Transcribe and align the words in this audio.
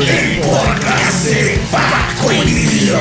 El 0.00 0.40
podcast 0.42 1.24
de 1.24 1.58
Paco 1.72 2.32
y 2.32 2.44
Vilo. 2.44 3.00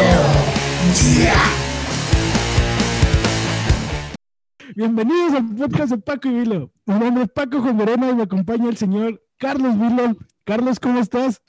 Bienvenidos 4.76 5.34
al 5.34 5.56
podcast 5.56 5.92
de 5.92 5.98
Paco 6.00 6.28
y 6.28 6.32
Vilo. 6.32 6.72
Mi 6.88 6.98
nombre 6.98 7.26
es 7.26 7.30
Paco 7.30 7.62
Juan 7.62 7.76
Moreno 7.76 8.10
y 8.10 8.16
me 8.16 8.24
acompaña 8.24 8.68
el 8.70 8.78
señor 8.78 9.22
Carlos 9.38 9.80
Vilo. 9.80 10.18
Carlos, 10.44 10.80
¿cómo 10.80 11.00
estás? 11.00 11.42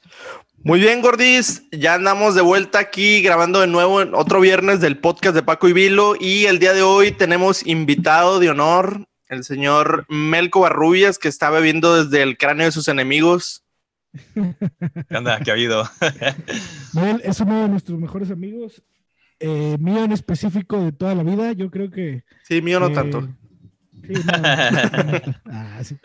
Muy 0.59 0.80
bien, 0.80 1.00
Gordis. 1.00 1.62
Ya 1.73 1.95
andamos 1.95 2.35
de 2.35 2.43
vuelta 2.43 2.79
aquí 2.79 3.23
grabando 3.23 3.61
de 3.61 3.69
nuevo 3.69 4.03
en 4.03 4.15
otro 4.15 4.41
viernes 4.41 4.80
del 4.80 4.99
podcast 4.99 5.35
de 5.35 5.43
Paco 5.43 5.67
y 5.69 5.73
Vilo. 5.73 6.15
Y 6.21 6.45
el 6.45 6.59
día 6.59 6.75
de 6.75 6.83
hoy 6.83 7.12
tenemos 7.12 7.67
invitado 7.67 8.39
de 8.39 8.51
honor, 8.51 9.07
el 9.29 9.45
señor 9.45 10.05
Melco 10.09 10.61
Barrubias, 10.61 11.19
que 11.19 11.29
está 11.29 11.49
bebiendo 11.49 12.05
desde 12.05 12.23
el 12.23 12.37
cráneo 12.37 12.67
de 12.67 12.73
sus 12.73 12.89
enemigos. 12.89 13.64
¿Qué 14.35 15.17
onda? 15.17 15.39
¿Qué 15.40 15.50
ha 15.50 15.54
habido? 15.54 15.85
Mel 16.94 17.21
es 17.25 17.40
uno 17.40 17.62
de 17.62 17.68
nuestros 17.68 17.99
mejores 17.99 18.30
amigos. 18.30 18.82
eh, 19.40 19.76
mío 19.79 20.03
en 20.04 20.12
específico 20.12 20.80
de 20.82 20.93
toda 20.93 21.14
la 21.14 21.22
vida. 21.22 21.53
Yo 21.53 21.71
creo 21.71 21.90
que. 21.90 22.25
Sí, 22.44 22.61
mío 22.63 22.80
no 22.80 22.89
eh, 22.89 22.94
tanto. 22.94 23.21
sí, 24.02 24.13
no. 24.14 24.32
Ah, 25.52 25.80
sí. 25.85 25.96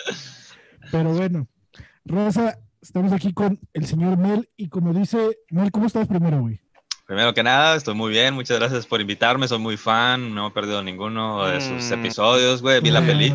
Pero 0.92 1.14
bueno, 1.14 1.48
Rosa, 2.06 2.60
estamos 2.82 3.12
aquí 3.14 3.34
con 3.34 3.60
el 3.74 3.86
señor 3.86 4.18
Mel. 4.18 4.50
Y 4.58 4.70
como 4.70 4.94
dice, 4.94 5.38
Mel, 5.50 5.72
¿cómo 5.72 5.88
estás 5.88 6.08
primero, 6.08 6.42
güey? 6.42 6.60
Primero 7.08 7.34
que 7.34 7.44
nada, 7.44 7.76
estoy 7.76 7.96
muy 7.96 8.12
bien. 8.12 8.34
Muchas 8.34 8.60
gracias 8.60 8.86
por 8.86 9.02
invitarme. 9.02 9.48
Soy 9.48 9.60
muy 9.60 9.78
fan. 9.78 10.34
No 10.34 10.48
he 10.48 10.52
perdido 10.52 10.82
ninguno 10.84 11.46
de 11.48 11.60
sus 11.62 11.90
Mm. 11.90 11.94
episodios, 12.00 12.62
güey. 12.62 12.82
Vi 12.82 12.92
la 12.92 13.02
peli, 13.02 13.34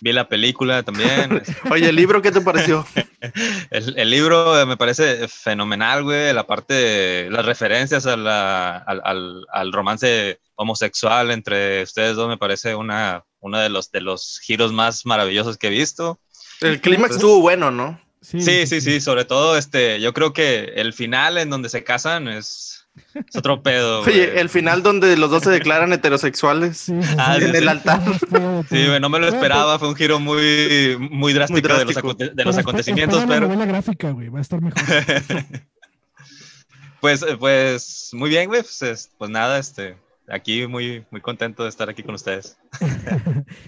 vi 0.00 0.12
la 0.12 0.28
película 0.28 0.82
también. 0.82 1.42
Oye, 1.70 1.88
el 1.88 1.96
libro, 1.96 2.20
¿qué 2.22 2.30
te 2.32 2.40
pareció? 2.40 2.86
El, 3.70 3.98
el 3.98 4.10
libro 4.10 4.60
eh, 4.60 4.66
me 4.66 4.76
parece 4.76 5.26
fenomenal, 5.28 6.04
güey. 6.04 6.32
La 6.32 6.46
parte, 6.46 6.74
de- 6.74 7.30
las 7.30 7.44
referencias 7.44 8.06
a 8.06 8.16
la- 8.16 8.76
al, 8.78 9.00
al- 9.04 9.46
al 9.52 9.72
romance 9.72 10.38
homosexual 10.54 11.30
entre 11.30 11.82
ustedes 11.82 12.14
dos 12.16 12.28
me 12.28 12.38
parece 12.38 12.74
una, 12.74 13.24
uno 13.40 13.58
de 13.58 13.68
los, 13.68 13.90
de 13.90 14.00
los 14.00 14.38
giros 14.42 14.72
más 14.72 15.04
maravillosos 15.06 15.58
que 15.58 15.66
he 15.66 15.70
visto. 15.70 16.20
El 16.60 16.80
clímax 16.80 17.16
estuvo 17.16 17.40
bueno, 17.40 17.70
¿no? 17.70 18.00
Sí, 18.22 18.66
sí, 18.66 18.80
sí, 18.80 19.00
sobre 19.00 19.24
todo 19.24 19.56
este, 19.56 20.00
yo 20.00 20.12
creo 20.12 20.32
que 20.32 20.72
el 20.76 20.92
final 20.92 21.38
en 21.38 21.50
donde 21.50 21.68
se 21.68 21.84
casan 21.84 22.26
es, 22.28 22.75
es 23.14 23.36
otro 23.36 23.62
pedo. 23.62 24.02
güey. 24.02 24.14
Oye, 24.14 24.40
el 24.40 24.48
final 24.48 24.82
donde 24.82 25.16
los 25.16 25.30
dos 25.30 25.42
se 25.42 25.50
declaran 25.50 25.92
heterosexuales. 25.92 26.76
Sí, 26.78 26.92
sí, 27.02 27.14
Ah, 27.18 27.36
sí. 27.38 27.44
el 27.44 27.68
altar. 27.68 28.02
Feo 28.18 28.62
de 28.62 28.68
Sí, 28.68 28.86
güey, 28.86 29.00
no 29.00 29.08
me 29.08 29.18
lo 29.18 29.26
Bueno, 29.26 29.36
esperaba, 29.36 29.78
fue 29.78 29.88
un 29.88 29.96
giro 29.96 30.18
muy, 30.20 30.96
muy 31.10 31.32
drástico, 31.32 31.68
de 31.76 31.84
los, 31.84 31.96
aconte- 31.96 32.24
de 32.28 32.34
pero 32.34 32.50
los 32.50 32.58
acontecimientos, 32.58 33.18
espera 33.20 33.34
la 33.40 33.46
pero 33.46 33.54
novela 33.54 33.66
gráfica, 33.70 34.10
güey, 34.10 34.28
va 34.28 34.38
a 34.38 34.42
estar 34.42 34.60
mejor. 34.60 34.80
pues, 37.00 37.24
pues 37.38 38.10
muy 38.12 38.30
bien, 38.30 38.48
güey, 38.48 38.62
pues, 38.62 38.82
es- 38.82 39.10
pues 39.18 39.30
nada, 39.30 39.58
este, 39.58 39.96
aquí 40.28 40.66
muy, 40.66 41.04
muy 41.10 41.20
contento 41.20 41.62
de 41.62 41.68
estar 41.68 41.88
aquí 41.88 42.02
con 42.02 42.14
ustedes. 42.14 42.58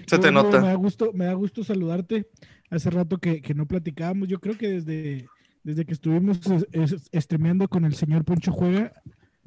Se 0.06 0.18
te 0.18 0.30
Bueno, 0.30 0.42
nota. 0.44 0.60
Me 0.60 0.68
da 0.68 0.74
gusto, 0.74 1.10
me 1.14 1.24
da 1.26 1.32
gusto 1.34 1.62
saludarte. 1.64 2.26
Hace 2.70 2.90
rato 2.90 3.18
que, 3.18 3.40
que 3.40 3.54
no 3.54 3.64
platicábamos. 3.66 4.28
Yo 4.28 4.40
creo 4.40 4.58
que 4.58 4.68
desde, 4.68 5.26
desde 5.62 5.84
que 5.86 5.92
estuvimos 5.94 6.38
es- 6.72 6.92
es- 7.12 7.22
streameando 7.24 7.68
con 7.68 7.84
el 7.84 7.94
señor 7.94 8.24
Poncho 8.24 8.52
Juega, 8.52 8.92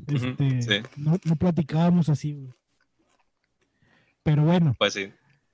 Este, 0.07 0.61
sí. 0.61 0.81
no, 0.97 1.17
no 1.23 1.35
platicábamos 1.35 2.09
así, 2.09 2.33
güey. 2.33 2.53
Pero 4.23 4.43
bueno, 4.43 4.75
Pues 4.77 4.93
sí. 4.93 5.11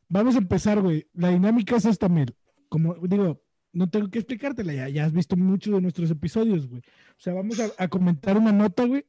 vamos 0.09 0.35
a 0.35 0.39
empezar, 0.39 0.81
güey. 0.81 1.07
La 1.13 1.29
dinámica 1.29 1.75
es 1.77 1.85
esta, 1.85 2.09
Mel. 2.09 2.35
Como 2.69 2.95
digo, 2.95 3.41
no 3.71 3.89
tengo 3.89 4.09
que 4.09 4.19
explicártela, 4.19 4.73
ya, 4.73 4.89
ya 4.89 5.05
has 5.05 5.13
visto 5.13 5.37
muchos 5.37 5.73
de 5.73 5.81
nuestros 5.81 6.11
episodios, 6.11 6.67
güey. 6.67 6.81
O 6.81 7.19
sea, 7.19 7.33
vamos 7.33 7.59
a, 7.59 7.69
a 7.77 7.87
comentar 7.87 8.37
una 8.37 8.51
nota, 8.51 8.85
güey. 8.85 9.05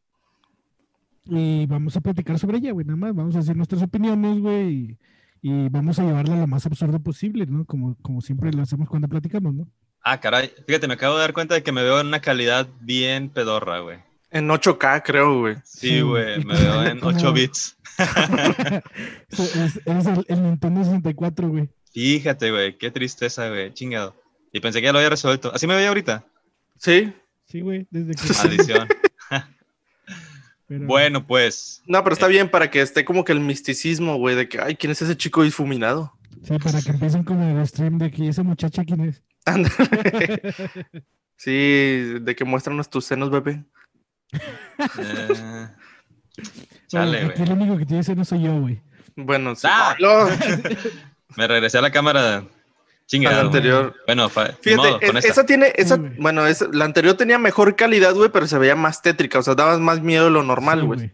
Y 1.27 1.67
vamos 1.67 1.97
a 1.97 2.01
platicar 2.01 2.39
sobre 2.39 2.59
ella, 2.59 2.73
güey, 2.73 2.87
nada 2.87 2.97
más. 2.97 3.15
Vamos 3.15 3.35
a 3.35 3.41
decir 3.41 3.57
nuestras 3.57 3.83
opiniones, 3.83 4.39
güey. 4.41 4.73
Y, 4.73 4.99
y 5.43 5.69
vamos 5.69 5.99
a 5.99 6.05
llevarla 6.05 6.37
lo 6.37 6.47
más 6.47 6.65
absurdo 6.67 7.01
posible, 7.01 7.47
¿no? 7.47 7.65
Como, 7.65 7.97
como 8.01 8.21
siempre 8.21 8.53
lo 8.53 8.63
hacemos 8.63 8.89
cuando 8.89 9.09
platicamos, 9.09 9.55
¿no? 9.55 9.69
Ah, 10.03 10.21
caray, 10.21 10.51
fíjate, 10.67 10.87
me 10.89 10.95
acabo 10.95 11.15
de 11.17 11.21
dar 11.21 11.33
cuenta 11.35 11.55
de 11.55 11.63
que 11.63 11.73
me 11.73 11.83
veo 11.83 12.01
en 12.01 12.07
una 12.07 12.21
calidad 12.21 12.69
bien 12.81 13.29
pedorra, 13.29 13.81
güey. 13.81 13.99
En 14.31 14.49
8K, 14.49 15.03
creo, 15.05 15.41
güey. 15.41 15.57
Sí, 15.65 16.01
güey, 16.01 16.45
me 16.45 16.55
veo 16.59 16.85
en 16.85 17.01
como- 17.01 17.17
8 17.17 17.33
bits. 17.33 17.77
Es, 19.31 19.81
el, 19.87 20.25
el 20.29 20.43
Nintendo 20.43 20.85
64, 20.85 21.49
güey. 21.49 21.69
Fíjate, 21.93 22.51
güey, 22.51 22.77
qué 22.79 22.91
tristeza, 22.91 23.49
güey, 23.49 23.73
chingado. 23.73 24.15
Y 24.53 24.61
pensé 24.61 24.81
que 24.81 24.87
ya 24.87 24.93
lo 24.93 24.99
había 24.99 25.11
resuelto. 25.11 25.53
Así 25.55 25.67
me 25.67 25.75
veía 25.75 25.89
ahorita. 25.89 26.25
Sí. 26.79 27.13
Sí, 27.47 27.61
güey, 27.61 27.87
desde 27.91 28.15
que... 28.15 28.35
Maldición. 28.49 28.89
pero- 30.67 30.87
bueno, 30.87 31.27
pues, 31.27 31.83
No, 31.87 32.03
pero 32.05 32.13
está 32.15 32.27
bien 32.29 32.51
para 32.51 32.71
que 32.71 32.81
esté 32.83 33.05
como 33.05 33.25
que 33.25 33.33
el 33.33 33.41
misticismo, 33.41 34.17
güey, 34.17 34.37
de 34.37 34.49
que, 34.49 34.61
ay, 34.61 34.77
¿quién 34.77 34.91
es 34.93 35.01
ese 35.03 35.17
chico 35.17 35.43
difuminado? 35.43 36.13
Sí, 36.45 36.57
para 36.59 36.81
que 36.81 36.91
empiecen 36.91 37.25
con 37.25 37.43
el 37.43 37.67
stream 37.67 37.99
de 37.99 38.11
que 38.11 38.29
esa 38.29 38.43
muchacha 38.43 38.85
quién 38.85 39.01
es. 39.01 39.23
Ándale. 39.45 39.75
Sí, 41.37 41.51
de 42.21 42.35
que 42.37 42.45
muéstranos 42.45 42.89
tus 42.91 43.07
senos, 43.07 43.31
bebé. 43.31 43.65
Eh, 44.33 45.69
chale, 46.87 47.25
güey. 47.25 47.43
el 47.43 47.53
único 47.53 47.79
que 47.79 47.87
tiene 47.87 48.01
ese 48.01 48.15
no 48.15 48.25
soy 48.25 48.43
yo, 48.43 48.61
güey. 48.61 48.81
Bueno, 49.17 49.55
sí. 49.57 49.67
Ah. 49.71 49.97
Me 51.37 51.47
regresé 51.47 51.79
a 51.79 51.83
la 51.83 51.91
cámara 51.91 52.45
chingada. 53.07 53.41
Al 53.41 53.47
anterior. 53.47 53.95
Bueno, 54.07 54.29
Fíjate, 54.29 54.77
modo, 54.77 55.01
es- 55.01 55.07
con 55.09 55.17
esta. 55.17 55.31
esa 55.31 55.47
tiene, 55.47 55.73
esa, 55.77 55.97
Sí, 55.97 56.03
bueno, 56.19 56.47
esa- 56.47 56.69
la 56.73 56.85
anterior 56.85 57.15
tenía 57.17 57.39
mejor 57.39 57.75
calidad, 57.77 58.15
güey, 58.15 58.31
pero 58.31 58.47
se 58.47 58.59
veía 58.59 58.77
más 58.77 59.03
tétrica, 59.03 59.39
o 59.39 59.43
sea, 59.43 59.55
dabas 59.55 59.81
más 59.81 60.01
miedo 60.01 60.27
de 60.27 60.31
lo 60.31 60.43
normal, 60.43 60.81
Sí, 60.81 60.87
güey. 60.87 61.11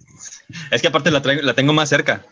Es 0.71 0.83
que 0.83 0.89
aparte 0.89 1.11
la, 1.11 1.23
traigo- 1.23 1.43
la 1.43 1.55
tengo 1.55 1.73
más 1.73 1.89
cerca. 1.89 2.23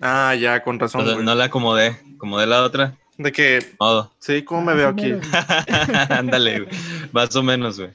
ah, 0.00 0.34
ya, 0.34 0.62
con 0.62 0.78
razón, 0.78 1.24
No, 1.24 1.34
la 1.34 1.44
acomodé. 1.44 1.98
Acomodé 2.16 2.46
la 2.46 2.62
otra. 2.62 2.94
De 3.18 3.32
que, 3.32 3.66
Modo. 3.80 4.12
sí, 4.18 4.42
¿cómo 4.42 4.60
me 4.62 4.74
veo 4.74 4.88
aquí? 4.88 5.12
Ándale, 6.10 6.60
güey. 6.60 6.76
Más 7.12 7.34
o 7.34 7.42
menos, 7.42 7.78
güey. 7.78 7.90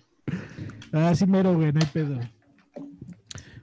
Ah, 0.94 1.14
sí, 1.16 1.26
mero, 1.26 1.54
güey, 1.56 1.72
no 1.72 1.80
hay 1.82 1.88
pedo. 1.88 2.20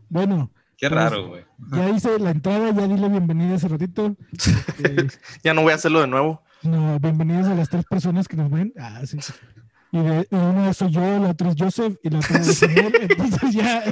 Bueno, 0.08 0.50
Qué 0.76 0.88
Pues, 0.88 0.92
raro, 0.92 1.28
güey. 1.28 1.44
ya 1.72 1.90
hice 1.90 2.18
la 2.20 2.30
entrada, 2.30 2.70
ya 2.72 2.86
di 2.86 2.96
la 2.96 3.08
bienvenida 3.08 3.56
hace 3.56 3.68
ratito. 3.68 4.16
Ya 5.42 5.52
no 5.54 5.62
voy 5.62 5.72
a 5.72 5.74
hacerlo 5.74 6.00
de 6.00 6.06
nuevo. 6.06 6.42
no, 6.62 6.98
bienvenidas 7.00 7.46
a 7.48 7.54
las 7.54 7.68
tres 7.68 7.84
personas 7.84 8.28
que 8.28 8.36
nos 8.36 8.50
ven. 8.50 8.72
Ah, 8.78 9.00
sí. 9.04 9.18
Y, 9.90 9.98
de, 9.98 10.26
una 10.30 10.72
soy 10.74 10.90
yo, 10.92 11.00
la 11.00 11.30
otra 11.30 11.50
es 11.50 11.56
Joseph 11.58 11.96
y 12.02 12.10
la 12.10 12.18
otra 12.20 12.38
es 12.38 12.58
Samuel. 12.58 12.92
Entonces 13.10 13.52
ya, 13.54 13.82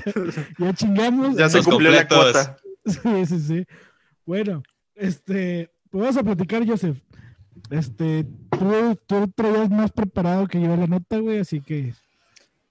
ya 0.59 0.73
chingamos. 0.75 1.37
Ya 1.37 1.49
se 1.49 1.63
cumplió 1.63 1.91
la 1.91 2.07
cuota. 2.07 2.57
Sí, 2.85 3.27
sí, 3.27 3.41
sí. 3.41 3.67
Bueno, 4.25 4.63
este, 4.95 5.71
pues 5.91 6.03
vamos 6.03 6.17
a 6.19 6.23
platicar, 6.23 6.65
Joseph. 6.67 6.99
Este, 7.71 8.25
tú, 8.51 8.97
tú 9.07 9.29
traías 9.35 9.69
más 9.71 9.91
preparado 9.91 10.47
que 10.47 10.61
yo 10.61 10.77
la 10.77 10.87
nota, 10.87 11.19
güey, 11.19 11.41
así 11.41 11.61
que. 11.61 11.95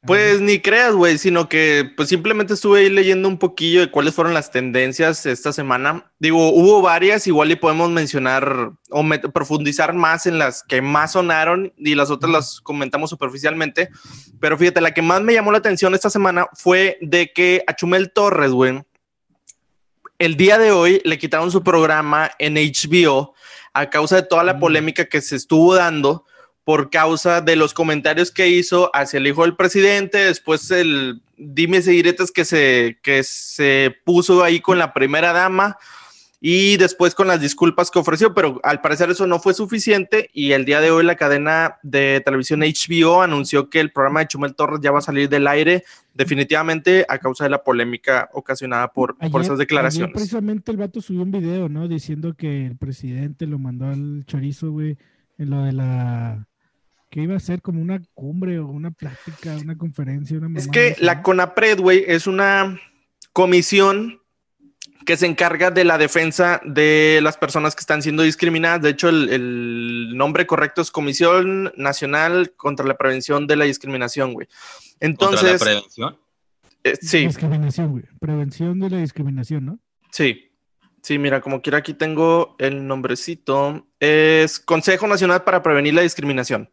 Pues 0.06 0.40
ni 0.40 0.60
creas, 0.60 0.94
güey, 0.94 1.18
sino 1.18 1.50
que 1.50 1.90
pues 1.98 2.10
simplemente 2.10 2.54
estuve 2.54 2.82
ahí 2.82 2.90
leyendo 2.90 3.28
un 3.28 3.40
poquillo 3.40 3.80
de 3.82 3.90
cuáles 3.90 4.14
fueron 4.14 4.34
las 4.36 4.52
tendencias 4.52 5.26
esta 5.26 5.52
semana. 5.52 6.12
Digo, 6.20 6.50
hubo 6.50 6.82
varias, 6.82 7.26
igual 7.26 7.52
y 7.52 7.56
podemos 7.56 7.90
mencionar 7.90 8.72
o 8.92 9.04
profundizar 9.34 9.94
más 9.94 10.28
en 10.28 10.38
las 10.38 10.64
que 10.64 10.82
más 10.82 11.14
sonaron 11.14 11.74
y 11.78 11.96
las 11.96 12.12
otras 12.12 12.32
las 12.32 12.62
comentamos 12.62 13.10
superficialmente. 13.10 13.90
Pero 14.40 14.58
fíjate, 14.58 14.80
la 14.82 14.94
que 14.94 15.02
más 15.02 15.22
me 15.22 15.34
llamó 15.34 15.52
la 15.52 15.58
atención 15.58 15.96
esta 15.96 16.10
semana 16.12 16.48
fue 16.54 16.98
de 17.02 17.32
que 17.34 17.64
a 17.66 17.76
Chumel 17.76 18.12
Torres, 18.14 18.52
güey, 18.52 18.84
el 20.20 20.38
día 20.38 20.58
de 20.58 20.72
hoy 20.72 21.02
le 21.04 21.18
quitaron 21.18 21.52
su 21.52 21.64
programa 21.64 22.32
en 22.38 22.56
HBO 22.58 23.34
a 23.74 23.90
causa 23.90 24.18
de 24.18 24.24
toda 24.24 24.44
la 24.44 24.54
Mm. 24.54 24.60
polémica 24.60 25.06
que 25.06 25.20
se 25.22 25.36
estuvo 25.36 25.76
dando 25.76 26.26
por 26.66 26.90
causa 26.90 27.42
de 27.42 27.56
los 27.56 27.74
comentarios 27.74 28.32
que 28.32 28.50
hizo 28.50 28.90
hacia 28.94 29.20
el 29.20 29.28
hijo 29.28 29.44
del 29.44 29.56
presidente, 29.56 30.18
después 30.18 30.70
el 30.72 31.22
dime 31.38 31.78
y 31.78 32.04
que 32.34 32.44
se, 32.44 32.98
que 33.02 33.24
se 33.24 33.96
puso 34.04 34.44
ahí 34.44 34.60
con 34.60 34.80
la 34.80 34.92
primera 34.92 35.32
dama 35.32 35.78
y 36.42 36.78
después 36.78 37.16
con 37.16 37.28
las 37.28 37.40
disculpas 37.40 37.92
que 37.92 38.00
ofreció, 38.00 38.34
pero 38.34 38.60
al 38.64 38.82
parecer 38.82 39.10
eso 39.10 39.28
no 39.28 39.40
fue 39.40 39.54
suficiente 39.54 40.30
y 40.34 40.52
el 40.52 40.66
día 40.66 40.82
de 40.82 40.92
hoy 40.92 41.04
la 41.04 41.16
cadena 41.16 41.78
de 41.84 42.22
televisión 42.26 42.62
HBO 42.62 43.22
anunció 43.22 43.70
que 43.70 43.80
el 43.80 43.92
programa 43.92 44.22
de 44.22 44.28
Chumel 44.28 44.56
Torres 44.56 44.80
ya 44.82 44.92
va 44.92 45.00
a 45.00 45.04
salir 45.04 45.30
del 45.30 45.48
aire 45.48 45.84
definitivamente 46.14 47.06
a 47.10 47.20
causa 47.20 47.44
de 47.44 47.52
la 47.52 47.64
polémica 47.64 48.30
ocasionada 48.34 48.92
por, 48.92 49.18
por 49.18 49.42
esas 49.42 49.58
declaraciones. 49.60 50.14
precisamente 50.14 50.72
el 50.72 50.78
vato 50.78 51.00
subió 51.00 51.22
un 51.22 51.32
video, 51.32 51.70
¿no? 51.70 51.88
Diciendo 51.88 52.34
que 52.34 52.66
el 52.66 52.76
presidente 52.76 53.46
lo 53.46 53.60
mandó 53.60 53.86
al 53.86 54.24
chorizo, 54.26 54.72
güey, 54.72 54.98
en 55.38 55.50
lo 55.50 55.64
de 55.64 55.74
la. 55.74 56.48
Que 57.16 57.22
iba 57.22 57.38
a 57.38 57.40
ser 57.40 57.62
como 57.62 57.82
una 57.82 58.02
cumbre 58.14 58.60
o 58.60 58.68
una 58.68 58.92
plática, 58.92 59.56
una 59.56 59.78
conferencia, 59.78 60.38
una 60.38 60.60
Es 60.60 60.68
que 60.68 60.92
así, 60.92 61.06
la. 61.06 61.24
CONAPRED, 61.24 61.80
güey, 61.80 62.04
es 62.06 62.28
una 62.28 62.78
comisión 63.32 64.20
que 65.06 65.16
se 65.16 65.26
encarga 65.26 65.72
de 65.72 65.86
la 65.86 65.98
defensa 65.98 66.60
de 66.66 67.22
las 67.24 67.38
personas 67.38 67.74
que 67.74 67.80
están 67.80 68.02
siendo 68.02 68.22
discriminadas. 68.22 68.82
De 68.82 68.90
hecho, 68.90 69.08
el, 69.08 69.30
el 69.30 70.18
nombre 70.18 70.46
correcto 70.46 70.82
es 70.82 70.92
Comisión 70.92 71.72
Nacional 71.78 72.52
contra 72.58 72.86
la 72.86 72.98
Prevención 72.98 73.48
de 73.48 73.56
la 73.56 73.64
Discriminación, 73.64 74.34
güey. 74.34 74.48
¿Contra 74.48 75.00
la 75.00 75.06
Entonces, 75.08 75.64
prevención? 75.64 76.18
eh, 76.84 76.98
sí, 77.02 77.28
Discriminación, 77.28 77.92
güey. 77.92 78.04
Prevención 78.20 78.78
de 78.82 78.90
la 78.90 78.98
discriminación, 78.98 79.66
¿no? 79.66 79.80
sí. 80.12 80.52
Sí, 81.02 81.18
mira, 81.20 81.40
como 81.40 81.62
quiera 81.62 81.78
aquí 81.78 81.94
tengo 81.94 82.56
el 82.58 82.88
nombrecito. 82.88 83.88
Es 84.00 84.60
Consejo 84.60 85.08
Nacional 85.08 85.44
para 85.44 85.62
Prevenir 85.62 85.94
la 85.94 86.02
Discriminación. 86.02 86.72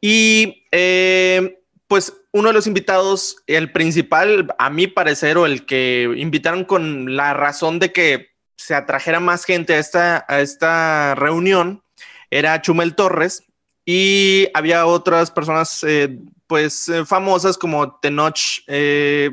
Y 0.00 0.64
eh, 0.72 1.62
pues 1.86 2.14
uno 2.32 2.48
de 2.48 2.54
los 2.54 2.66
invitados, 2.66 3.36
el 3.46 3.72
principal, 3.72 4.54
a 4.58 4.70
mi 4.70 4.86
parecer, 4.86 5.36
o 5.38 5.46
el 5.46 5.66
que 5.66 6.12
invitaron 6.16 6.64
con 6.64 7.16
la 7.16 7.34
razón 7.34 7.78
de 7.78 7.92
que 7.92 8.30
se 8.56 8.74
atrajera 8.74 9.20
más 9.20 9.44
gente 9.44 9.74
a 9.74 9.78
esta, 9.78 10.24
a 10.28 10.40
esta 10.40 11.14
reunión, 11.14 11.82
era 12.30 12.62
Chumel 12.62 12.94
Torres. 12.94 13.44
Y 13.84 14.48
había 14.54 14.86
otras 14.86 15.30
personas, 15.30 15.82
eh, 15.84 16.18
pues, 16.46 16.88
eh, 16.88 17.04
famosas 17.04 17.58
como 17.58 17.98
Tenoch, 17.98 18.38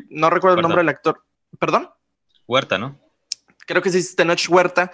no 0.10 0.30
recuerdo 0.30 0.58
el 0.58 0.62
nombre 0.62 0.80
del 0.80 0.90
actor. 0.90 1.24
¿Perdón? 1.60 1.90
Huerta, 2.48 2.78
¿no? 2.78 3.00
creo 3.68 3.82
que 3.84 3.92
sí 3.92 4.16
Tenoch 4.16 4.50
Huerta. 4.50 4.92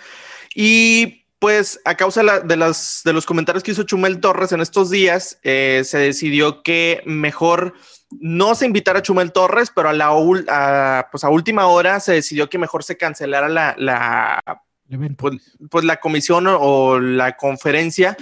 Y 0.53 1.22
pues 1.43 1.81
a 1.83 1.95
causa 1.97 2.21
de, 2.21 2.25
la- 2.25 2.39
de 2.39 2.55
las, 2.55 3.01
de 3.03 3.11
los 3.11 3.25
comentarios 3.25 3.63
que 3.63 3.71
hizo 3.71 3.83
Chumel 3.83 4.21
Torres 4.21 4.53
en 4.53 4.61
estos 4.61 4.89
días, 4.89 5.39
eh, 5.43 5.81
se 5.83 5.97
decidió 5.97 6.63
que 6.63 7.01
mejor 7.05 7.73
no 8.11 8.55
se 8.55 8.65
invitara 8.65 8.99
a 8.99 9.01
Chumel 9.01 9.33
Torres, 9.33 9.69
pero 9.75 9.89
a 9.89 9.93
la 9.93 10.11
ul- 10.13 10.45
a, 10.47 11.09
pues 11.11 11.25
a 11.25 11.29
última 11.29 11.67
hora 11.67 11.99
se 11.99 12.13
decidió 12.13 12.49
que 12.49 12.57
mejor 12.57 12.85
se 12.85 12.95
cancelara 12.95 13.49
la, 13.49 14.39
pues, 15.17 15.57
pues 15.69 15.83
la 15.83 15.97
comisión 15.97 16.47
o, 16.47 16.57
o 16.61 16.99
la 17.01 17.35
conferencia 17.35 18.15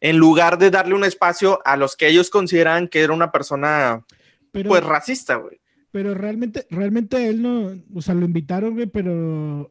en 0.00 0.16
lugar 0.16 0.56
de 0.56 0.70
darle 0.70 0.94
un 0.94 1.04
espacio 1.04 1.60
a 1.66 1.76
los 1.76 1.96
que 1.96 2.08
ellos 2.08 2.30
consideran 2.30 2.88
que 2.88 3.02
era 3.02 3.12
una 3.12 3.30
persona 3.30 4.04
pero, 4.52 4.70
pues 4.70 4.82
racista, 4.84 5.34
güey. 5.34 5.60
pero 5.90 6.14
realmente, 6.14 6.66
realmente 6.70 7.28
él 7.28 7.42
no, 7.42 7.72
o 7.94 8.00
sea, 8.00 8.14
lo 8.14 8.24
invitaron, 8.24 8.72
güey, 8.72 8.86
pero 8.86 9.70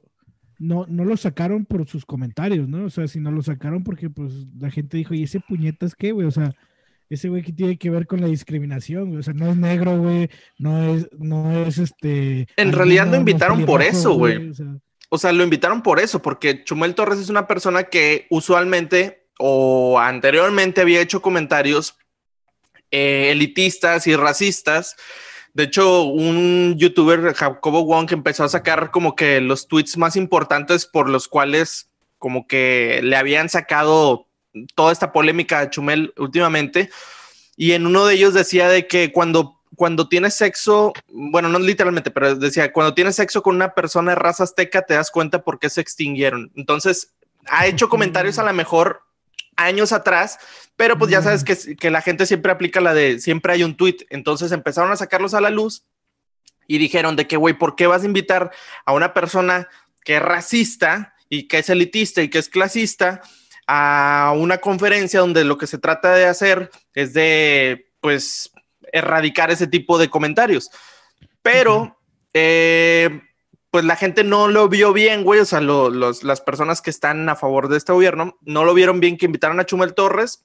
no, 0.64 0.86
no 0.88 1.04
lo 1.04 1.18
sacaron 1.18 1.66
por 1.66 1.88
sus 1.88 2.06
comentarios, 2.06 2.70
¿no? 2.70 2.86
O 2.86 2.90
sea, 2.90 3.08
si 3.08 3.20
no 3.20 3.32
lo 3.32 3.44
sacaron 3.44 3.84
porque 3.84 4.10
pues 4.10 4.34
la 4.58 4.72
gente 4.72 4.98
dijo, 4.98 5.14
¿y 5.14 5.24
ese 5.24 5.42
puñetas 5.42 5.94
qué, 5.94 6.14
güey? 6.14 6.26
O 6.26 6.32
sea, 6.32 6.56
ese 7.10 7.28
güey 7.28 7.44
que 7.44 7.52
tiene 7.52 7.78
que 7.78 7.90
ver 7.90 8.08
con 8.08 8.22
la 8.22 8.28
discriminación, 8.28 9.10
güey. 9.10 9.20
O 9.20 9.24
sea, 9.24 9.34
no 9.34 9.52
es 9.52 9.58
negro, 9.58 9.98
güey, 10.00 10.30
no 10.58 10.82
es, 10.82 11.10
no 11.20 11.52
es 11.52 11.78
este. 11.80 12.48
En 12.56 12.72
realidad 12.72 13.06
lo 13.06 13.12
no 13.12 13.18
invitaron 13.18 13.66
por 13.66 13.82
eso, 13.82 14.14
güey. 14.14 14.50
o 14.50 14.54
sea, 14.54 14.78
O 15.10 15.18
sea, 15.18 15.34
lo 15.34 15.44
invitaron 15.44 15.84
por 15.84 16.00
eso, 16.00 16.22
porque 16.22 16.64
Chumel 16.64 16.96
Torres 16.96 17.20
es 17.20 17.30
una 17.30 17.46
persona 17.46 17.84
que 17.84 18.28
usualmente 18.30 19.28
o 19.40 20.00
anteriormente 20.00 20.80
había 20.80 21.02
hecho 21.02 21.22
comentarios 21.22 21.98
eh, 22.90 23.32
elitistas 23.32 24.08
y 24.08 24.16
racistas. 24.16 24.96
De 25.54 25.64
hecho, 25.64 26.04
un 26.04 26.76
youtuber, 26.78 27.34
Jacobo 27.34 27.84
Wong, 27.86 28.12
empezó 28.12 28.44
a 28.44 28.50
sacar 28.50 28.90
como 28.90 29.16
que 29.16 29.40
los 29.40 29.68
tweets 29.68 29.98
más 29.98 30.16
importantes 30.16 30.86
por 30.88 31.10
los 31.10 31.28
cuales 31.28 31.90
como 32.18 32.48
que 32.48 33.02
le 33.04 33.16
habían 33.16 33.50
sacado 33.50 34.28
toda 34.76 34.92
esta 34.92 35.12
polémica 35.12 35.60
a 35.60 35.70
Chumel 35.70 36.14
últimamente. 36.18 36.90
Y 37.56 37.74
en 37.74 37.86
uno 37.86 38.06
de 38.06 38.16
ellos 38.16 38.34
decía 38.34 38.68
de 38.68 38.88
que 38.88 39.12
cuando, 39.12 39.60
cuando 39.76 40.10
tienes 40.10 40.34
sexo, 40.34 40.94
bueno, 41.08 41.50
no 41.50 41.60
literalmente, 41.60 42.10
pero 42.10 42.36
decía, 42.36 42.74
cuando 42.74 42.96
tienes 42.96 43.16
sexo 43.16 43.44
con 43.44 43.56
una 43.56 43.76
persona 43.76 44.12
de 44.12 44.16
raza 44.16 44.44
azteca, 44.44 44.82
te 44.84 44.96
das 44.96 45.12
cuenta 45.12 45.44
por 45.44 45.60
qué 45.60 45.70
se 45.70 45.82
extinguieron. 45.82 46.52
Entonces, 46.56 47.14
ha 47.48 47.68
hecho 47.68 47.90
comentarios 47.90 48.40
a 48.40 48.44
lo 48.44 48.54
mejor 48.54 49.04
años 49.56 49.92
atrás, 49.92 50.40
pero 50.76 50.98
pues 50.98 51.12
ya 51.12 51.22
sabes 51.22 51.44
que, 51.44 51.76
que 51.76 51.92
la 51.92 52.02
gente 52.02 52.26
siempre 52.26 52.52
aplica 52.52 52.82
la 52.82 52.94
de 52.94 53.20
siempre 53.20 53.54
hay 53.54 53.64
un 53.64 53.76
tweet. 53.78 53.98
Entonces 54.10 54.52
empezaron 54.52 54.92
a 54.92 54.96
sacarlos 54.96 55.34
a 55.34 55.42
la 55.42 55.50
luz 55.50 55.86
y 56.68 56.78
dijeron 56.78 57.16
de 57.16 57.28
que, 57.28 57.38
güey, 57.38 57.54
¿por 57.58 57.76
qué 57.76 57.88
vas 57.88 58.04
a 58.04 58.08
invitar 58.08 58.52
a 58.86 58.94
una 58.94 59.14
persona 59.14 59.68
que 60.04 60.16
es 60.18 60.22
racista 60.22 61.14
y 61.30 61.48
que 61.48 61.60
es 61.60 61.70
elitista 61.70 62.22
y 62.22 62.30
que 62.30 62.40
es 62.40 62.50
clasista 62.50 63.22
a 63.68 64.34
una 64.36 64.58
conferencia 64.58 65.20
donde 65.22 65.44
lo 65.44 65.58
que 65.58 65.68
se 65.68 65.78
trata 65.78 66.14
de 66.14 66.26
hacer 66.26 66.70
es 66.94 67.14
de, 67.14 67.92
pues, 68.02 68.52
erradicar 68.92 69.52
ese 69.52 69.68
tipo 69.68 69.98
de 69.98 70.10
comentarios? 70.10 70.70
Pero, 71.42 72.00
eh, 72.34 73.22
pues 73.70 73.86
la 73.86 73.96
gente 73.96 74.24
no 74.24 74.48
lo 74.48 74.70
vio 74.70 74.94
bien, 74.94 75.24
güey. 75.24 75.40
O 75.40 75.46
sea, 75.46 75.62
lo- 75.62 75.90
los- 75.90 76.24
las 76.24 76.42
personas 76.42 76.82
que 76.82 76.90
están 76.90 77.28
a 77.30 77.36
favor 77.36 77.70
de 77.70 77.78
este 77.78 77.92
gobierno 77.92 78.38
no 78.42 78.66
lo 78.66 78.74
vieron 78.74 79.00
bien 79.00 79.18
que 79.18 79.26
invitaran 79.26 79.60
a 79.60 79.66
Chumel 79.66 79.94
Torres. 79.94 80.44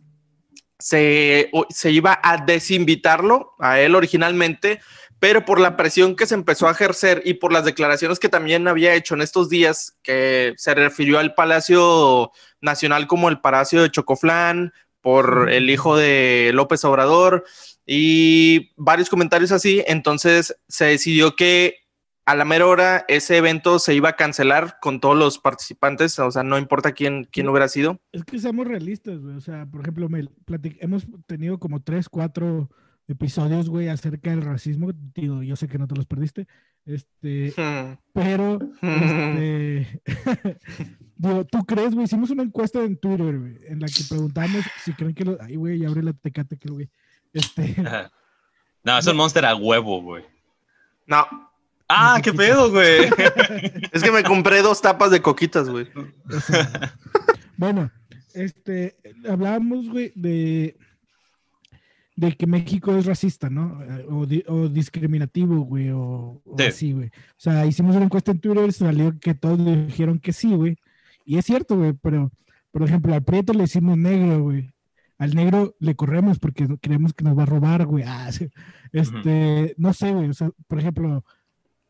Se, 0.78 1.50
se 1.70 1.90
iba 1.90 2.20
a 2.22 2.38
desinvitarlo 2.44 3.54
a 3.58 3.80
él 3.80 3.94
originalmente, 3.94 4.80
pero 5.18 5.44
por 5.44 5.58
la 5.58 5.76
presión 5.76 6.14
que 6.14 6.26
se 6.26 6.34
empezó 6.34 6.68
a 6.68 6.72
ejercer 6.72 7.22
y 7.24 7.34
por 7.34 7.52
las 7.52 7.64
declaraciones 7.64 8.18
que 8.18 8.28
también 8.28 8.68
había 8.68 8.94
hecho 8.94 9.14
en 9.14 9.22
estos 9.22 9.48
días, 9.48 9.96
que 10.02 10.54
se 10.56 10.74
refirió 10.74 11.18
al 11.18 11.34
Palacio 11.34 12.30
Nacional 12.60 13.06
como 13.06 13.28
el 13.28 13.40
Palacio 13.40 13.82
de 13.82 13.90
Chocoflán, 13.90 14.72
por 15.00 15.50
el 15.50 15.70
hijo 15.70 15.96
de 15.96 16.50
López 16.54 16.84
Obrador 16.84 17.44
y 17.86 18.72
varios 18.76 19.08
comentarios 19.08 19.52
así, 19.52 19.82
entonces 19.86 20.56
se 20.68 20.86
decidió 20.86 21.34
que 21.36 21.76
a 22.28 22.34
la 22.36 22.44
mera 22.44 22.66
hora 22.66 23.04
ese 23.08 23.38
evento 23.38 23.78
se 23.78 23.94
iba 23.94 24.10
a 24.10 24.16
cancelar 24.16 24.78
con 24.80 25.00
todos 25.00 25.16
los 25.16 25.38
participantes, 25.38 26.18
o 26.18 26.30
sea, 26.30 26.42
no 26.42 26.58
importa 26.58 26.92
quién, 26.92 27.24
quién 27.32 27.48
hubiera 27.48 27.68
sido. 27.68 28.00
Es 28.12 28.22
que 28.24 28.38
seamos 28.38 28.66
realistas, 28.68 29.18
güey. 29.20 29.34
O 29.34 29.40
sea, 29.40 29.64
por 29.64 29.80
ejemplo, 29.80 30.08
platic- 30.10 30.76
hemos 30.80 31.06
tenido 31.26 31.58
como 31.58 31.80
tres, 31.82 32.08
cuatro 32.10 32.68
episodios, 33.06 33.70
güey, 33.70 33.88
acerca 33.88 34.28
del 34.28 34.42
racismo. 34.42 34.90
Digo, 35.14 35.42
yo 35.42 35.56
sé 35.56 35.68
que 35.68 35.78
no 35.78 35.86
te 35.88 35.94
los 35.94 36.04
perdiste. 36.04 36.46
Este, 36.84 37.54
Hmm. 37.56 37.96
pero, 38.12 38.58
este, 38.82 40.02
digo, 41.16 41.44
¿tú 41.46 41.64
crees, 41.64 41.94
güey? 41.94 42.04
Hicimos 42.04 42.28
una 42.30 42.42
encuesta 42.42 42.82
en 42.84 42.98
Twitter, 42.98 43.38
güey, 43.38 43.56
en 43.68 43.80
la 43.80 43.86
que 43.86 44.02
preguntamos 44.08 44.64
si 44.84 44.92
creen 44.92 45.14
que 45.14 45.24
los. 45.24 45.40
Ay, 45.40 45.56
güey, 45.56 45.78
ya 45.78 45.88
abre 45.88 46.02
la 46.02 46.12
tecate, 46.12 46.58
que 46.58 46.68
güey. 46.70 46.90
Este, 47.32 47.74
No, 48.84 48.98
es 48.98 49.06
un 49.06 49.16
monster 49.16 49.44
a 49.46 49.54
huevo, 49.56 50.02
güey. 50.02 50.24
No, 51.06 51.26
Ah, 51.88 52.20
qué 52.22 52.32
pedo, 52.32 52.70
güey. 52.70 53.08
es 53.92 54.02
que 54.02 54.10
me 54.12 54.22
compré 54.22 54.60
dos 54.62 54.80
tapas 54.82 55.10
de 55.10 55.22
coquitas, 55.22 55.68
güey. 55.68 55.86
bueno, 57.56 57.90
este, 58.34 58.96
hablábamos, 59.28 59.88
güey, 59.88 60.12
de, 60.14 60.76
de 62.16 62.32
que 62.36 62.46
México 62.46 62.94
es 62.96 63.06
racista, 63.06 63.48
¿no? 63.50 63.82
Eh, 63.82 64.06
O, 64.10 64.26
di- 64.26 64.44
o 64.48 64.68
discriminativo, 64.68 65.60
güey, 65.62 65.90
o, 65.90 66.42
o 66.44 66.56
Sí. 66.58 66.64
así, 66.64 66.92
güey. 66.92 67.08
O 67.08 67.10
sea, 67.38 67.66
hicimos 67.66 67.96
una 67.96 68.04
encuesta 68.04 68.30
en 68.32 68.40
Twitter, 68.40 68.72
salió 68.72 69.18
que 69.18 69.34
todos 69.34 69.58
dijeron 69.86 70.18
que 70.18 70.32
sí, 70.32 70.54
güey. 70.54 70.76
Y 71.24 71.38
es 71.38 71.44
cierto, 71.46 71.76
güey, 71.76 71.92
pero, 71.94 72.30
por 72.70 72.82
ejemplo, 72.82 73.14
al 73.14 73.24
prieto 73.24 73.52
le 73.52 73.60
decimos 73.62 73.96
negro, 73.96 74.42
güey. 74.42 74.70
Al 75.18 75.34
negro 75.34 75.74
le 75.80 75.96
corremos 75.96 76.38
porque 76.38 76.66
no- 76.68 76.78
creemos 76.78 77.12
que 77.12 77.24
nos 77.24 77.36
va 77.36 77.42
a 77.42 77.46
robar, 77.46 77.86
güey. 77.86 78.04
Ah, 78.06 78.30
sí. 78.30 78.48
Este, 78.92 79.74
no 79.78 79.92
sé, 79.92 80.12
güey. 80.12 80.28
O 80.28 80.34
sea, 80.34 80.50
por 80.68 80.78
ejemplo, 80.78 81.24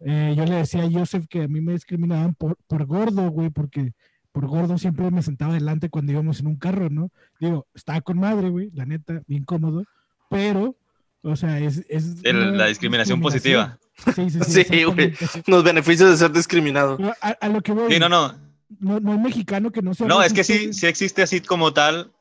eh, 0.01 0.35
yo 0.37 0.45
le 0.45 0.57
decía 0.57 0.83
a 0.85 0.91
Joseph 0.91 1.27
que 1.29 1.43
a 1.43 1.49
mí 1.49 1.61
me 1.61 1.73
discriminaban 1.73 2.35
por, 2.35 2.57
por 2.67 2.85
gordo, 2.87 3.31
güey, 3.31 3.51
porque 3.51 3.93
por 4.33 4.47
gordo 4.47 4.79
siempre 4.79 5.11
me 5.11 5.23
sentaba 5.23 5.53
adelante 5.53 5.89
cuando 5.91 6.13
íbamos 6.13 6.41
en 6.41 6.47
un 6.47 6.57
carro, 6.57 6.91
¿no? 6.91 7.11
Digo, 7.41 7.67
estaba 7.75 8.01
con 8.01 8.19
madre, 8.19 8.49
güey, 8.51 8.71
la 8.73 8.85
neta, 8.87 9.23
bien 9.27 9.45
cómodo, 9.45 9.85
pero, 10.31 10.77
o 11.23 11.35
sea, 11.37 11.59
es... 11.59 11.85
es 11.89 12.17
El- 12.23 12.57
la 12.57 12.67
discriminación 12.67 13.21
positiva. 13.21 13.79
Sí, 14.15 14.31
sí, 14.31 14.39
sí. 14.45 14.65
Sí, 14.71 14.85
güey. 14.85 15.13
Los 15.47 15.65
beneficios 15.65 16.11
de 16.11 16.17
ser 16.17 16.31
discriminado. 16.33 16.99
A, 17.21 17.31
a 17.31 17.49
lo 17.49 17.61
que 17.63 17.73
voy, 17.73 17.93
Sí, 17.93 17.99
no, 17.99 18.09
no. 18.09 18.33
no, 18.79 19.01
no 19.01 19.13
hay 19.13 19.19
mexicano 19.19 19.73
que 19.73 19.83
no 19.83 19.95
sea 19.95 20.07
No, 20.07 20.23
es 20.23 20.33
que 20.33 20.45
sí, 20.45 20.73
sí 20.73 20.87
existe 20.87 21.23
así 21.23 21.41
como 21.41 21.73
tal. 21.73 22.13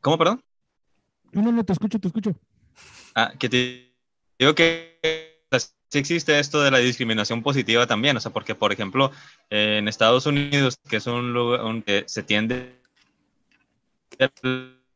¿Cómo, 0.00 0.18
perdón? 0.18 0.42
No, 1.32 1.42
no, 1.42 1.52
no, 1.52 1.64
te 1.64 1.72
escucho, 1.72 2.00
te 2.00 2.08
escucho. 2.08 2.34
Ah, 3.14 3.32
que 3.38 3.48
te 3.48 3.92
digo 4.38 4.54
que 4.54 4.98
sí 5.90 5.98
existe 5.98 6.38
esto 6.38 6.62
de 6.62 6.70
la 6.70 6.78
discriminación 6.78 7.42
positiva 7.42 7.86
también, 7.86 8.16
o 8.16 8.20
sea, 8.20 8.32
porque, 8.32 8.54
por 8.54 8.72
ejemplo, 8.72 9.12
eh, 9.50 9.76
en 9.78 9.88
Estados 9.88 10.26
Unidos, 10.26 10.78
que 10.88 10.96
es 10.96 11.06
un 11.06 11.32
lugar 11.32 11.60
donde 11.60 12.04
se 12.06 12.22
tiende 12.22 12.80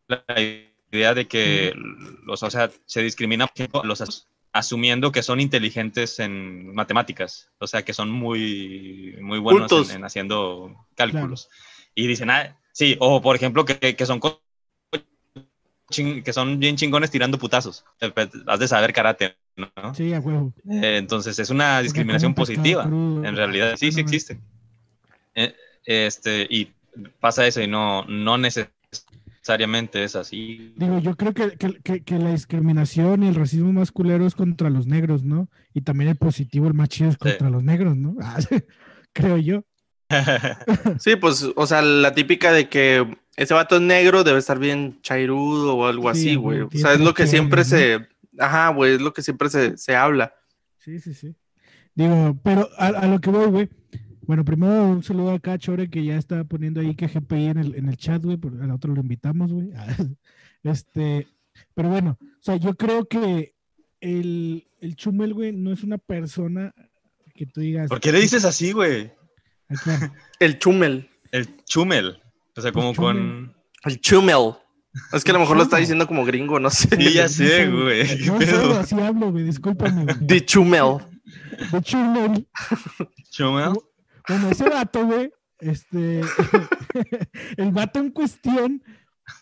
la 0.09 0.25
idea 0.93 1.15
de 1.15 1.27
que 1.27 1.73
los, 2.25 2.43
o 2.43 2.51
sea, 2.51 2.71
se 2.87 3.03
discrimina 3.03 3.47
por 3.47 3.85
los 3.85 4.01
as- 4.01 4.29
asumiendo 4.53 5.11
que 5.11 5.23
son 5.23 5.41
inteligentes 5.41 6.19
en 6.21 6.75
matemáticas, 6.75 7.51
o 7.59 7.67
sea, 7.67 7.83
que 7.85 7.93
son 7.93 8.11
muy, 8.11 9.17
muy 9.21 9.39
buenos 9.39 9.75
en, 9.77 9.91
en 9.91 10.05
haciendo 10.05 10.87
cálculos. 10.95 11.49
Y 11.95 12.07
dicen, 12.07 12.31
ah, 12.31 12.57
sí, 12.73 12.97
o 13.01 13.21
por 13.21 13.35
ejemplo, 13.37 13.65
que, 13.65 13.97
que 13.97 14.07
son 14.07 14.21
que 16.25 16.33
son 16.33 16.59
bien 16.59 16.77
chingones 16.77 17.11
tirando 17.11 17.39
putazos. 17.39 17.85
Has 18.47 18.59
de 18.61 18.69
saber 18.69 18.93
karate, 18.93 19.37
¿no? 19.56 19.94
Sí, 19.94 20.12
a 20.12 20.20
huevo. 20.20 20.52
Eh, 20.70 20.96
entonces 20.99 21.38
es 21.38 21.50
una 21.50 21.80
discriminación 21.80 22.34
positiva. 22.34 22.84
crudo. 22.84 23.25
En 23.25 23.37
realidad, 23.37 23.75
sí, 23.76 23.92
sí 23.92 24.00
existe. 24.00 24.38
Eh, 25.34 25.54
este, 25.84 26.46
y 26.50 26.73
pasa 27.20 27.46
eso 27.46 27.61
y 27.61 27.66
no, 27.68 28.04
no 28.06 28.38
necesariamente 28.38 30.04
es 30.04 30.16
así. 30.16 30.73
Digo, 30.76 30.99
yo 31.00 31.16
creo 31.16 31.32
que, 31.34 31.50
que- 31.56 31.80
que- 31.82 32.02
que 32.02 32.18
la 32.18 32.30
discriminación 32.32 33.23
y 33.23 33.28
el 33.28 33.34
racismo 33.34 33.73
más 33.73 33.92
culero 33.92 34.26
es 34.26 34.34
contra 34.34 34.70
los 34.70 34.87
negros, 34.87 35.23
¿no? 35.25 35.49
Y 35.73 35.82
también 35.82 36.11
el 36.11 36.16
positivo, 36.16 36.66
el 36.66 36.75
más 36.75 36.88
chido 36.88 37.11
es 37.11 37.16
contra 37.18 37.50
los 37.50 37.62
negros, 37.62 37.96
¿no? 37.96 38.16
Ah, 38.23 38.38
creo 39.12 39.37
yo. 39.38 39.64
Sí, 40.99 41.16
pues, 41.16 41.46
o 41.56 41.66
sea, 41.66 41.82
la 41.82 42.12
típica 42.14 42.52
de 42.52 42.68
que 42.68 43.06
ese 43.37 43.54
vato 43.54 43.76
es 43.76 43.82
negro, 43.82 44.23
debe 44.25 44.38
estar 44.38 44.58
bien 44.58 45.00
chairudo 45.02 45.76
o 45.76 45.87
algo 45.87 46.12
Sí, 46.14 46.28
así, 46.28 46.34
güey. 46.37 46.61
O 46.61 46.70
sea, 46.73 46.92
es 46.92 47.00
lo 47.00 47.14
que 47.14 47.26
siempre 47.26 47.64
se. 47.64 48.06
Ajá, 48.38 48.71
güey, 48.71 48.95
es 48.95 49.00
lo 49.00 49.12
que 49.12 49.23
siempre 49.23 49.49
se, 49.49 49.76
se 49.76 49.95
habla. 49.95 50.35
Sí, 50.79 51.00
sí, 51.00 51.14
sí. 51.14 51.35
Digo, 51.95 52.38
pero 52.43 52.69
a, 52.76 52.87
a 52.87 53.07
lo 53.07 53.21
que 53.21 53.31
voy, 53.31 53.47
güey. 53.47 53.69
Bueno, 54.26 54.45
primero 54.45 54.87
un 54.87 55.03
saludo 55.03 55.33
acá 55.33 55.53
a 55.53 55.59
Chore 55.59 55.91
que 55.91 56.05
ya 56.05 56.17
está 56.17 56.45
poniendo 56.45 56.81
ahí 56.81 56.95
que 56.95 57.07
GPI 57.07 57.47
en 57.47 57.59
el, 57.59 57.75
en 57.75 57.88
el 57.88 57.97
chat, 57.97 58.23
güey, 58.23 58.37
porque 58.37 58.62
al 58.62 58.71
otro 58.71 58.95
lo 58.95 59.00
invitamos, 59.00 59.53
güey. 59.53 59.71
Este, 60.62 61.29
pero 61.75 61.91
bueno, 61.91 62.17
o 62.21 62.43
sea, 62.43 62.57
yo 62.57 62.75
creo 62.75 63.05
que 63.05 63.55
el, 64.00 64.67
el 64.81 64.97
Chumel, 64.97 65.35
güey, 65.35 65.53
no 65.53 65.75
es 65.75 65.83
una 65.83 65.99
persona 65.99 66.75
que 67.35 67.45
tú 67.45 67.61
digas. 67.61 67.91
¿Por 67.91 68.00
qué 68.00 68.11
le 68.12 68.21
dices 68.21 68.47
así, 68.47 68.73
güey? 68.73 69.12
El 70.41 70.59
chumel. 70.59 71.11
El 71.33 71.64
chumel. 71.64 72.23
O 72.57 72.61
sea, 72.62 72.73
como 72.73 72.95
Pues 72.95 72.99
con... 72.99 73.55
El 73.85 74.00
chumel. 74.00 74.55
Es 75.13 75.25
que 75.25 75.31
a 75.31 75.35
lo 75.35 75.41
mejor 75.41 75.57
lo 75.57 75.63
está 75.63 75.79
diciendo 75.79 76.07
como 76.07 76.25
gringo, 76.25 76.61
no 76.61 76.71
sé. 76.71 76.89
Sí, 76.97 77.15
ya 77.15 77.29
sé, 77.29 77.69
güey. 77.69 78.07
¿Qué 78.07 78.27
No 78.27 78.41
sé, 78.41 78.79
así 78.79 79.01
hablo, 79.01 79.33
güey, 79.33 79.45
discúlpame, 79.45 80.05
güey. 80.05 80.17
De 80.21 80.45
chumel. 80.45 80.99
De 81.73 81.83
Chumel. 81.83 82.49
¿Chumel? 83.31 83.73
Bueno, 84.29 84.51
ese 84.51 84.69
vato, 84.69 85.05
güey, 85.07 85.33
este, 85.59 86.21
el 87.57 87.73
vato 87.73 87.99
en 87.99 88.11
cuestión, 88.11 88.83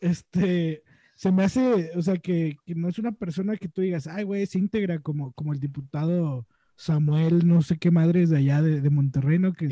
este, 0.01 0.83
se 1.15 1.33
me 1.33 1.45
hace, 1.45 1.93
o 1.97 2.03
sea, 2.03 2.17
que, 2.17 2.57
que 2.65 2.75
no 2.75 2.89
es 2.89 2.99
una 2.99 3.13
persona 3.13 3.57
que 3.57 3.69
tú 3.69 3.81
digas, 3.81 4.07
ay, 4.07 4.25
güey, 4.25 4.43
es 4.43 4.55
íntegra 4.55 5.01
como, 5.01 5.33
como 5.33 5.53
el 5.53 5.61
diputado 5.61 6.47
Samuel, 6.77 7.47
no 7.47 7.63
sé 7.63 7.79
qué 7.79 7.91
madres 7.91 8.31
de 8.31 8.39
allá 8.39 8.63
de, 8.63 8.81
de 8.81 8.91
Monterrey, 8.91 9.39
¿no? 9.39 9.53
Que. 9.53 9.69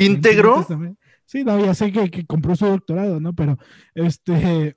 Sí, 1.26 1.44
no, 1.44 1.64
ya 1.64 1.74
sé 1.74 1.92
que, 1.92 2.10
que 2.10 2.26
compró 2.26 2.54
su 2.54 2.66
doctorado, 2.66 3.20
¿no? 3.20 3.34
Pero, 3.34 3.58
este, 3.94 4.76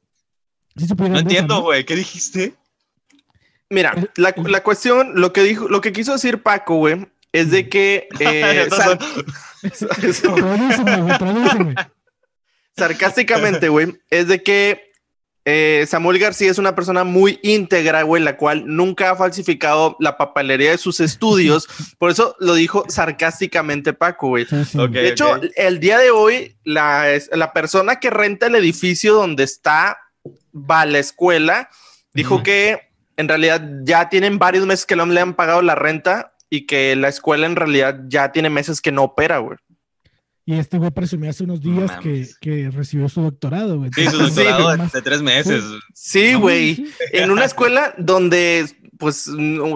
sí 0.77 0.87
No 0.97 1.19
entiendo, 1.19 1.61
güey. 1.61 1.85
¿Qué 1.85 1.95
dijiste? 1.95 2.53
Mira, 3.69 3.93
la, 4.17 4.33
la 4.45 4.63
cuestión, 4.63 5.19
lo 5.19 5.33
que 5.33 5.41
dijo, 5.43 5.67
lo 5.67 5.81
que 5.81 5.93
quiso 5.93 6.13
decir 6.13 6.43
Paco, 6.43 6.75
güey, 6.75 7.07
es 7.31 7.49
de 7.49 7.69
que 7.69 8.07
eh, 8.19 8.67
sar- 8.69 8.99
sarcásticamente, 12.75 13.69
güey, 13.69 13.95
es 14.09 14.27
de 14.27 14.43
que 14.43 14.91
eh, 15.45 15.85
Samuel 15.89 16.19
García 16.19 16.49
es 16.49 16.57
una 16.57 16.73
persona 16.73 17.03
muy 17.03 17.39
íntegra, 17.43 18.03
güey, 18.03 18.23
la 18.23 18.37
cual 18.37 18.63
nunca 18.65 19.11
ha 19.11 19.15
falsificado 19.15 19.97
la 19.99 20.17
papelería 20.17 20.71
de 20.71 20.77
sus 20.77 20.99
estudios. 20.99 21.67
Por 21.97 22.11
eso 22.11 22.35
lo 22.39 22.53
dijo 22.53 22.85
sarcásticamente 22.87 23.93
Paco, 23.93 24.29
güey. 24.29 24.45
Sí, 24.45 24.63
sí. 24.65 24.79
Ok. 24.79 24.91
De 24.91 25.09
hecho, 25.09 25.39
el 25.55 25.79
día 25.79 25.99
de 25.99 26.11
hoy, 26.11 26.57
la, 26.63 27.05
la 27.31 27.53
persona 27.53 27.99
que 27.99 28.09
renta 28.09 28.47
el 28.47 28.55
edificio 28.55 29.15
donde 29.15 29.43
está, 29.43 29.97
va 30.53 30.81
a 30.81 30.85
la 30.85 30.99
escuela, 30.99 31.69
dijo 32.13 32.43
que 32.43 32.79
en 33.17 33.27
realidad 33.27 33.61
ya 33.83 34.09
tienen 34.09 34.39
varios 34.39 34.65
meses 34.65 34.85
que 34.85 34.95
no 34.95 35.05
le 35.05 35.19
han 35.19 35.33
pagado 35.35 35.61
la 35.61 35.75
renta 35.75 36.33
y 36.49 36.65
que 36.65 36.95
la 36.95 37.07
escuela 37.09 37.45
en 37.45 37.55
realidad 37.55 38.01
ya 38.07 38.31
tiene 38.31 38.49
meses 38.49 38.81
que 38.81 38.91
no 38.91 39.03
opera, 39.03 39.39
güey. 39.39 39.57
Y 40.45 40.55
este 40.59 40.77
güey 40.77 40.91
presumió 40.91 41.29
hace 41.29 41.45
unos 41.45 41.61
días 41.61 41.89
que, 42.01 42.27
que 42.41 42.69
recibió 42.69 43.07
su 43.07 43.21
doctorado, 43.21 43.77
güey. 43.77 43.91
Sí, 43.95 44.05
su 44.07 44.17
doctorado 44.27 44.71
de, 44.71 44.77
más- 44.77 44.91
de 44.91 45.01
tres 45.01 45.21
meses. 45.21 45.63
Sí, 45.93 46.33
güey. 46.33 46.75
sí. 46.75 46.91
En 47.13 47.31
una 47.31 47.45
escuela 47.45 47.93
donde, 47.97 48.65
pues, 48.99 49.29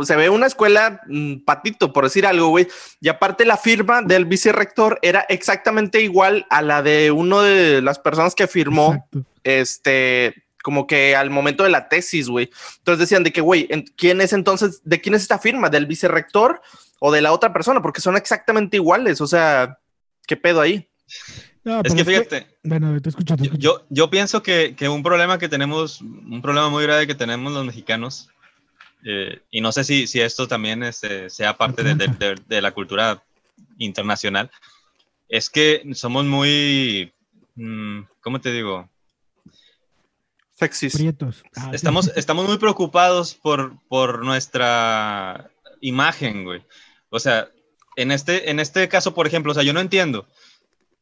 se 0.04 0.16
ve 0.18 0.30
una 0.30 0.46
escuela 0.46 1.00
mm, 1.08 1.46
patito, 1.46 1.94
por 1.94 2.04
decir 2.04 2.26
algo, 2.26 2.50
güey. 2.50 2.68
Y 3.00 3.08
aparte 3.08 3.46
la 3.46 3.56
firma 3.56 4.02
del 4.02 4.26
vicerrector 4.26 5.00
era 5.02 5.22
exactamente 5.30 6.02
igual 6.02 6.46
a 6.50 6.62
la 6.62 6.82
de 6.82 7.12
uno 7.12 7.42
de 7.44 7.82
las 7.82 7.98
personas 7.98 8.36
que 8.36 8.48
firmó 8.48 8.94
Exacto. 8.94 9.26
este, 9.46 10.36
como 10.68 10.86
que 10.86 11.16
al 11.16 11.30
momento 11.30 11.64
de 11.64 11.70
la 11.70 11.88
tesis, 11.88 12.28
güey. 12.28 12.50
Entonces 12.80 13.00
decían 13.00 13.24
de 13.24 13.32
que, 13.32 13.40
güey, 13.40 13.70
¿quién 13.96 14.20
es 14.20 14.34
entonces, 14.34 14.82
de 14.84 15.00
quién 15.00 15.16
es 15.16 15.22
esta 15.22 15.40
firma? 15.40 15.70
¿Del 15.70 15.86
vicerrector 15.86 16.62
o 17.00 17.10
de 17.10 17.22
la 17.22 17.32
otra 17.32 17.54
persona? 17.54 17.82
Porque 17.82 18.02
son 18.02 18.18
exactamente 18.18 18.76
iguales, 18.76 19.22
o 19.22 19.28
sea, 19.28 19.80
¿qué 20.28 20.36
pedo 20.36 20.60
ahí? 20.60 20.86
No, 21.64 21.80
Es 21.86 21.94
que 21.94 22.04
fíjate, 22.04 22.48
Bueno, 22.64 23.00
te 23.02 23.08
escucho, 23.08 23.38
te 23.38 23.44
yo, 23.44 23.46
escucho. 23.46 23.62
yo, 23.62 23.86
yo 23.90 24.10
pienso 24.10 24.44
que, 24.44 24.76
que 24.76 24.90
un 24.90 25.04
problema 25.04 25.40
que 25.40 25.48
tenemos, 25.48 26.02
un 26.02 26.42
problema 26.42 26.68
muy 26.68 26.84
grave 26.84 27.08
que 27.08 27.16
tenemos 27.16 27.54
los 27.54 27.64
mexicanos, 27.66 28.30
eh, 29.06 29.40
y 29.50 29.62
no 29.62 29.72
sé 29.72 29.86
si, 29.86 30.06
si 30.06 30.20
esto 30.20 30.50
también 30.50 30.84
este, 30.84 31.30
sea 31.30 31.56
parte 31.56 31.82
de, 31.82 31.96
de- 31.96 32.08
de- 32.10 32.42
de 32.46 32.62
la 32.62 32.72
cultura 32.74 33.24
internacional, 33.78 34.52
es 35.30 35.50
que 35.50 35.84
somos 35.94 36.26
muy, 36.26 37.14
mm, 37.56 38.02
¿cómo 38.20 38.42
te 38.42 38.52
digo? 38.52 38.90
Sexys. 40.58 40.94
Prietos. 40.96 41.44
Ah, 41.56 41.68
sí. 41.70 41.76
Estamos, 41.76 42.12
estamos 42.16 42.48
muy 42.48 42.58
preocupados 42.58 43.34
por, 43.36 43.74
por 43.88 44.24
nuestra 44.26 45.50
imagen, 45.82 46.44
güey. 46.44 46.64
O 47.10 47.20
sea, 47.20 47.50
en 47.96 48.12
este, 48.12 48.50
en 48.50 48.60
este 48.60 48.88
caso, 48.90 49.14
por 49.14 49.28
ejemplo, 49.28 49.52
o 49.52 49.56
sea, 49.56 49.64
yo 49.64 49.74
no 49.74 49.80
entiendo 49.80 50.28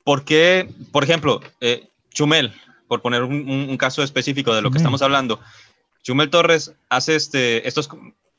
por 0.04 0.24
qué, 0.24 0.70
por 0.92 1.04
ejemplo, 1.04 1.42
eh, 1.62 1.90
Chumel, 2.12 2.54
por 2.88 3.02
poner 3.02 3.24
un, 3.24 3.50
un- 3.50 3.70
un 3.70 3.78
caso 3.78 4.04
específico 4.04 4.54
de 4.54 4.62
lo 4.62 4.70
que 4.70 4.74
Chumel. 4.76 4.82
estamos 4.82 5.02
hablando, 5.02 5.40
Chumel 6.04 6.30
Torres 6.30 6.74
hace 6.90 7.16
este, 7.16 7.68
estos 7.68 7.90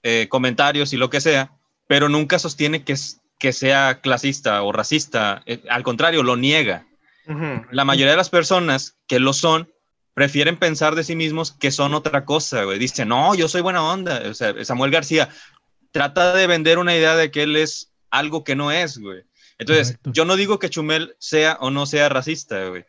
eh, 0.04 0.26
comentarios 0.28 0.92
y 0.92 0.96
lo 0.96 1.10
que 1.10 1.20
sea, 1.20 1.50
pero 1.88 2.08
nunca 2.08 2.38
sostiene 2.38 2.84
que, 2.84 2.92
es- 2.92 3.20
que 3.38 3.52
sea 3.52 4.00
clasista 4.00 4.62
o 4.62 4.70
racista. 4.72 5.42
Eh, 5.46 5.62
al 5.68 5.82
contrario, 5.82 6.22
lo 6.22 6.36
niega 6.36 6.86
Ujú. 7.26 7.62
la 7.72 7.84
mayoría 7.84 8.12
de 8.12 8.16
las 8.16 8.30
personas 8.30 8.96
que 9.08 9.18
lo 9.18 9.32
son 9.32 9.68
prefieren 10.16 10.56
pensar 10.56 10.94
de 10.94 11.04
sí 11.04 11.14
mismos 11.14 11.52
que 11.52 11.70
son 11.70 11.92
otra 11.92 12.24
cosa, 12.24 12.64
güey. 12.64 12.78
Dicen, 12.78 13.08
no, 13.08 13.34
yo 13.34 13.48
soy 13.48 13.60
buena 13.60 13.86
onda. 13.86 14.22
O 14.30 14.32
sea, 14.32 14.64
Samuel 14.64 14.90
García 14.90 15.28
trata 15.90 16.34
de 16.34 16.46
vender 16.46 16.78
una 16.78 16.96
idea 16.96 17.14
de 17.16 17.30
que 17.30 17.42
él 17.42 17.54
es 17.54 17.92
algo 18.08 18.42
que 18.42 18.56
no 18.56 18.72
es, 18.72 18.96
güey. 18.96 19.24
Entonces, 19.58 19.88
Correcto. 19.88 20.12
yo 20.14 20.24
no 20.24 20.36
digo 20.36 20.58
que 20.58 20.70
Chumel 20.70 21.14
sea 21.18 21.58
o 21.60 21.70
no 21.70 21.84
sea 21.84 22.08
racista, 22.08 22.64
güey. 22.64 22.86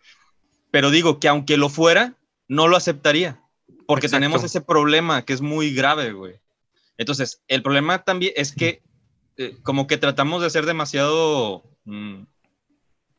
Pero 0.71 0.89
digo 0.89 1.19
que 1.19 1.27
aunque 1.27 1.57
lo 1.57 1.67
fuera, 1.67 2.15
no 2.47 2.69
lo 2.69 2.77
aceptaría. 2.77 3.41
Porque 3.85 4.05
Exacto. 4.05 4.21
tenemos 4.23 4.45
ese 4.45 4.61
problema 4.61 5.25
que 5.25 5.33
es 5.33 5.41
muy 5.41 5.73
grave, 5.73 6.13
güey. 6.13 6.39
Entonces, 6.97 7.43
el 7.49 7.61
problema 7.61 8.05
también 8.05 8.31
es 8.37 8.53
que 8.53 8.81
eh, 9.35 9.57
como 9.63 9.85
que 9.85 9.97
tratamos 9.97 10.41
de 10.41 10.49
ser 10.49 10.65
demasiado... 10.65 11.61
mm, 11.83 12.21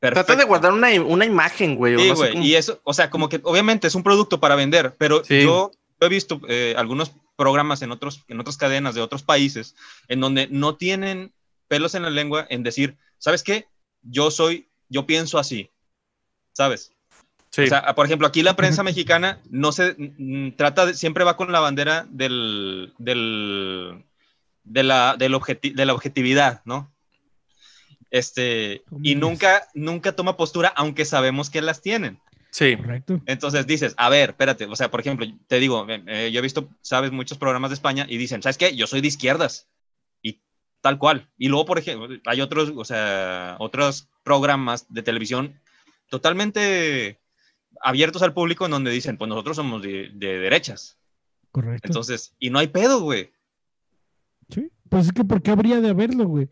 Trata 0.00 0.36
de 0.36 0.44
guardar 0.44 0.72
una, 0.72 0.88
una 1.02 1.24
imagen, 1.24 1.74
güey. 1.74 1.98
Sí, 1.98 2.08
no 2.08 2.14
güey, 2.14 2.32
cómo- 2.32 2.44
y 2.44 2.54
eso, 2.54 2.80
o 2.84 2.94
sea, 2.94 3.10
como 3.10 3.28
que 3.28 3.40
obviamente 3.42 3.86
es 3.88 3.94
un 3.94 4.02
producto 4.04 4.38
para 4.40 4.54
vender, 4.54 4.94
pero 4.96 5.24
Sí. 5.24 5.42
yo 5.42 5.72
he 6.00 6.08
visto 6.08 6.40
eh, 6.48 6.74
algunos 6.78 7.12
programas 7.36 7.82
en, 7.82 7.90
otros, 7.90 8.24
en 8.28 8.38
otras 8.40 8.56
cadenas 8.56 8.94
de 8.94 9.00
otros 9.00 9.22
países 9.22 9.74
en 10.08 10.20
donde 10.20 10.46
no 10.48 10.76
tienen 10.76 11.32
pelos 11.68 11.94
en 11.94 12.02
la 12.02 12.10
lengua 12.10 12.46
en 12.48 12.62
decir, 12.62 12.96
¿sabes 13.18 13.42
qué? 13.42 13.66
Yo 14.02 14.30
soy, 14.30 14.68
yo 14.88 15.04
pienso 15.06 15.38
así, 15.38 15.70
¿sabes? 16.52 16.92
Sí. 17.50 17.62
O 17.62 17.66
sea, 17.66 17.94
por 17.94 18.06
ejemplo, 18.06 18.26
aquí 18.28 18.42
la 18.42 18.54
prensa 18.56 18.82
mexicana 18.84 19.40
no 19.50 19.72
se 19.72 19.94
mm, 19.98 20.52
trata 20.56 20.86
de, 20.86 20.94
siempre 20.94 21.24
va 21.24 21.36
con 21.36 21.50
la 21.50 21.60
bandera 21.60 22.06
del, 22.10 22.92
del, 22.98 24.04
de, 24.64 24.82
la, 24.84 25.16
del 25.16 25.34
objeti- 25.34 25.74
de 25.74 25.86
la 25.86 25.94
objetividad, 25.94 26.62
¿no? 26.64 26.92
Este, 28.10 28.82
y 29.02 29.14
nunca, 29.14 29.68
nunca 29.74 30.12
toma 30.12 30.36
postura, 30.36 30.72
aunque 30.76 31.04
sabemos 31.04 31.50
que 31.50 31.60
las 31.60 31.82
tienen. 31.82 32.18
sí. 32.50 32.76
Correcto. 32.76 33.20
Entonces 33.26 33.66
dices, 33.66 33.94
a 33.96 34.08
ver, 34.08 34.30
espérate, 34.30 34.64
o 34.64 34.76
sea, 34.76 34.90
por 34.90 35.00
ejemplo, 35.00 35.26
te 35.46 35.58
digo, 35.58 35.86
eh, 35.88 36.30
yo 36.32 36.38
he 36.38 36.42
visto, 36.42 36.68
sabes, 36.80 37.12
muchos 37.12 37.38
programas 37.38 37.70
de 37.70 37.74
España 37.74 38.06
y 38.08 38.16
dicen, 38.16 38.42
¿sabes 38.42 38.58
qué? 38.58 38.74
Yo 38.74 38.86
soy 38.86 39.00
de 39.00 39.08
izquierdas. 39.08 39.68
Y 40.22 40.40
tal 40.80 40.98
cual. 40.98 41.28
Y 41.36 41.48
luego, 41.48 41.66
por 41.66 41.78
ejemplo, 41.78 42.08
hay 42.24 42.40
otros, 42.40 42.72
o 42.74 42.84
sea, 42.84 43.56
otros 43.58 44.08
programas 44.24 44.86
de 44.88 45.02
televisión 45.02 45.60
totalmente 46.08 47.20
abiertos 47.82 48.22
al 48.22 48.32
público 48.32 48.64
en 48.64 48.70
donde 48.70 48.90
dicen, 48.90 49.18
pues 49.18 49.28
nosotros 49.28 49.56
somos 49.56 49.82
de, 49.82 50.10
de 50.14 50.38
derechas. 50.38 50.98
Correcto. 51.52 51.88
Entonces, 51.88 52.34
y 52.38 52.50
no 52.50 52.58
hay 52.58 52.68
pedo, 52.68 53.00
güey. 53.00 53.30
Sí. 54.48 54.70
Pues 54.88 55.06
es 55.06 55.12
que, 55.12 55.24
¿por 55.24 55.42
qué 55.42 55.50
habría 55.50 55.80
de 55.80 55.90
haberlo, 55.90 56.24
güey? 56.26 56.48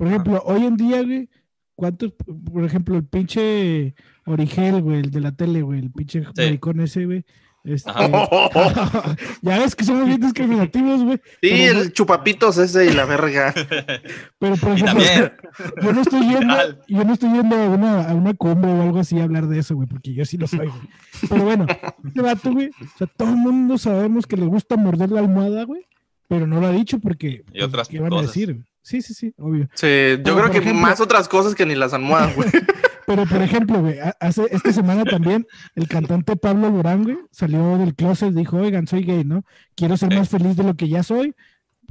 Por 0.00 0.08
ejemplo, 0.08 0.42
hoy 0.46 0.64
en 0.64 0.78
día, 0.78 1.02
güey, 1.02 1.28
¿cuántos, 1.74 2.14
por 2.50 2.64
ejemplo, 2.64 2.96
el 2.96 3.04
pinche 3.04 3.94
Origel, 4.24 4.80
güey, 4.80 5.00
el 5.00 5.10
de 5.10 5.20
la 5.20 5.32
tele, 5.32 5.60
güey, 5.60 5.78
el 5.80 5.90
pinche 5.90 6.22
maricón 6.34 6.80
ese, 6.80 7.04
güey, 7.04 7.22
Este, 7.64 7.90
ya 9.42 9.58
ves 9.58 9.76
que 9.76 9.84
somos 9.84 10.06
bien 10.06 10.18
discriminativos, 10.18 11.04
güey. 11.04 11.18
Sí, 11.42 11.50
Pero, 11.50 11.80
el 11.82 11.92
chupapitos 11.92 12.56
ese 12.56 12.86
y 12.86 12.94
la 12.94 13.04
verga. 13.04 13.52
Pero 14.38 14.56
por 14.56 14.72
ejemplo, 14.72 15.04
yo 15.82 15.92
no 15.92 16.00
estoy 16.00 16.20
yendo, 16.26 16.54
yo 16.88 17.04
no 17.04 17.12
estoy 17.12 17.32
yendo 17.34 17.56
a 17.56 17.68
una, 17.68 18.08
a 18.08 18.14
una 18.14 18.32
cumbre 18.32 18.72
o 18.72 18.80
algo 18.82 19.00
así 19.00 19.20
a 19.20 19.24
hablar 19.24 19.48
de 19.48 19.58
eso, 19.58 19.74
güey, 19.74 19.86
porque 19.86 20.14
yo 20.14 20.24
sí 20.24 20.38
lo 20.38 20.46
soy, 20.46 20.68
güey. 20.68 20.80
Pero 21.28 21.44
bueno, 21.44 21.66
este 22.06 22.22
vato, 22.22 22.52
güey, 22.52 22.68
o 22.70 22.96
sea, 22.96 23.06
todo 23.06 23.28
el 23.28 23.36
mundo 23.36 23.76
sabemos 23.76 24.26
que 24.26 24.38
le 24.38 24.46
gusta 24.46 24.76
morder 24.78 25.10
la 25.10 25.20
almohada, 25.20 25.64
güey, 25.64 25.84
pero 26.26 26.46
no 26.46 26.58
lo 26.58 26.68
ha 26.68 26.72
dicho 26.72 26.98
porque. 27.00 27.42
pues, 27.44 27.58
Y 27.60 27.62
otras 27.62 27.86
¿Qué 27.86 27.98
van 28.00 28.06
a 28.06 28.16
cosas. 28.16 28.28
decir? 28.28 28.54
güey? 28.54 28.69
Sí, 28.82 29.02
sí, 29.02 29.14
sí, 29.14 29.34
obvio. 29.38 29.68
Sí, 29.74 29.86
yo 29.86 30.22
Pero, 30.22 30.36
creo 30.36 30.50
que 30.50 30.58
ejemplo- 30.58 30.80
más 30.80 31.00
otras 31.00 31.28
cosas 31.28 31.54
que 31.54 31.66
ni 31.66 31.74
las 31.74 31.92
almohadas, 31.92 32.34
güey. 32.34 32.48
Pero 33.06 33.26
por 33.26 33.42
ejemplo, 33.42 33.80
güey, 33.80 33.96
hace 34.20 34.46
esta 34.52 34.72
semana 34.72 35.04
también 35.04 35.44
el 35.74 35.88
cantante 35.88 36.36
Pablo 36.36 36.68
Alborán, 36.68 37.02
güey, 37.02 37.18
salió 37.32 37.76
del 37.76 37.96
closet, 37.96 38.32
dijo, 38.32 38.58
oigan, 38.58 38.86
soy 38.86 39.02
gay, 39.02 39.24
¿no? 39.24 39.44
Quiero 39.74 39.96
ser 39.96 40.14
más 40.14 40.28
feliz 40.28 40.56
de 40.56 40.62
lo 40.62 40.76
que 40.76 40.88
ya 40.88 41.02
soy, 41.02 41.34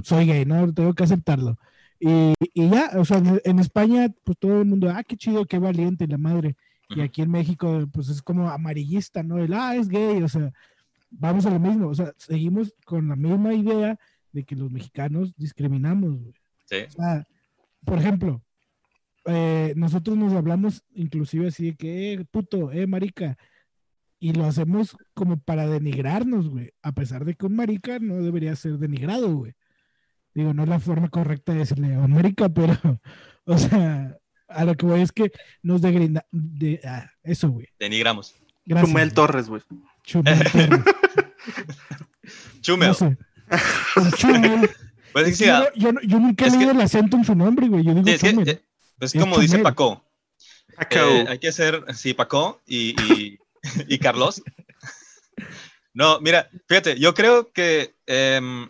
soy 0.02 0.24
gay, 0.24 0.46
¿no? 0.46 0.72
Tengo 0.72 0.94
que 0.94 1.04
aceptarlo. 1.04 1.58
Y, 1.98 2.32
y 2.54 2.70
ya, 2.70 2.92
o 2.96 3.04
sea, 3.04 3.22
en, 3.44 3.58
España, 3.58 4.08
pues 4.24 4.38
todo 4.38 4.62
el 4.62 4.66
mundo, 4.66 4.90
ah, 4.90 5.04
qué 5.04 5.18
chido, 5.18 5.44
qué 5.44 5.58
valiente, 5.58 6.06
la 6.06 6.16
madre. 6.16 6.56
Y 6.88 7.02
aquí 7.02 7.20
en 7.20 7.30
México, 7.30 7.86
pues 7.92 8.08
es 8.08 8.22
como 8.22 8.48
amarillista, 8.48 9.22
¿no? 9.22 9.38
El, 9.38 9.52
ah, 9.52 9.76
es 9.76 9.88
gay, 9.88 10.22
o 10.22 10.28
sea, 10.28 10.50
vamos 11.10 11.44
a 11.44 11.50
lo 11.50 11.60
mismo, 11.60 11.88
o 11.88 11.94
sea, 11.94 12.12
seguimos 12.16 12.74
con 12.86 13.08
la 13.08 13.16
misma 13.16 13.52
idea 13.52 13.98
de 14.32 14.44
que 14.44 14.56
los 14.56 14.70
mexicanos 14.70 15.34
discriminamos, 15.36 16.18
güey. 16.18 16.34
Sí. 16.70 16.76
O 16.88 16.90
sea, 16.92 17.26
por 17.84 17.98
ejemplo, 17.98 18.42
eh, 19.26 19.74
nosotros 19.76 20.16
nos 20.16 20.32
hablamos 20.32 20.82
inclusive 20.94 21.48
así 21.48 21.66
de 21.66 21.76
que, 21.76 22.12
eh, 22.12 22.24
puto, 22.30 22.72
eh, 22.72 22.86
marica, 22.86 23.36
y 24.18 24.32
lo 24.32 24.44
hacemos 24.44 24.96
como 25.14 25.38
para 25.38 25.66
denigrarnos, 25.66 26.48
güey, 26.48 26.72
a 26.82 26.92
pesar 26.92 27.24
de 27.24 27.34
que 27.34 27.46
un 27.46 27.56
marica 27.56 27.98
no 27.98 28.22
debería 28.22 28.54
ser 28.56 28.78
denigrado, 28.78 29.34
güey. 29.34 29.54
Digo, 30.34 30.54
no 30.54 30.62
es 30.62 30.68
la 30.68 30.78
forma 30.78 31.08
correcta 31.08 31.52
de 31.52 31.60
decirle 31.60 31.94
a 31.94 32.00
un 32.00 32.12
marica, 32.12 32.48
pero, 32.48 32.74
o 33.44 33.58
sea, 33.58 34.16
a 34.48 34.64
lo 34.64 34.74
que 34.74 34.86
voy 34.86 35.00
es 35.00 35.12
que 35.12 35.30
nos 35.62 35.80
degrina, 35.82 36.24
de, 36.30 36.80
ah, 36.84 37.10
eso, 37.22 37.50
güey. 37.50 37.66
Denigramos. 37.78 38.34
Gracias. 38.64 38.90
Chumel 38.90 39.08
güey. 39.08 39.14
Torres, 39.14 39.48
güey. 39.48 39.62
Chumel 40.04 40.38
Torres. 40.50 40.80
Chumel. 42.60 42.88
No 42.88 42.94
sé. 42.94 43.18
El 43.96 44.12
Chumel. 44.12 44.70
Pues 45.12 45.28
Es 45.28 45.38
que 45.38 45.46
yo, 45.76 45.92
nunca 45.92 46.46
he 46.46 46.50
leído 46.50 46.70
el 46.70 46.80
acento 46.80 47.16
en 47.16 47.24
su 47.24 47.34
nombre, 47.34 47.68
güey. 47.68 47.84
Yo 47.84 47.94
digo 47.94 48.06
es, 48.08 48.20
que, 48.20 48.28
eh, 48.28 48.62
es 49.00 49.14
Es 49.14 49.20
como 49.20 49.38
dice 49.38 49.52
Chumel. 49.56 49.62
Paco. 49.64 50.04
Paco. 50.76 50.94
Eh, 50.96 51.26
hay 51.28 51.38
que 51.38 51.52
ser, 51.52 51.84
sí, 51.94 52.14
Paco 52.14 52.60
y, 52.66 52.90
y, 53.12 53.38
y 53.88 53.98
Carlos. 53.98 54.42
No, 55.92 56.20
mira, 56.20 56.48
fíjate, 56.68 56.98
yo 57.00 57.14
creo 57.14 57.50
que, 57.52 57.94
em, 58.06 58.68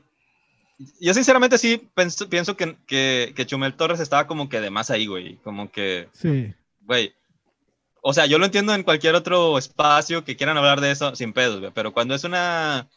yo 1.01 1.13
sinceramente 1.13 1.59
sí 1.59 1.89
pienso, 1.95 2.29
pienso 2.31 2.57
que, 2.57 2.77
que, 2.87 3.35
que 3.37 3.45
Chumel 3.47 3.75
Torres 3.75 4.01
estaba 4.01 4.27
como 4.27 4.49
que 4.49 4.61
de 4.61 4.71
más 4.71 4.91
ahí, 4.91 5.07
güey, 5.07 5.37
como 5.45 5.71
que, 5.71 6.09
Sí. 6.13 6.55
güey, 6.81 7.15
o 8.01 8.15
sea, 8.15 8.25
yo 8.25 8.39
lo 8.39 8.47
entiendo 8.47 8.75
en 8.75 8.83
cualquier 8.85 9.15
otro 9.15 9.59
espacio 9.59 10.25
que 10.25 10.37
quieran 10.37 10.57
hablar 10.57 10.81
de 10.81 10.93
eso 10.93 11.15
sin 11.15 11.35
pedos, 11.35 11.61
güey, 11.61 11.73
pero 11.75 11.93
cuando 11.93 12.15
es 12.15 12.25
una, 12.25 12.89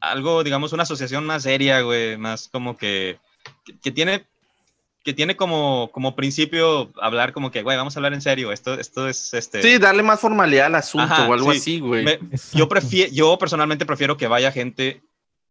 algo, 0.00 0.44
digamos, 0.44 0.72
una 0.72 0.82
asociación 0.84 1.24
más 1.26 1.42
seria, 1.44 1.80
güey, 1.80 2.16
más 2.16 2.48
como 2.48 2.76
que, 2.76 3.18
que, 3.64 3.78
que 3.78 3.90
tiene 3.90 4.26
que 5.04 5.14
tiene 5.14 5.36
como, 5.36 5.88
como 5.92 6.16
principio 6.16 6.90
hablar 7.00 7.32
como 7.32 7.52
que, 7.52 7.62
güey, 7.62 7.76
vamos 7.76 7.94
a 7.94 8.00
hablar 8.00 8.12
en 8.12 8.20
serio, 8.20 8.50
esto, 8.50 8.74
esto 8.74 9.08
es, 9.08 9.32
este... 9.34 9.62
Sí, 9.62 9.78
darle 9.78 10.02
más 10.02 10.18
formalidad 10.18 10.66
al 10.66 10.74
asunto 10.74 11.14
Ajá, 11.14 11.28
o 11.28 11.32
algo 11.32 11.52
sí. 11.52 11.58
así, 11.58 11.78
güey. 11.78 12.04
me- 12.04 12.18
yo, 12.52 12.68
prefiero, 12.68 13.12
yo 13.12 13.38
personalmente 13.38 13.86
prefiero 13.86 14.16
que 14.16 14.26
vaya 14.26 14.50
gente 14.50 15.02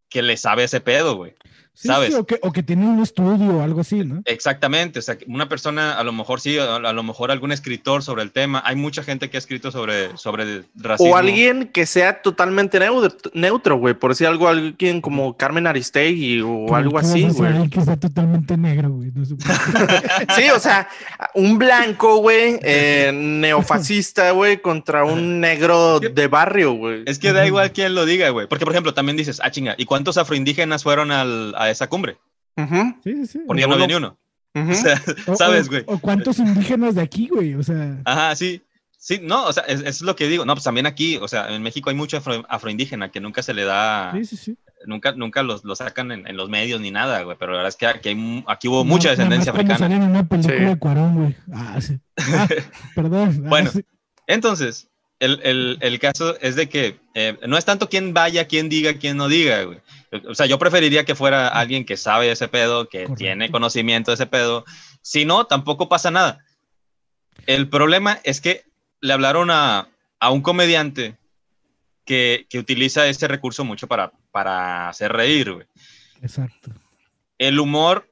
que 0.09 0.21
le 0.21 0.35
sabe 0.35 0.65
ese 0.65 0.81
pedo, 0.81 1.15
güey. 1.15 1.35
Sí, 1.75 1.87
¿sabes? 1.89 2.09
sí, 2.09 2.15
o, 2.15 2.25
que, 2.25 2.39
o 2.41 2.51
que 2.51 2.63
tiene 2.63 2.87
un 2.87 3.03
estudio 3.03 3.57
o 3.57 3.61
algo 3.61 3.81
así, 3.81 4.03
¿no? 4.03 4.21
Exactamente, 4.25 4.99
o 4.99 5.01
sea, 5.01 5.17
una 5.27 5.47
persona, 5.49 5.93
a 5.99 6.03
lo 6.03 6.13
mejor 6.13 6.39
sí, 6.41 6.57
a, 6.57 6.75
a 6.77 6.93
lo 6.93 7.03
mejor 7.03 7.31
algún 7.31 7.51
escritor 7.51 8.01
sobre 8.01 8.23
el 8.23 8.31
tema, 8.31 8.63
hay 8.65 8.75
mucha 8.75 9.03
gente 9.03 9.29
que 9.29 9.37
ha 9.37 9.39
escrito 9.39 9.71
sobre, 9.71 10.15
sobre 10.17 10.43
el 10.43 10.65
racismo. 10.75 11.13
O 11.13 11.17
alguien 11.17 11.67
que 11.73 11.85
sea 11.85 12.21
totalmente 12.21 12.79
neutro, 12.79 13.31
neutro, 13.33 13.77
güey. 13.77 13.93
Por 13.93 14.11
decir 14.11 14.25
algo, 14.27 14.47
alguien 14.47 15.01
como 15.01 15.35
Carmen 15.37 15.67
Aristegui 15.67 16.41
o 16.41 16.73
algo 16.73 16.97
así, 16.97 17.23
güey. 17.29 17.69
que 17.69 17.79
está 17.79 17.97
totalmente 17.97 18.55
negro, 18.57 18.89
güey. 18.91 19.11
No. 19.13 19.25
Sí, 20.35 20.49
o 20.49 20.59
sea, 20.59 20.87
un 21.33 21.57
blanco, 21.57 22.17
güey, 22.17 22.57
eh, 22.63 23.11
neofascista, 23.13 24.31
güey, 24.31 24.61
contra 24.61 25.03
un 25.05 25.39
negro 25.39 25.99
de 25.99 26.27
barrio, 26.27 26.73
güey. 26.73 27.03
Es 27.05 27.19
que 27.19 27.33
da 27.33 27.45
igual 27.45 27.71
quién 27.71 27.95
lo 27.95 28.05
diga, 28.05 28.29
güey. 28.29 28.47
Porque, 28.47 28.65
por 28.65 28.73
ejemplo, 28.73 28.93
también 28.93 29.17
dices, 29.17 29.39
ah, 29.43 29.51
chinga, 29.51 29.75
¿y 29.77 29.85
cuántos 29.85 30.17
afroindígenas 30.17 30.83
fueron 30.83 31.11
al- 31.11 31.53
a 31.65 31.71
esa 31.71 31.87
cumbre? 31.87 32.17
Ujú, 32.57 32.95
Sí, 33.03 33.13
sí, 33.13 33.25
sí. 33.27 33.39
Porque 33.45 33.61
ya 33.61 33.67
no 33.67 33.73
había 33.75 33.87
ni 33.87 33.95
uno. 33.95 34.17
O 34.55 34.73
sea, 34.73 35.01
O- 35.27 35.35
¿sabes, 35.35 35.67
güey? 35.67 35.83
O 35.87 35.99
cuántos 35.99 36.39
indígenas 36.39 36.95
de 36.95 37.01
aquí, 37.01 37.27
güey. 37.27 37.55
O 37.55 37.63
sea, 37.63 38.01
Ajá, 38.05 38.35
sí. 38.35 38.61
Sí, 38.97 39.19
no, 39.21 39.45
o 39.45 39.53
sea, 39.53 39.63
es, 39.63 39.81
es 39.81 40.01
lo 40.01 40.15
que 40.15 40.27
digo. 40.27 40.45
No, 40.45 40.53
pues 40.55 40.63
también 40.63 40.85
aquí, 40.87 41.17
o 41.17 41.27
sea, 41.27 41.53
en 41.53 41.61
México 41.61 41.89
hay 41.91 41.95
mucho 41.95 42.17
afro- 42.17 42.45
afroindígena 42.49 43.11
que 43.11 43.19
nunca 43.19 43.43
se 43.43 43.53
le 43.53 43.63
da, 43.65 44.11
sí, 44.13 44.25
sí, 44.25 44.37
sí. 44.37 44.57
nunca, 44.87 45.11
nunca 45.11 45.43
los, 45.43 45.63
los 45.63 45.77
sacan 45.77 46.11
en, 46.11 46.25
en 46.25 46.37
los 46.37 46.49
medios 46.49 46.81
ni 46.81 46.89
nada, 46.89 47.21
güey. 47.21 47.35
Pero 47.37 47.51
la 47.51 47.57
verdad 47.57 47.69
es 47.69 47.75
que 47.75 47.85
aquí, 47.85 48.09
hay 48.09 48.43
aquí 48.47 48.67
hubo 48.67 48.83
Na- 48.83 48.89
mucha 48.89 49.09
descendencia 49.09 49.51
africana. 49.51 49.77
salen 49.77 50.01
en 50.01 50.09
una 50.09 50.27
película 50.27 50.57
Sí. 50.57 50.63
de 50.63 50.79
Cuarón, 50.79 51.15
güey. 51.15 51.35
Ah, 51.53 51.79
sí. 51.81 51.99
Ah, 52.17 52.47
perdón. 52.95 53.43
Ah, 53.45 53.49
Bueno. 53.49 53.69
sí. 53.71 53.85
Entonces, 54.25 54.87
el, 55.19 55.39
el, 55.43 55.77
el 55.81 55.99
caso 55.99 56.37
es 56.41 56.55
de 56.55 56.67
que 56.67 56.99
eh, 57.13 57.37
no 57.47 57.57
es 57.57 57.65
tanto 57.65 57.89
quién 57.89 58.13
vaya, 58.13 58.47
quién 58.47 58.69
diga, 58.69 58.93
quién 58.97 59.17
no 59.17 59.27
diga, 59.27 59.63
güey. 59.63 59.79
O 60.27 60.35
sea, 60.35 60.45
yo 60.45 60.59
preferiría 60.59 61.03
que 61.05 61.15
fuera 61.15 61.47
alguien 61.47 61.85
que 61.85 61.97
sabe 61.97 62.31
ese 62.31 62.47
pedo, 62.47 62.87
que 62.87 62.99
Correcto. 63.03 63.15
tiene 63.15 63.51
conocimiento 63.51 64.11
de 64.11 64.15
ese 64.15 64.27
pedo. 64.27 64.65
Si 65.01 65.25
no, 65.25 65.45
tampoco 65.45 65.89
pasa 65.89 66.11
nada. 66.11 66.45
El 67.47 67.69
problema 67.69 68.19
es 68.23 68.39
que 68.41 68.63
le 69.01 69.13
hablaron 69.13 69.51
a, 69.51 69.89
a 70.19 70.31
un 70.31 70.41
comediante 70.41 71.17
que, 72.05 72.45
que 72.49 72.59
utiliza 72.59 73.07
ese 73.07 73.27
recurso 73.27 73.65
mucho 73.65 73.87
para, 73.87 74.11
para 74.31 74.89
hacer 74.89 75.11
reír, 75.11 75.51
güey. 75.53 75.65
Exacto. 76.21 76.71
El 77.37 77.59
humor, 77.59 78.09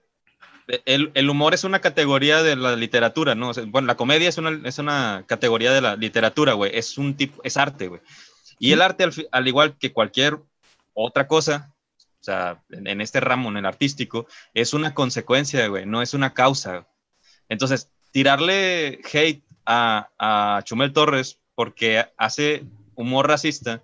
el, 0.86 1.12
el 1.14 1.30
humor 1.30 1.54
es 1.54 1.64
una 1.64 1.82
categoría 1.82 2.44
de 2.44 2.56
la 2.56 2.76
literatura, 2.76 3.36
¿no? 3.36 3.50
O 3.50 3.54
sea, 3.54 3.64
bueno, 3.68 3.88
la 3.88 3.98
comedia 3.98 4.30
es 4.30 4.38
una, 4.38 4.68
es 4.68 4.80
una 4.80 5.24
categoría 5.28 5.72
de 5.72 5.82
la 5.82 5.96
literatura, 5.96 6.54
güey. 6.54 6.72
Es 6.74 6.98
un 6.98 7.16
tipo, 7.16 7.42
es 7.44 7.58
arte, 7.58 7.88
güey. 7.88 8.02
Y 8.60 8.72
el 8.72 8.82
arte, 8.82 9.10
al, 9.32 9.48
igual 9.48 9.78
que 9.78 9.92
cualquier 9.92 10.40
otra 10.94 11.28
cosa, 11.28 11.74
o 12.22 12.24
sea, 12.24 12.64
en, 12.70 12.88
en 12.88 13.02
este 13.02 13.20
ramo, 13.20 13.50
en 13.50 13.58
el 13.58 13.66
artístico, 13.66 14.28
es 14.54 14.74
una 14.74 14.94
consecuencia, 14.94 15.68
güey, 15.68 15.86
no 15.86 16.02
es 16.02 16.14
una 16.14 16.34
causa. 16.34 16.88
Entonces, 17.50 17.90
tirarle 18.12 19.02
hate 19.12 19.44
a, 19.66 20.10
a 20.18 20.62
Chumel 20.64 20.94
Torres 20.94 21.40
porque 21.56 22.06
hace 22.18 22.64
humor 22.96 23.28
racista 23.28 23.82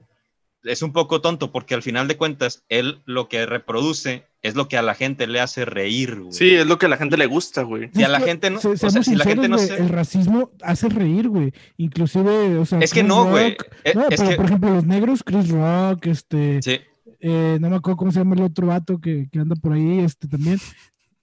es 0.63 0.81
un 0.81 0.93
poco 0.93 1.21
tonto 1.21 1.51
porque 1.51 1.75
al 1.75 1.83
final 1.83 2.07
de 2.07 2.17
cuentas 2.17 2.63
él 2.69 3.01
lo 3.05 3.27
que 3.29 3.45
reproduce 3.45 4.27
es 4.41 4.55
lo 4.55 4.67
que 4.67 4.77
a 4.77 4.81
la 4.81 4.95
gente 4.95 5.27
le 5.27 5.39
hace 5.41 5.65
reír. 5.65 6.19
güey. 6.19 6.31
Sí, 6.33 6.55
es 6.55 6.65
lo 6.65 6.77
que 6.79 6.85
a 6.85 6.89
la 6.89 6.97
gente 6.97 7.17
le 7.17 7.25
gusta, 7.25 7.63
güey. 7.63 7.89
Si 7.93 8.03
a 8.03 8.07
la 8.07 8.21
gente 8.21 8.49
no- 8.49 8.59
se- 8.59 8.69
o 8.69 8.77
sea, 8.77 9.03
si 9.03 9.15
la 9.15 9.25
gente 9.25 9.49
no 9.49 9.57
se- 9.57 9.75
El 9.75 9.89
racismo 9.89 10.51
hace 10.63 10.87
reír, 10.89 11.27
güey. 11.27 11.51
Inclusive, 11.77 12.57
o 12.57 12.65
sea. 12.65 12.79
Es 12.79 12.91
que 12.93 13.01
Chris 13.01 13.09
no, 13.09 13.25
güey. 13.25 13.51
Rock- 13.57 13.67
Es- 13.83 13.95
No, 13.95 14.01
es 14.07 14.07
pero 14.17 14.29
que- 14.29 14.35
por 14.37 14.45
ejemplo, 14.45 14.69
los 14.75 14.85
negros, 14.85 15.23
Chris 15.23 15.49
Rock, 15.49 16.05
este. 16.07 16.61
Sí, 16.61 16.79
eh, 17.19 17.57
no 17.59 17.69
me 17.69 17.75
acuerdo 17.75 17.97
cómo 17.97 18.11
se 18.11 18.19
llama 18.19 18.35
el 18.35 18.43
otro 18.43 18.67
vato 18.67 18.99
que, 18.99 19.27
que 19.31 19.39
anda 19.39 19.55
por 19.55 19.73
ahí, 19.73 19.99
este 19.99 20.27
también. 20.27 20.57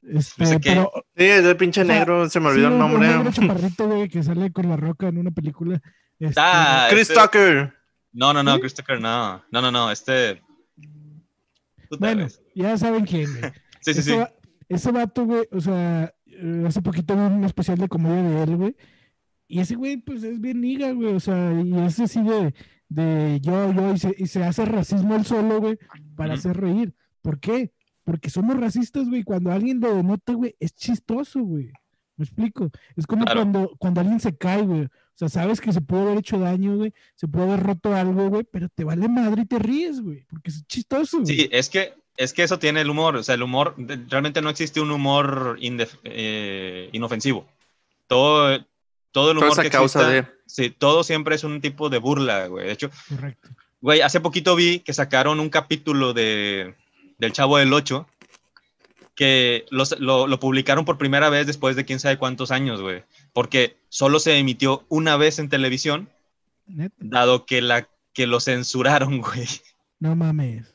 Este, 0.08 0.44
No 0.44 0.50
sé 0.50 0.60
pero, 0.60 0.92
Sí, 1.16 1.24
es 1.24 1.44
el 1.44 1.56
pinche 1.56 1.80
O 1.82 1.84
sea, 1.86 1.98
negro, 1.98 2.28
se 2.28 2.38
me 2.38 2.46
sí, 2.46 2.52
olvidó 2.52 2.66
el 2.68 2.72
un- 2.74 2.78
nombre. 2.78 3.08
Negro 3.08 3.32
chaparrito, 3.32 3.88
güey, 3.88 4.08
que 4.08 4.22
sale 4.22 4.52
con 4.52 4.68
la 4.68 4.76
roca 4.76 5.08
en 5.08 5.18
una 5.18 5.30
película. 5.32 5.80
Este, 6.20 6.34
Ah, 6.40 6.86
Chris 6.90 7.10
este- 7.10 7.14
Tucker. 7.20 7.72
No, 8.12 8.32
no, 8.32 8.42
no, 8.42 8.54
¿Sí? 8.54 8.60
Chris 8.60 8.74
Tucker, 8.74 9.00
no. 9.00 9.42
No, 9.50 9.60
no, 9.62 9.70
no, 9.72 9.90
este. 9.90 10.42
Bueno, 11.98 12.26
ya 12.54 12.76
saben 12.78 13.04
quién, 13.04 13.28
güey. 13.38 13.52
Sí, 13.80 13.92
sí, 13.94 14.00
ese, 14.00 14.02
sí. 14.12 14.16
va- 14.16 14.32
ese 14.68 14.90
vato, 14.90 15.24
güey, 15.26 15.46
o 15.52 15.60
sea, 15.60 16.12
hace 16.66 16.82
poquito 16.82 17.14
vi 17.14 17.20
un 17.20 17.44
especial 17.44 17.78
de 17.78 17.88
comedia 17.88 18.22
de 18.22 18.42
él, 18.42 18.56
güey. 18.56 18.76
Y 19.46 19.60
ese 19.60 19.76
güey, 19.76 19.96
pues 19.98 20.24
es 20.24 20.40
bien 20.40 20.60
niga, 20.60 20.90
güey. 20.90 21.14
O 21.14 21.20
sea, 21.20 21.52
y 21.62 21.72
ese 21.84 22.04
así 22.04 22.20
de, 22.22 22.52
de 22.88 23.38
yo, 23.42 23.72
yo, 23.72 23.92
y 23.94 23.98
se, 23.98 24.14
y 24.18 24.26
se 24.26 24.42
hace 24.42 24.64
racismo 24.64 25.14
él 25.14 25.24
solo, 25.24 25.60
güey, 25.60 25.78
para 26.16 26.34
hacer 26.34 26.56
reír. 26.56 26.94
¿Por 27.22 27.38
qué? 27.38 27.72
Porque 28.02 28.28
somos 28.28 28.56
racistas, 28.58 29.08
güey. 29.08 29.22
Cuando 29.22 29.52
alguien 29.52 29.78
lo 29.78 29.94
denota, 29.94 30.32
güey, 30.32 30.56
es 30.58 30.74
chistoso, 30.74 31.42
güey. 31.44 31.70
¿Me 32.16 32.24
explico? 32.24 32.70
Es 32.96 33.06
como 33.06 33.24
Claro. 33.24 33.40
cuando, 33.42 33.70
cuando 33.78 34.00
alguien 34.00 34.18
se 34.18 34.36
cae, 34.36 34.62
güey. 34.62 34.88
O 35.16 35.18
sea, 35.18 35.28
sabes 35.30 35.60
que 35.62 35.72
se 35.72 35.80
puede 35.80 36.02
haber 36.02 36.18
hecho 36.18 36.38
daño, 36.38 36.76
güey. 36.76 36.92
Se 37.14 37.26
puede 37.26 37.46
haber 37.46 37.62
roto 37.64 37.94
algo, 37.94 38.28
güey, 38.28 38.44
pero 38.44 38.68
te 38.68 38.84
vale 38.84 39.08
madre 39.08 39.42
y 39.42 39.46
te 39.46 39.58
ríes, 39.58 40.00
güey. 40.02 40.24
Porque 40.28 40.50
es 40.50 40.66
chistoso, 40.66 41.20
güey. 41.22 41.34
Sí, 41.34 41.48
es 41.50 41.70
que, 41.70 41.94
es 42.18 42.34
que 42.34 42.42
eso 42.42 42.58
tiene 42.58 42.82
el 42.82 42.90
humor. 42.90 43.16
O 43.16 43.22
sea, 43.22 43.34
el 43.34 43.42
humor, 43.42 43.74
realmente 44.08 44.42
no 44.42 44.50
existe 44.50 44.80
un 44.80 44.90
humor 44.90 45.56
indef- 45.60 45.98
eh, 46.04 46.90
inofensivo. 46.92 47.46
Todo, 48.06 48.64
todo 49.10 49.30
el 49.32 49.38
humor 49.38 49.52
es 49.52 49.58
a 49.58 49.62
que 49.62 49.70
causa 49.70 50.00
exista- 50.00 50.12
de. 50.28 50.36
Sí, 50.46 50.70
todo 50.70 51.02
siempre 51.02 51.34
es 51.34 51.44
un 51.44 51.60
tipo 51.62 51.88
de 51.88 51.98
burla, 51.98 52.46
güey. 52.48 52.66
De 52.66 52.72
hecho, 52.72 52.90
Correcto. 53.08 53.48
Güey, 53.80 54.00
hace 54.02 54.20
poquito 54.20 54.54
vi 54.54 54.80
que 54.80 54.92
sacaron 54.92 55.40
un 55.40 55.48
capítulo 55.48 56.12
de, 56.12 56.74
del 57.18 57.32
Chavo 57.32 57.56
del 57.58 57.72
8 57.72 58.06
que 59.16 59.64
los- 59.70 59.98
lo, 59.98 60.28
lo 60.28 60.38
publicaron 60.38 60.84
por 60.84 60.98
primera 60.98 61.28
vez 61.30 61.46
después 61.48 61.74
de 61.74 61.84
quién 61.84 61.98
sabe 61.98 62.18
cuántos 62.18 62.50
años, 62.52 62.80
güey. 62.80 63.02
Porque 63.32 63.76
solo 63.88 64.20
se 64.20 64.38
emitió 64.38 64.84
una 64.88 65.16
vez 65.16 65.38
en 65.40 65.48
televisión, 65.48 66.08
Neta. 66.66 66.94
dado 67.00 67.44
que, 67.46 67.60
la, 67.62 67.88
que 68.12 68.26
lo 68.28 68.38
censuraron, 68.40 69.20
güey. 69.22 69.48
No 69.98 70.14
mames. 70.14 70.72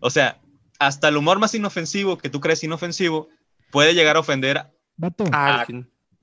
O 0.00 0.08
sea, 0.08 0.40
hasta 0.78 1.08
el 1.08 1.16
humor 1.16 1.38
más 1.40 1.54
inofensivo 1.54 2.16
que 2.16 2.30
tú 2.30 2.40
crees 2.40 2.62
inofensivo 2.64 3.28
puede 3.70 3.94
llegar 3.94 4.16
a 4.16 4.20
ofender 4.20 4.64
Vato, 4.96 5.24
Ah, 5.32 5.66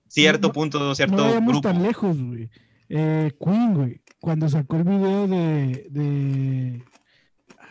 cierto 0.08 0.48
No, 0.48 0.54
punto, 0.54 0.96
cierto 0.96 1.16
no 1.18 1.24
vayamos 1.26 1.52
grupo. 1.54 1.68
tan 1.68 1.84
lejos, 1.84 2.18
güey. 2.22 2.50
Eh, 2.88 3.32
Queen, 3.44 3.74
güey. 3.74 4.02
Cuando 4.22 4.48
sacó 4.50 4.78
el 4.78 4.84
video 4.84 5.28
de, 5.28 5.88
de... 5.90 6.84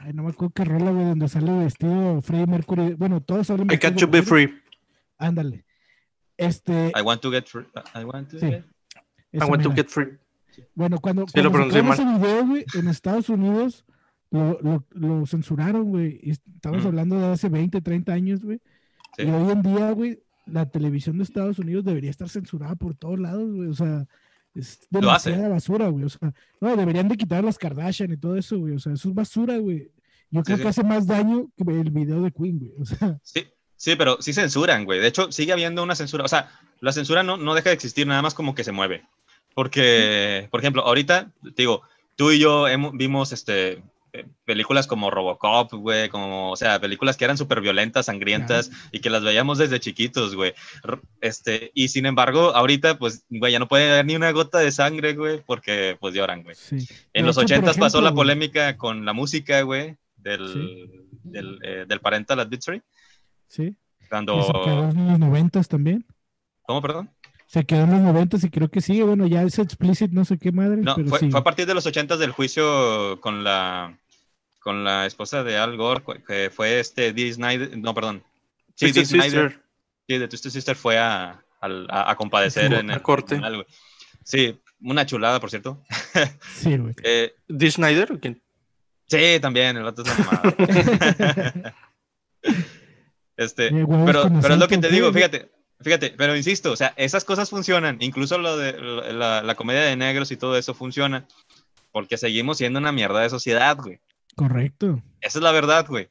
Ay, 0.00 0.12
no 0.12 0.22
me 0.22 0.30
acuerdo 0.30 0.52
qué 0.54 0.64
rola, 0.64 0.90
güey, 0.92 1.06
donde 1.06 1.28
sale 1.28 1.52
vestido 1.58 2.22
Freddie 2.22 2.46
Mercury. 2.46 2.94
Bueno, 2.94 3.20
todos 3.20 3.48
salen 3.48 3.68
I 3.70 3.78
can't 3.78 4.00
be 4.10 4.22
free. 4.22 4.54
Ándale. 5.18 5.64
Este... 6.36 6.92
I 6.96 7.02
want 7.02 7.20
to 7.22 7.30
get 7.30 7.46
free. 7.46 7.64
I 7.94 8.04
want 8.04 8.30
to 8.30 8.38
Sí. 8.38 8.46
get- 8.46 8.64
I 9.32 9.38
want 9.44 9.62
to 9.62 9.72
get 9.74 9.88
free. 9.88 10.16
Bueno, 10.74 10.98
cuando, 10.98 11.26
Sí, 11.26 11.40
lo 11.42 11.50
cuando 11.50 11.52
pronuncié 11.70 11.82
sacaron 11.82 12.14
ese 12.16 12.18
video, 12.26 12.46
güey, 12.46 12.64
en 12.74 12.88
Estados 12.88 13.28
Unidos 13.28 13.84
lo, 14.30 14.58
lo, 14.60 14.86
lo 14.90 15.26
censuraron, 15.26 15.84
güey. 15.90 16.20
Estamos 16.22 16.78
Ujú. 16.80 16.88
hablando 16.88 17.18
de 17.18 17.26
hace 17.32 17.48
20, 17.48 17.80
30 17.80 18.12
años, 18.12 18.40
güey. 18.44 18.60
Sí. 19.16 19.24
Y 19.24 19.30
hoy 19.30 19.50
en 19.52 19.62
día, 19.62 19.90
güey, 19.92 20.22
la 20.46 20.66
televisión 20.66 21.18
de 21.18 21.24
Estados 21.24 21.58
Unidos 21.58 21.84
debería 21.84 22.10
estar 22.10 22.28
censurada 22.28 22.74
por 22.76 22.94
todos 22.94 23.18
lados, 23.18 23.52
güey. 23.52 23.68
O 23.68 23.74
sea, 23.74 24.06
es 24.60 24.80
demasiada 24.90 25.48
basura, 25.48 25.88
güey. 25.88 26.04
O 26.04 26.08
sea, 26.08 26.32
no, 26.60 26.76
deberían 26.76 27.08
de 27.08 27.16
quitar 27.16 27.44
las 27.44 27.58
Kardashian 27.58 28.12
y 28.12 28.16
todo 28.16 28.36
eso, 28.36 28.58
güey. 28.58 28.74
O 28.74 28.78
sea, 28.78 28.92
eso 28.92 29.08
es 29.08 29.14
basura, 29.14 29.56
güey. 29.58 29.90
Yo 30.30 30.42
creo 30.42 30.56
sí. 30.56 30.62
que 30.62 30.68
hace 30.68 30.84
más 30.84 31.06
daño 31.06 31.48
que 31.56 31.64
el 31.64 31.90
video 31.90 32.22
de 32.22 32.30
Queen, 32.30 32.58
güey. 32.58 32.72
O 32.80 32.84
sea, 32.84 33.18
Sí, 33.22 33.46
sí, 33.76 33.96
pero 33.96 34.20
sí 34.20 34.32
censuran, 34.32 34.84
güey. 34.84 35.00
De 35.00 35.06
hecho, 35.06 35.32
sigue 35.32 35.52
habiendo 35.52 35.82
una 35.82 35.94
censura. 35.94 36.24
O 36.24 36.28
sea, 36.28 36.50
la 36.80 36.92
censura 36.92 37.22
no, 37.22 37.36
no 37.36 37.54
deja 37.54 37.70
de 37.70 37.74
existir, 37.74 38.06
nada 38.06 38.22
más 38.22 38.34
como 38.34 38.54
que 38.54 38.64
se 38.64 38.72
mueve. 38.72 39.04
Porque, 39.54 40.48
por 40.50 40.60
ejemplo, 40.60 40.82
ahorita, 40.82 41.32
te 41.42 41.62
digo, 41.62 41.82
tú 42.16 42.30
y 42.30 42.38
yo 42.38 42.68
hemos, 42.68 42.92
vimos 42.92 43.32
este, 43.32 43.82
películas 44.44 44.86
como 44.86 45.10
Robocop, 45.10 45.72
güey, 45.74 46.08
como, 46.08 46.50
o 46.52 46.56
sea, 46.56 46.80
películas 46.80 47.16
que 47.16 47.24
eran 47.24 47.36
súper 47.38 47.60
violentas, 47.60 48.06
sangrientas 48.06 48.70
y 48.92 49.00
que 49.00 49.10
las 49.10 49.22
veíamos 49.22 49.58
desde 49.58 49.80
chiquitos, 49.80 50.34
güey. 50.34 50.54
Este, 51.20 51.70
y 51.74 51.88
sin 51.88 52.06
embargo, 52.06 52.54
ahorita, 52.54 52.98
pues, 52.98 53.24
güey, 53.28 53.52
ya 53.52 53.58
no 53.58 53.68
puede 53.68 53.90
haber 53.90 54.06
ni 54.06 54.16
una 54.16 54.30
gota 54.32 54.58
de 54.58 54.72
sangre, 54.72 55.14
güey, 55.14 55.42
porque 55.44 55.96
pues 56.00 56.14
lloran, 56.14 56.42
güey. 56.42 56.54
sí. 56.56 56.86
En 57.12 57.26
los 57.26 57.36
80 57.38 57.74
pasó 57.74 58.00
la 58.00 58.14
polémica 58.14 58.76
con 58.76 59.04
la 59.04 59.12
música, 59.12 59.62
güey, 59.62 59.96
del, 60.16 60.52
Sí. 60.52 60.90
del, 61.24 61.58
eh, 61.62 61.84
del 61.86 62.00
Parental 62.00 62.40
Advisory. 62.40 62.82
Sí. 63.48 63.74
Cuando... 64.08 64.34
En 64.64 65.08
los 65.08 65.18
noventas 65.18 65.68
también. 65.68 66.04
¿Cómo, 66.62 66.82
perdón? 66.82 67.10
Se 67.48 67.64
quedó 67.64 67.84
en 67.84 67.90
los 67.92 68.00
noventas 68.00 68.44
y 68.44 68.50
creo 68.50 68.68
que 68.70 68.80
sigue. 68.82 69.02
Bueno, 69.04 69.26
ya 69.26 69.42
es 69.42 69.58
explicit, 69.58 70.10
no 70.12 70.24
sé 70.24 70.36
qué 70.38 70.52
madre. 70.52 70.76
No, 70.82 70.94
pero 70.96 71.08
fue, 71.08 71.18
sí. 71.20 71.30
fue 71.30 71.40
a 71.40 71.44
partir 71.44 71.64
de 71.66 71.72
los 71.74 71.86
80 71.86 72.16
del 72.18 72.30
juicio 72.30 73.18
con 73.20 73.42
la 73.42 73.98
con 74.60 74.84
la 74.84 75.06
esposa 75.06 75.42
de 75.44 75.56
Al 75.56 75.76
Gore, 75.78 76.02
que 76.26 76.50
fue 76.54 76.78
este 76.78 77.12
Dee 77.14 77.32
Snyder, 77.32 77.78
no, 77.78 77.94
perdón. 77.94 78.22
Sí, 78.74 78.92
Dee 78.92 79.04
Snyder, 79.06 79.50
Sister. 79.50 79.62
sí, 80.06 80.18
de 80.18 80.28
Twisted 80.28 80.50
Sister 80.50 80.76
fue 80.76 80.98
a, 80.98 81.42
a- 81.60 82.10
a 82.10 82.16
compadecer 82.16 82.68
Sí, 82.68 82.74
en 82.74 82.90
a 82.90 82.94
el 82.94 83.02
corte. 83.02 83.36
tribunal. 83.36 83.66
Sí, 84.24 84.60
una 84.82 85.06
chulada, 85.06 85.40
por 85.40 85.48
cierto. 85.48 85.82
Sí, 86.54 86.76
güey. 86.76 86.94
Eh, 87.02 87.34
¿Dee 87.48 87.70
Snyder 87.70 88.12
o 88.12 88.20
quién? 88.20 88.42
sí, 89.06 89.38
también, 89.40 89.74
el 89.78 89.84
vato 89.84 90.02
es 90.02 90.18
mamada. 90.18 91.74
Este, 93.36 93.68
Eh, 93.68 93.86
pero, 94.04 94.28
pero 94.42 94.54
es 94.54 94.60
lo 94.60 94.68
que 94.68 94.78
te 94.78 94.88
digo, 94.90 95.12
fíjate, 95.12 95.48
fíjate, 95.80 96.14
pero 96.16 96.36
insisto, 96.36 96.72
o 96.72 96.76
sea, 96.76 96.92
esas 96.96 97.24
cosas 97.24 97.50
funcionan, 97.50 97.98
incluso 98.00 98.38
lo 98.38 98.56
de 98.56 98.72
la, 99.12 99.54
comedia 99.54 99.82
de 99.82 99.96
negros 99.96 100.30
y 100.30 100.36
todo 100.36 100.56
eso 100.56 100.74
funciona, 100.74 101.26
porque 101.92 102.16
seguimos 102.16 102.58
siendo 102.58 102.78
una 102.78 102.92
mierda 102.92 103.20
de 103.20 103.30
sociedad, 103.30 103.76
güey. 103.76 104.00
Correcto. 104.34 105.02
Esa 105.20 105.38
es 105.38 105.42
la 105.42 105.52
verdad, 105.52 105.86
güey. 105.88 106.08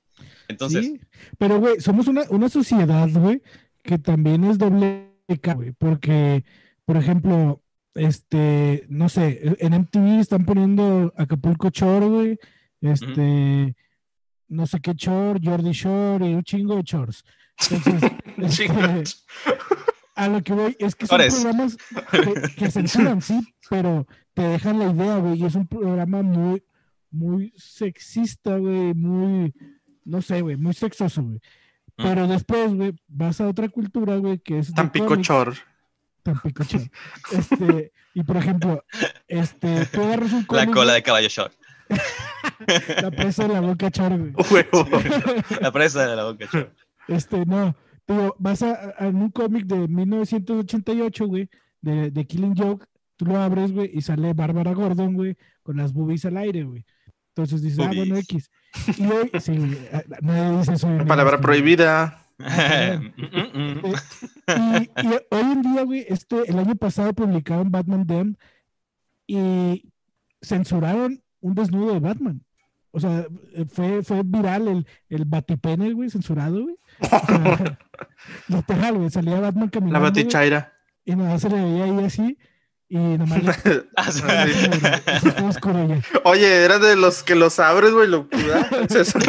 Entonces, 0.48 0.86
Sí, 0.86 1.02
pero 1.38 1.60
güey, 1.60 1.80
somos 1.80 2.08
una, 2.08 2.24
una 2.30 2.50
sociedad, 2.50 3.10
güey, 3.12 3.42
que 3.84 3.98
también 3.98 4.44
es 4.44 4.58
doble 4.58 5.12
güey, 5.56 5.72
porque, 5.74 6.44
por 6.86 6.98
ejemplo, 6.98 7.62
este, 7.96 8.86
no 8.90 9.10
sé, 9.10 9.42
en 9.60 9.74
MTV 9.74 10.20
están 10.20 10.46
poniendo 10.46 11.14
Acapulco 11.18 11.70
Shore, 11.70 12.06
güey, 12.06 12.40
este, 12.82 13.76
no 14.48 14.68
sé 14.68 14.80
qué 14.80 14.94
Shore, 14.94 15.40
Jordi 15.44 15.72
Shore 15.72 16.30
y 16.30 16.34
un 16.34 16.44
chingo 16.44 16.76
de 16.76 16.84
Shores. 16.84 17.24
Entonces, 18.38 19.26
a 20.16 20.28
lo 20.28 20.44
que 20.44 20.54
voy 20.54 20.76
es 20.80 20.96
que 20.96 21.08
son 21.08 21.18
programas 21.20 21.78
que, 22.12 22.56
que 22.56 22.72
censuran, 22.72 23.22
sí, 23.22 23.54
pero 23.70 24.08
te 24.34 24.42
dejan 24.44 24.80
la 24.80 24.92
idea, 24.92 25.18
güey, 25.18 25.40
y 25.40 25.46
es 25.46 25.56
un 25.56 25.68
programa 25.68 26.22
muy, 26.22 26.64
muy 27.12 27.54
sexista, 27.56 28.58
güey, 28.58 28.94
muy, 28.94 29.54
no 30.06 30.22
sé, 30.22 30.42
güey, 30.42 30.56
muy 30.56 30.74
sexoso, 30.74 31.24
güey. 31.24 31.38
Mm. 31.98 32.04
Pero 32.04 32.28
después, 32.28 32.74
güey, 32.74 32.96
vas 33.08 33.42
a 33.42 33.48
otra 33.48 33.70
cultura, 33.70 34.18
güey, 34.18 34.40
que 34.40 34.60
es 34.60 34.68
de 34.68 34.74
Tampico 34.74 35.08
cómics, 35.08 35.28
Chor. 35.28 35.56
Tampico 36.24 36.64
Chor. 36.64 36.82
Este, 37.32 37.92
y 38.14 38.24
por 38.24 38.38
ejemplo, 38.38 38.84
este, 39.28 39.86
tú 39.88 40.02
agarras 40.02 40.34
un 40.34 40.42
la 40.42 40.48
cómic, 40.48 40.74
cola 40.74 40.94
de 40.94 41.04
caballo 41.04 41.30
short. 41.30 41.54
la 43.02 43.12
presa 43.12 43.48
de 43.48 43.54
la 43.54 43.62
boca 43.62 43.90
chor, 43.92 44.18
güey. 44.18 44.34
La 45.62 45.72
presa 45.72 46.06
de 46.06 46.16
la 46.16 46.24
boca 46.26 46.46
short. 46.52 46.76
Este, 47.08 47.46
no, 47.46 47.76
digo, 48.08 48.36
vas 48.40 48.62
a, 48.64 48.92
a 48.92 49.08
un 49.08 49.30
cómic 49.32 49.66
de 49.66 49.88
1988, 49.88 51.28
güey, 51.28 51.50
de, 51.82 52.12
de 52.12 52.26
Killing 52.26 52.56
Joke, 52.56 52.86
tú 53.16 53.26
lo 53.26 53.38
abres, 53.38 53.72
güey, 53.72 53.92
y 53.94 54.02
sale 54.02 54.34
Bárbara 54.34 54.74
Gordon, 54.74 55.14
güey, 55.14 55.38
con 55.64 55.78
las 55.78 55.94
boobies 55.94 56.26
al 56.26 56.38
aire, 56.38 56.64
güey. 56.64 56.86
Entonces 57.30 57.62
dices, 57.62 57.80
ah, 57.80 57.92
bueno. 57.94 58.18
X. 58.18 58.50
Y 58.98 59.06
hoy, 59.06 59.32
sí, 59.40 59.58
güey, 59.58 59.78
nadie 60.22 60.58
dice 60.60 60.74
eso. 60.74 60.88
Palabra 61.08 61.40
prohibida. 61.40 62.24
Y, 64.48 64.84
y 65.04 65.08
hoy 65.32 65.52
en 65.52 65.62
día, 65.62 65.84
güey, 65.84 66.06
este, 66.08 66.50
el 66.50 66.58
año 66.58 66.76
pasado 66.76 67.14
publicaron 67.14 67.70
Batman 67.70 68.08
Dem 68.08 68.36
y 69.26 69.92
censuraron 70.42 71.22
un 71.42 71.56
desnudo 71.56 71.94
de 71.94 72.00
Batman. 72.00 72.42
O 72.98 73.00
sea, 73.00 73.28
eh, 73.54 73.66
fue, 73.72 74.02
fue 74.02 74.24
viral 74.26 74.68
el, 74.68 74.88
el 75.10 75.26
batipene, 75.26 75.94
güey, 75.94 76.10
censurado, 76.10 76.64
güey. 76.64 76.76
Literal, 78.48 78.94
güey, 78.98 79.10
salía 79.12 79.40
Batman 79.40 79.66
La 79.66 79.70
caminando. 79.72 80.00
güey, 80.00 80.12
batichaira. 80.12 80.74
y 81.06 81.16
nada 81.16 81.38
se 81.38 81.48
le 81.48 81.64
veía 81.64 81.84
ahí 81.84 82.04
así. 82.04 82.38
Y 82.90 82.98
nomás 82.98 83.44
le- 83.44 83.86
güey. 85.88 86.02
Oye, 86.24 86.64
era 86.66 86.80
de 86.80 86.96
los 86.96 87.22
que 87.22 87.36
los 87.36 87.60
abres, 87.60 87.92
güey. 87.92 88.08
Lo... 88.08 88.28
César. 88.90 89.22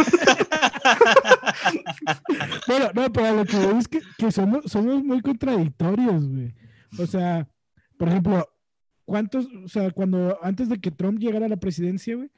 Bueno, 2.66 2.86
no, 2.94 3.12
pero 3.12 3.34
lo 3.36 3.44
que 3.44 3.56
voy 3.58 3.78
es 3.78 3.88
que, 3.88 4.00
que 4.16 4.32
somos, 4.32 4.64
somos 4.70 5.04
muy 5.04 5.20
contradictorios, 5.20 6.26
güey. 6.26 6.54
O 6.98 7.06
sea, 7.06 7.46
por 7.98 8.08
ejemplo, 8.08 8.48
¿cuántos, 9.04 9.46
o 9.64 9.68
sea, 9.68 9.90
cuando 9.90 10.38
antes 10.42 10.68
de 10.70 10.80
que 10.80 10.90
Trump 10.90 11.18
llegara 11.18 11.46
a 11.46 11.50
la 11.50 11.56
presidencia, 11.58 12.16
güey, 12.16 12.30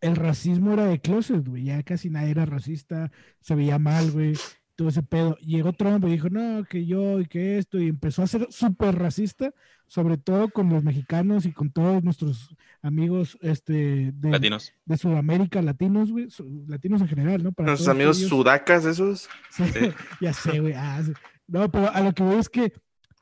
el 0.00 0.16
racismo 0.16 0.72
era 0.72 0.86
de 0.86 1.00
closet, 1.00 1.46
güey, 1.46 1.64
ya 1.64 1.82
casi 1.82 2.10
nadie 2.10 2.30
era 2.30 2.46
racista, 2.46 3.10
se 3.40 3.54
veía 3.54 3.78
mal, 3.78 4.10
güey, 4.12 4.34
todo 4.76 4.88
ese 4.90 5.02
pedo. 5.02 5.36
Llegó 5.38 5.72
Trump 5.72 6.04
y 6.06 6.10
dijo, 6.12 6.28
no, 6.30 6.64
que 6.64 6.86
yo 6.86 7.20
y 7.20 7.26
que 7.26 7.58
esto, 7.58 7.78
y 7.80 7.88
empezó 7.88 8.22
a 8.22 8.26
ser 8.28 8.46
súper 8.50 8.96
racista, 8.96 9.52
sobre 9.88 10.18
todo 10.18 10.50
con 10.50 10.68
los 10.68 10.84
mexicanos 10.84 11.46
y 11.46 11.52
con 11.52 11.70
todos 11.72 12.04
nuestros 12.04 12.54
amigos 12.82 13.36
este, 13.40 14.12
de, 14.12 14.30
Latinos. 14.30 14.72
de 14.84 14.96
Sudamérica, 14.96 15.62
latinos, 15.62 16.12
güey, 16.12 16.30
su- 16.30 16.64
latinos 16.68 17.00
en 17.00 17.08
general, 17.08 17.42
¿no? 17.42 17.52
Para 17.52 17.68
Nuestros 17.70 17.86
todos 17.86 17.96
amigos 17.96 18.18
ellos. 18.18 18.28
sudacas, 18.30 18.84
esos. 18.84 19.28
Sí, 19.50 19.64
Sí. 19.64 19.90
ya 20.20 20.32
sé, 20.32 20.60
güey. 20.60 20.74
ah, 20.76 21.02
sí. 21.04 21.12
No, 21.48 21.70
pero 21.70 21.90
a 21.92 22.00
lo 22.02 22.12
que 22.12 22.22
voy 22.22 22.36
es 22.36 22.48
que 22.48 22.72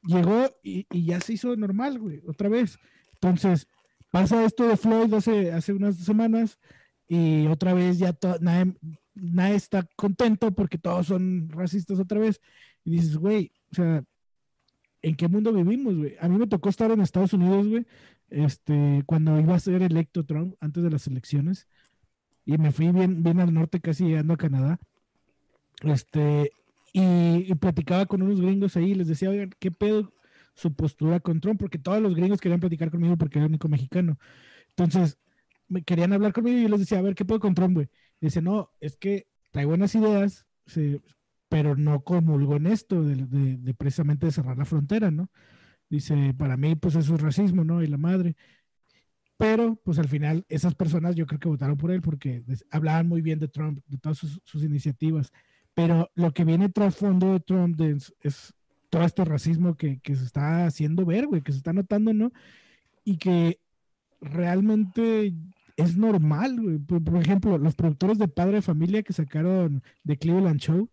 llegó 0.03 0.51
y, 0.63 0.87
y 0.91 1.07
ya 1.07 1.21
se 1.21 1.35
hizo 1.35 1.55
normal, 1.57 1.99
güey, 1.99 2.21
otra 2.27 2.49
vez. 2.49 2.79
Entonces, 3.15 3.67
pasa 4.17 4.47
esto 4.47 4.67
de 4.67 4.79
Floyd 4.79 5.13
hace, 5.13 5.53
hace 5.53 5.75
unas 5.75 5.97
semanas 5.97 6.59
y 7.07 7.47
otra 7.49 7.75
vez 7.75 7.99
ya 7.99 8.17
nadie, 8.41 8.75
nadie 9.15 9.57
está 9.57 9.87
contento 9.95 10.53
porque 10.53 10.79
todos 10.79 11.09
son 11.09 11.51
racistas 11.51 11.99
otra 11.99 12.19
vez. 12.19 12.41
Y 12.83 12.93
dices, 12.93 13.19
güey, 13.19 13.53
o 13.71 13.75
sea, 13.75 14.03
¿en 15.03 15.17
qué 15.17 15.29
mundo 15.29 15.53
vivimos, 15.53 15.95
güey? 15.95 16.17
A 16.19 16.29
mí 16.29 16.39
me 16.39 16.47
tocó 16.47 16.71
estar 16.71 16.91
en 16.91 17.03
Estados 17.03 17.35
Unidos, 17.35 17.69
güey, 17.69 17.87
este, 18.31 19.03
cuando 19.05 19.39
iba 19.39 19.55
a 19.55 19.61
ser 19.61 19.83
electo 19.83 20.25
Trump 20.25 20.55
antes 20.61 20.83
de 20.83 20.91
las 20.91 21.07
elecciones. 21.07 21.69
Y 22.47 22.57
me 22.57 22.73
fui 22.73 22.91
bien, 22.93 23.23
bien 23.23 23.39
al 23.39 23.53
norte, 23.53 23.83
casi 23.83 24.05
llegando 24.05 24.33
a 24.33 24.39
Canadá. 24.39 24.79
Este, 25.83 26.53
y, 26.95 27.53
y 27.53 27.55
platicaba 27.57 28.07
con 28.07 28.23
unos 28.23 28.41
gringos 28.41 28.79
ahí 28.79 28.93
y 28.93 28.95
les 28.95 29.09
decía, 29.09 29.29
oigan, 29.29 29.51
¿qué 29.59 29.71
pedo 29.71 30.11
su 30.57 30.75
postura 30.75 31.21
con 31.21 31.41
Trump? 31.41 31.61
Porque 31.61 31.79
todos 31.79 32.03
los 32.03 32.15
gringos 32.17 32.41
querían 32.41 32.61
platicar 32.61 32.91
conmigo 32.91 33.17
porque 33.19 33.39
era 33.39 33.47
el 33.47 33.51
único 33.53 33.69
mexicano. 33.69 34.19
Entonces, 34.71 35.19
me 35.69 35.83
querían 35.85 36.13
hablar 36.13 36.33
conmigo 36.33 36.59
y 36.59 36.63
yo 36.63 36.69
les 36.69 36.81
decía, 36.81 36.99
a 36.99 37.03
ver, 37.03 37.15
¿qué 37.15 37.25
puedo 37.25 37.41
con 37.41 37.55
Trump, 37.55 37.75
güey? 37.75 37.89
Dice, 38.21 38.43
no, 38.43 38.73
es 38.81 38.97
que 38.97 39.29
trae 39.53 39.67
buenas 39.67 39.95
ideas, 39.95 40.47
sí, 40.67 41.01
pero 41.49 41.77
no 41.77 42.05
comulgo 42.05 42.57
en 42.57 42.67
esto 42.69 43.03
de, 43.05 43.17
de- 43.27 43.59
de 43.59 43.75
precisamente 43.75 44.27
de 44.27 44.33
cerrar 44.33 44.59
la 44.59 44.65
frontera, 44.67 45.11
¿no? 45.11 45.31
Dice, 45.91 46.35
para 46.39 46.57
mí, 46.57 46.77
pues 46.77 46.97
eso 46.97 47.15
es 47.17 47.21
racismo, 47.23 47.65
¿no? 47.65 47.83
Y 47.83 47.89
la 47.89 47.99
madre. 47.99 48.37
Pero, 49.39 49.77
pues 49.85 49.99
al 49.99 50.09
final, 50.09 50.47
esas 50.49 50.75
personas 50.75 51.15
yo 51.15 51.27
creo 51.27 51.39
que 51.39 51.49
votaron 51.49 51.77
por 51.77 51.91
él 51.91 52.01
porque 52.01 52.43
hablaban 52.71 53.07
muy 53.09 53.21
bien 53.21 53.39
de 53.39 53.49
Trump, 53.49 53.81
de 53.87 53.99
todas 53.99 54.17
sus, 54.19 54.41
sus 54.45 54.63
iniciativas. 54.63 55.31
Pero 55.75 56.11
lo 56.15 56.33
que 56.33 56.45
viene 56.45 56.71
trasfondo 56.71 57.33
de 57.33 57.41
Trump 57.41 57.79
es 58.21 58.55
todo 58.97 59.05
este 59.05 59.27
racismo 59.27 59.77
que, 59.77 60.01
que 60.01 60.17
se 60.17 60.25
está 60.25 60.65
haciendo 60.65 61.05
ver, 61.05 61.27
güey, 61.27 61.43
que 61.43 61.53
se 61.53 61.59
está 61.59 61.75
notando, 61.75 62.15
¿no? 62.15 62.33
Y 63.05 63.19
que 63.19 63.61
realmente 64.23 65.35
es 65.77 65.99
normal, 65.99 66.59
güey. 66.59 66.79
Por, 66.79 67.05
por 67.05 67.21
ejemplo, 67.21 67.59
los 67.59 67.75
productores 67.75 68.17
de 68.17 68.27
Padre 68.27 68.55
de 68.57 68.63
Familia 68.63 69.03
que 69.03 69.13
sacaron 69.13 69.83
The 70.07 70.17
Cleveland 70.17 70.61
Show, 70.61 70.89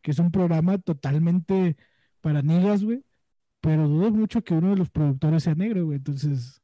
que 0.00 0.12
es 0.12 0.20
un 0.20 0.30
programa 0.30 0.78
totalmente 0.78 1.76
para 2.20 2.40
niggas, 2.40 2.84
güey. 2.84 3.04
Pero 3.60 3.88
dudo 3.88 4.12
mucho 4.12 4.44
que 4.44 4.54
uno 4.54 4.70
de 4.70 4.76
los 4.76 4.88
productores 4.88 5.42
sea 5.42 5.56
negro, 5.56 5.86
güey. 5.86 5.96
Entonces, 5.98 6.62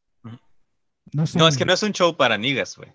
no 1.13 1.27
sé. 1.27 1.41
No, 1.41 1.49
es 1.49 1.57
que 1.57 1.65
no 1.65 1.73
es 1.73 1.83
un 1.83 1.95
show 1.95 2.17
para 2.17 2.39
niggas, 2.39 2.77
güey. 2.77 2.93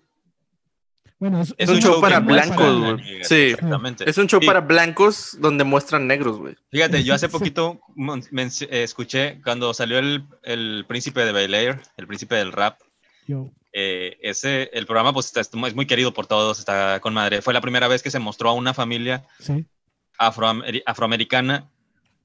Bueno, 1.22 1.40
es, 1.40 1.54
Es 1.56 1.68
un 1.68 1.78
show 1.80 2.00
para 2.00 2.18
blancos, 2.18 2.80
güey. 2.80 3.22
Sí. 3.22 3.34
Exactamente. 3.52 4.10
Es 4.10 4.18
un 4.18 4.26
show 4.26 4.40
Y 4.42 4.46
para 4.46 4.60
blancos 4.60 5.36
donde 5.38 5.62
muestran 5.62 6.08
negros, 6.08 6.38
güey. 6.38 6.56
Fíjate, 6.72 7.04
yo 7.04 7.14
hace 7.14 7.28
poquito 7.28 7.80
eh, 7.96 8.82
escuché 8.82 9.40
cuando 9.44 9.72
salió 9.72 10.00
el, 10.00 10.24
el 10.42 10.84
príncipe 10.88 11.24
de 11.24 11.30
Bel 11.30 11.54
Air, 11.54 11.80
el 11.96 12.08
príncipe 12.08 12.34
del 12.34 12.50
rap. 12.50 12.80
Yo, 13.28 13.52
eh, 13.72 14.18
ese, 14.20 14.68
el 14.72 14.84
programa 14.84 15.12
pues 15.12 15.26
está- 15.26 15.42
es 15.42 15.74
muy 15.76 15.86
querido 15.86 16.12
por 16.12 16.26
todos, 16.26 16.58
está 16.58 16.98
con 16.98 17.14
madre. 17.14 17.40
Fue 17.40 17.54
la 17.54 17.60
primera 17.60 17.86
vez 17.86 18.02
que 18.02 18.10
se 18.10 18.18
mostró 18.18 18.48
a 18.50 18.54
una 18.54 18.74
familia 18.74 19.22
sí. 19.38 19.64
afroamer- 20.18 20.82
afroamericana 20.86 21.68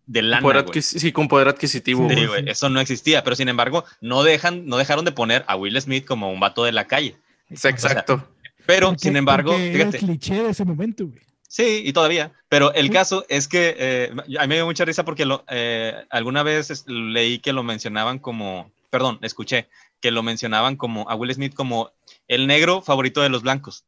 de 0.08 0.24
lana, 0.24 0.42
Poder 0.42 0.82
sí, 0.82 1.12
con 1.12 1.28
poder 1.28 1.50
adquisitivo. 1.50 2.10
Sí, 2.10 2.16
sí. 2.16 2.44
eso 2.48 2.68
no 2.70 2.80
existía, 2.80 3.24
pero 3.24 3.36
sin 3.36 3.48
embargo, 3.48 3.86
no, 4.02 4.24
dejan, 4.24 4.66
no 4.66 4.78
dejaron 4.78 5.06
de 5.06 5.12
poner 5.12 5.46
a 5.48 5.56
Will 5.56 5.80
Smith 5.80 6.04
como 6.04 6.32
un 6.32 6.40
vato 6.40 6.64
de 6.64 6.72
la 6.72 6.88
calle. 6.88 7.16
Exacto. 7.50 8.28
Pero, 8.68 8.90
Porque- 8.90 9.00
sin 9.02 9.16
embargo, 9.18 9.54
era 9.56 9.86
el 9.86 9.96
cliché 9.98 10.44
de 10.44 10.50
ese 10.52 10.64
momento, 10.66 11.08
güey. 11.08 11.22
sí, 11.48 11.82
y 11.86 11.94
todavía, 11.94 12.32
pero 12.50 12.74
el 12.74 12.88
Sí. 12.88 12.92
caso 12.92 13.26
es 13.30 13.48
que 13.48 13.76
eh, 13.80 14.12
a 14.38 14.42
mí 14.44 14.48
me 14.50 14.56
dio 14.56 14.66
mucha 14.66 14.86
risa 14.86 15.04
porque 15.06 15.26
lo, 15.26 15.44
eh, 15.50 15.96
alguna 16.12 16.44
vez 16.44 16.84
leí 16.88 17.40
que 17.40 17.54
lo 17.54 17.64
mencionaban 17.64 18.20
como, 18.20 18.70
perdón, 18.92 19.18
escuché 19.22 19.68
que 20.02 20.12
lo 20.12 20.22
mencionaban 20.22 20.76
como 20.76 21.10
a 21.10 21.16
Will 21.16 21.34
Smith 21.34 21.56
como 21.56 21.90
el 22.28 22.46
negro 22.46 22.82
favorito 22.84 23.22
de 23.22 23.30
los 23.30 23.42
blancos. 23.42 23.84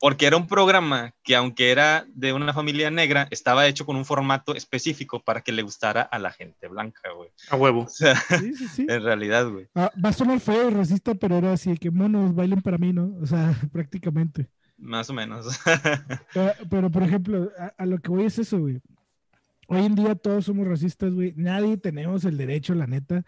Porque 0.00 0.26
era 0.26 0.36
un 0.36 0.46
programa 0.46 1.12
que, 1.22 1.36
aunque 1.36 1.70
era 1.70 2.06
de 2.14 2.32
una 2.32 2.52
familia 2.54 2.90
negra, 2.90 3.28
estaba 3.30 3.66
hecho 3.66 3.84
con 3.84 3.96
un 3.96 4.04
formato 4.04 4.54
específico 4.54 5.20
para 5.20 5.42
que 5.42 5.52
le 5.52 5.62
gustara 5.62 6.02
a 6.02 6.18
la 6.18 6.30
gente 6.32 6.66
blanca, 6.68 7.10
güey. 7.14 7.28
A 7.50 7.56
huevo. 7.56 7.82
O 7.82 7.88
sea, 7.88 8.14
Sí, 8.16 8.54
sí, 8.54 8.68
sí. 8.68 8.86
en 8.88 9.02
realidad, 9.02 9.48
güey. 9.50 9.68
Ah, 9.74 9.90
va 10.02 10.08
a 10.08 10.12
sonar 10.12 10.40
feo 10.40 10.70
y 10.70 10.74
racista, 10.74 11.14
pero 11.14 11.36
era 11.36 11.52
así, 11.52 11.76
que 11.76 11.90
monos 11.90 12.34
bailen 12.34 12.62
para 12.62 12.78
mí, 12.78 12.92
¿no? 12.92 13.14
O 13.20 13.26
sea, 13.26 13.54
prácticamente. 13.72 14.48
Más 14.78 15.08
o 15.10 15.12
menos. 15.14 15.46
Pero, 16.34 16.52
pero, 16.68 16.90
por 16.90 17.02
ejemplo, 17.04 17.50
a, 17.58 17.66
a 17.78 17.86
lo 17.86 17.98
que 17.98 18.10
voy 18.10 18.24
es 18.24 18.38
eso, 18.40 18.58
güey. 18.58 18.80
Hoy 19.68 19.84
en 19.86 19.94
día 19.94 20.14
todos 20.16 20.44
somos 20.46 20.66
racistas, 20.66 21.14
güey. 21.14 21.32
Nadie 21.36 21.76
tenemos 21.76 22.24
el 22.24 22.36
derecho, 22.36 22.74
la 22.74 22.86
neta. 22.86 23.24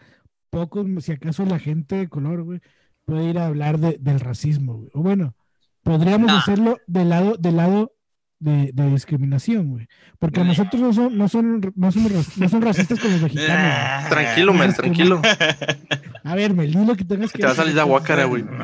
Pocos, 0.49 0.85
si 1.03 1.13
acaso 1.13 1.45
la 1.45 1.57
gente 1.57 1.95
de 1.95 2.09
color, 2.09 2.43
güey, 2.43 2.59
puede 3.05 3.29
ir 3.29 3.39
a 3.39 3.47
hablar 3.47 3.79
de- 3.79 3.97
del 3.99 4.19
racismo, 4.19 4.73
güey. 4.77 4.89
O 4.93 5.01
bueno, 5.01 5.35
podríamos 5.87 6.27
Nah. 6.27 6.39
hacerlo 6.39 6.77
del 6.87 7.09
lado, 7.09 7.35
del 7.39 7.57
lado 7.57 7.93
de, 8.39 8.69
de 8.73 8.89
discriminación, 8.91 9.69
güey. 9.71 9.87
Porque 10.19 10.41
a 10.41 10.43
Nah. 10.43 10.49
nosotros 10.49 10.79
no 10.81 10.93
son, 10.93 11.17
no 11.17 11.27
son, 11.27 11.73
no 11.75 11.91
somos, 11.91 12.37
no 12.37 12.49
son 12.49 12.61
racistas 12.61 12.99
con 12.99 13.11
los 13.11 13.21
mexicanos. 13.21 14.09
Tranquilo, 14.09 14.53
Mel, 14.53 14.75
tranquilo. 14.75 15.21
A 16.23 16.35
ver, 16.35 16.53
Mel, 16.53 16.71
di 16.73 16.85
lo 16.85 16.95
que 16.95 17.03
tengas 17.05 17.31
que 17.31 17.39
Te 17.39 17.45
va 17.45 17.53
a 17.53 17.55
salir 17.55 17.73
la 17.73 17.83
guácara, 17.83 18.25
güey. 18.25 18.43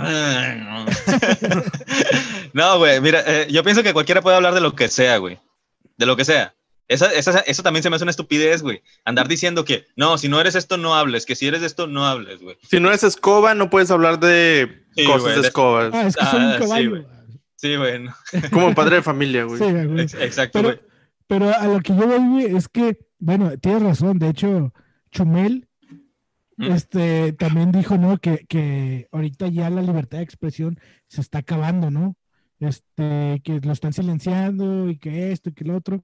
No, 2.53 2.77
güey, 2.77 3.01
mira, 3.01 3.23
eh, 3.25 3.47
yo 3.49 3.63
pienso 3.63 3.81
que 3.81 3.93
cualquiera 3.93 4.21
puede 4.21 4.35
hablar 4.35 4.53
de 4.53 4.61
lo 4.61 4.75
que 4.75 4.87
sea, 4.87 5.17
güey. 5.17 5.39
De 5.97 6.05
lo 6.05 6.15
que 6.15 6.23
sea. 6.25 6.53
Esa, 6.87 7.11
esa- 7.11 7.39
eso 7.39 7.63
también 7.63 7.81
se 7.81 7.89
me 7.89 7.95
hace 7.95 8.03
una 8.05 8.11
estupidez, 8.11 8.61
güey. 8.61 8.81
Andar 9.05 9.27
diciendo 9.27 9.65
que, 9.65 9.85
no, 9.95 10.17
si 10.19 10.27
no 10.29 10.39
eres 10.39 10.53
esto, 10.55 10.77
no 10.77 10.93
hables, 10.95 11.25
que 11.25 11.35
si 11.35 11.47
eres 11.47 11.63
esto, 11.63 11.87
no 11.87 12.05
hables, 12.05 12.41
güey. 12.41 12.57
Si 12.69 12.79
no 12.79 12.91
es 12.91 13.03
escoba, 13.03 13.55
no 13.55 13.69
puedes 13.71 13.89
hablar 13.89 14.19
de 14.19 14.82
Sí, 14.95 15.05
cosas 15.05 15.21
güey, 15.21 15.35
de 15.41 15.47
escobas. 15.47 15.89
Ah, 15.93 16.07
es 16.07 16.15
que 16.15 16.25
soy 16.25 16.39
Ah, 16.41 16.45
un 16.47 16.53
sí, 16.53 16.59
caballo. 16.59 16.89
güey. 16.91 17.05
Sí, 17.55 17.75
güey. 17.77 17.99
no. 18.03 18.13
Como 18.51 18.75
padre 18.75 18.97
de 18.97 19.01
familia, 19.03 19.43
güey. 19.45 19.57
Sí, 19.59 19.65
güey. 19.71 20.01
Ex- 20.01 20.13
Exacto, 20.15 20.59
Pero, 20.59 20.69
güey. 20.69 20.81
pero 21.27 21.55
a 21.55 21.67
lo 21.67 21.79
que 21.81 21.95
yo 21.95 22.07
voy, 22.07 22.27
güey, 22.29 22.55
es 22.57 22.67
que, 22.67 22.97
bueno, 23.19 23.51
tienes 23.57 23.81
razón. 23.83 24.19
De 24.19 24.29
hecho, 24.29 24.73
Chumel 25.11 25.67
Mm. 26.55 26.71
este, 26.71 27.33
también 27.33 27.71
dijo, 27.71 27.97
¿no? 27.97 28.19
Que, 28.19 28.45
que 28.47 29.07
ahorita 29.11 29.47
ya 29.47 29.71
la 29.71 29.81
libertad 29.81 30.19
de 30.19 30.23
expresión 30.23 30.79
se 31.07 31.21
está 31.21 31.39
acabando, 31.39 31.89
¿no? 31.89 32.15
Este, 32.59 33.41
que 33.43 33.59
lo 33.63 33.73
están 33.73 33.91
silenciando 33.91 34.87
y 34.89 34.97
que 34.99 35.31
esto 35.31 35.49
y 35.49 35.53
que 35.53 35.65
lo 35.65 35.75
otro. 35.75 36.03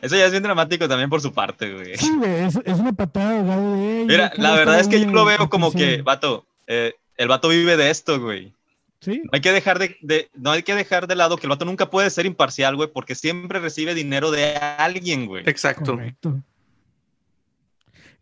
Eso 0.00 0.16
ya 0.16 0.24
es 0.24 0.30
bien 0.30 0.42
dramático 0.42 0.88
también 0.88 1.10
por 1.10 1.20
su 1.20 1.32
parte, 1.34 1.72
güey. 1.74 1.96
Sí, 1.98 2.10
güey, 2.16 2.44
es, 2.44 2.58
es 2.64 2.78
una 2.80 2.92
patada 2.94 3.32
de 3.32 3.38
ahogado 3.40 3.74
de 3.76 3.96
ella. 3.98 4.06
Mira, 4.06 4.32
la 4.36 4.52
verdad 4.54 4.80
es 4.80 4.88
que 4.88 5.00
yo 5.00 5.10
lo 5.10 5.24
veo 5.26 5.50
como 5.50 5.70
que, 5.70 6.00
vato, 6.02 6.46
eh, 6.66 6.94
el 7.20 7.28
vato 7.28 7.48
vive 7.48 7.76
de 7.76 7.90
esto, 7.90 8.18
güey. 8.18 8.54
Sí, 9.00 9.20
No 9.24 9.30
hay 9.32 9.40
que 9.40 9.52
dejar 9.52 9.78
de, 9.78 9.96
de- 10.00 10.30
no 10.34 10.50
hay 10.50 10.62
que 10.62 10.74
dejar 10.74 11.06
de 11.06 11.16
lado 11.16 11.36
que 11.36 11.46
el 11.46 11.50
vato 11.50 11.64
nunca 11.64 11.90
puede 11.90 12.10
ser 12.10 12.26
imparcial, 12.26 12.76
güey, 12.76 12.90
porque 12.92 13.14
siempre 13.14 13.58
recibe 13.58 13.94
dinero 13.94 14.30
de 14.30 14.56
alguien, 14.56 15.26
güey. 15.26 15.42
Exacto. 15.46 15.92
correcto. 15.92 16.40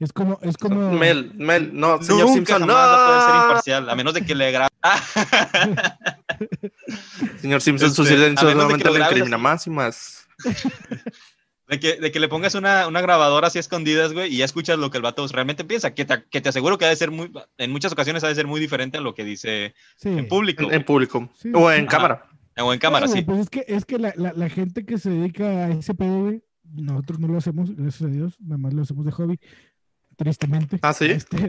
Es 0.01 0.13
como, 0.13 0.39
es 0.43 0.57
como. 0.57 0.93
Mel, 0.93 1.33
Mel, 1.35 1.71
no, 1.73 2.01
señor 2.03 2.27
Nunca 2.27 2.35
Simpson, 2.35 2.61
jamás 2.61 2.77
va 2.77 2.95
a 2.95 3.07
poder 3.07 3.21
ser 3.23 3.35
no. 3.35 3.43
imparcial, 3.47 3.91
a 3.91 3.95
menos 3.97 4.15
de 4.15 4.25
que 4.25 4.35
le 4.35 4.53
grabe. 4.53 4.69
Señor 7.41 7.61
Simpson, 7.61 7.93
su 7.95 8.03
Este, 8.03 8.15
a 8.15 8.19
silencio 8.19 8.55
lo 8.55 8.69
le 8.69 9.05
incrimina 9.05 9.39
más 9.39 9.67
y 9.67 9.71
más. 9.71 10.27
De 11.69 11.79
que, 11.79 11.97
de 12.01 12.11
que 12.11 12.19
le 12.21 12.29
pongas 12.29 12.55
una, 12.55 12.87
una 12.89 13.03
grabadora 13.03 13.49
así 13.49 13.59
a 13.59 13.61
escondidas, 13.61 14.15
güey, 14.15 14.33
y 14.33 14.39
ya 14.39 14.47
escuchas 14.47 14.79
lo 14.79 14.91
que 14.91 14.97
el 14.97 15.03
vato 15.03 15.27
realmente 15.29 15.65
piensa, 15.65 15.93
que 15.95 16.07
te, 16.07 16.25
que 16.31 16.41
te 16.41 16.49
aseguro 16.49 16.79
que 16.79 16.87
ha 16.87 16.89
de 16.89 16.97
ser 16.97 17.11
muy, 17.11 17.31
en 17.59 17.71
muchas 17.71 17.93
ocasiones 17.93 18.25
ha 18.25 18.29
de 18.29 18.35
ser 18.35 18.47
muy 18.47 18.59
diferente 18.59 18.97
a 18.97 19.01
lo 19.03 19.15
que 19.15 19.23
dice 19.25 19.75
Sí. 19.97 20.09
en 20.09 20.29
público 20.29 20.65
En, 20.65 20.75
en 20.75 20.85
público. 20.85 21.29
Sí, 21.37 21.51
o 21.55 21.71
sí. 21.71 21.77
en 21.77 21.87
Ajá. 21.87 21.97
cámara. 21.97 22.25
o 22.61 22.73
en 22.73 22.79
cámara, 22.79 23.07
sí. 23.07 23.21
Pues 23.23 23.41
es 23.41 23.51
que, 23.51 23.65
es 23.69 23.85
que 23.85 23.99
la, 23.99 24.15
la, 24.17 24.33
la 24.33 24.49
gente 24.49 24.87
que 24.87 24.97
se 24.99 25.11
dedica 25.11 25.45
a 25.45 25.71
ese 25.73 25.93
pedo, 25.95 26.23
güey, 26.23 26.43
nosotros 26.65 27.19
no 27.19 27.29
lo 27.29 27.37
hacemos, 27.39 27.75
gracias 27.77 28.03
a 28.03 28.13
Dios, 28.13 28.37
nada 28.41 28.57
más 28.59 28.73
lo 28.73 28.83
hacemos 28.83 29.05
de 29.05 29.13
hobby, 29.13 29.39
tristemente. 30.17 30.79
¿Ah, 30.83 30.93
sí? 30.93 31.07
Este, 31.07 31.49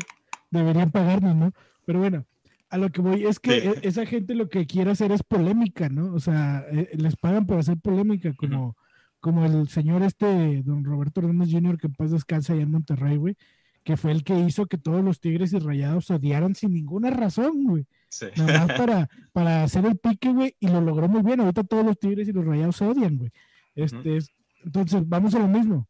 deberían 0.52 0.92
pagarnos, 0.92 1.36
¿no? 1.36 1.54
Pero 1.86 2.00
bueno, 2.00 2.26
a 2.70 2.78
lo 2.78 2.90
que 2.90 3.02
voy 3.02 3.26
es 3.26 3.40
que 3.40 3.62
Sí. 3.62 3.68
e- 3.68 3.88
esa 3.88 4.06
gente 4.06 4.36
lo 4.36 4.50
que 4.50 4.68
quiere 4.68 4.92
hacer 4.92 5.12
es 5.12 5.24
polémica, 5.24 5.90
¿no? 5.90 6.14
O 6.14 6.20
sea, 6.20 6.66
eh, 6.72 6.90
les 6.98 7.16
pagan 7.16 7.46
por 7.48 7.58
hacer 7.58 7.78
polémica, 7.78 8.32
como, 8.36 8.76
como 9.20 9.46
el 9.46 9.68
señor 9.70 10.04
este, 10.04 10.62
don 10.64 10.84
Roberto 10.84 11.20
Hernández 11.22 11.50
Jr., 11.52 11.78
que 11.78 11.88
en 11.88 11.94
paz 11.94 12.12
descansa 12.12 12.54
allá 12.54 12.64
en 12.64 12.72
Monterrey, 12.72 13.18
güey, 13.18 13.36
que 13.84 13.98
fue 13.98 14.12
el 14.12 14.24
que 14.24 14.38
hizo 14.40 14.66
que 14.66 14.78
todos 14.78 15.04
los 15.04 15.20
tigres 15.20 15.54
y 15.54 15.60
rayados 15.60 16.10
odiaran 16.12 16.56
sin 16.56 16.74
ninguna 16.74 17.10
razón, 17.10 17.64
güey 17.66 17.86
sí. 18.10 18.26
nada 18.38 18.66
más 18.68 18.78
para, 18.78 19.10
para 19.32 19.64
hacer 19.64 19.86
el 19.86 19.98
pique, 19.98 20.32
güey, 20.32 20.56
y 20.60 20.68
lo 20.68 20.82
logró 20.82 21.08
muy 21.08 21.22
bien. 21.22 21.40
Ahorita 21.40 21.64
todos 21.64 21.86
los 21.86 21.98
tigres 22.00 22.28
y 22.28 22.34
los 22.34 22.46
rayados 22.46 22.76
se 22.76 22.86
odian, 22.86 23.18
güey. 23.18 23.32
Este, 23.76 24.18
es- 24.18 24.32
entonces, 24.64 25.08
vamos 25.08 25.34
a 25.36 25.40
lo 25.40 25.48
mismo. 25.48 25.88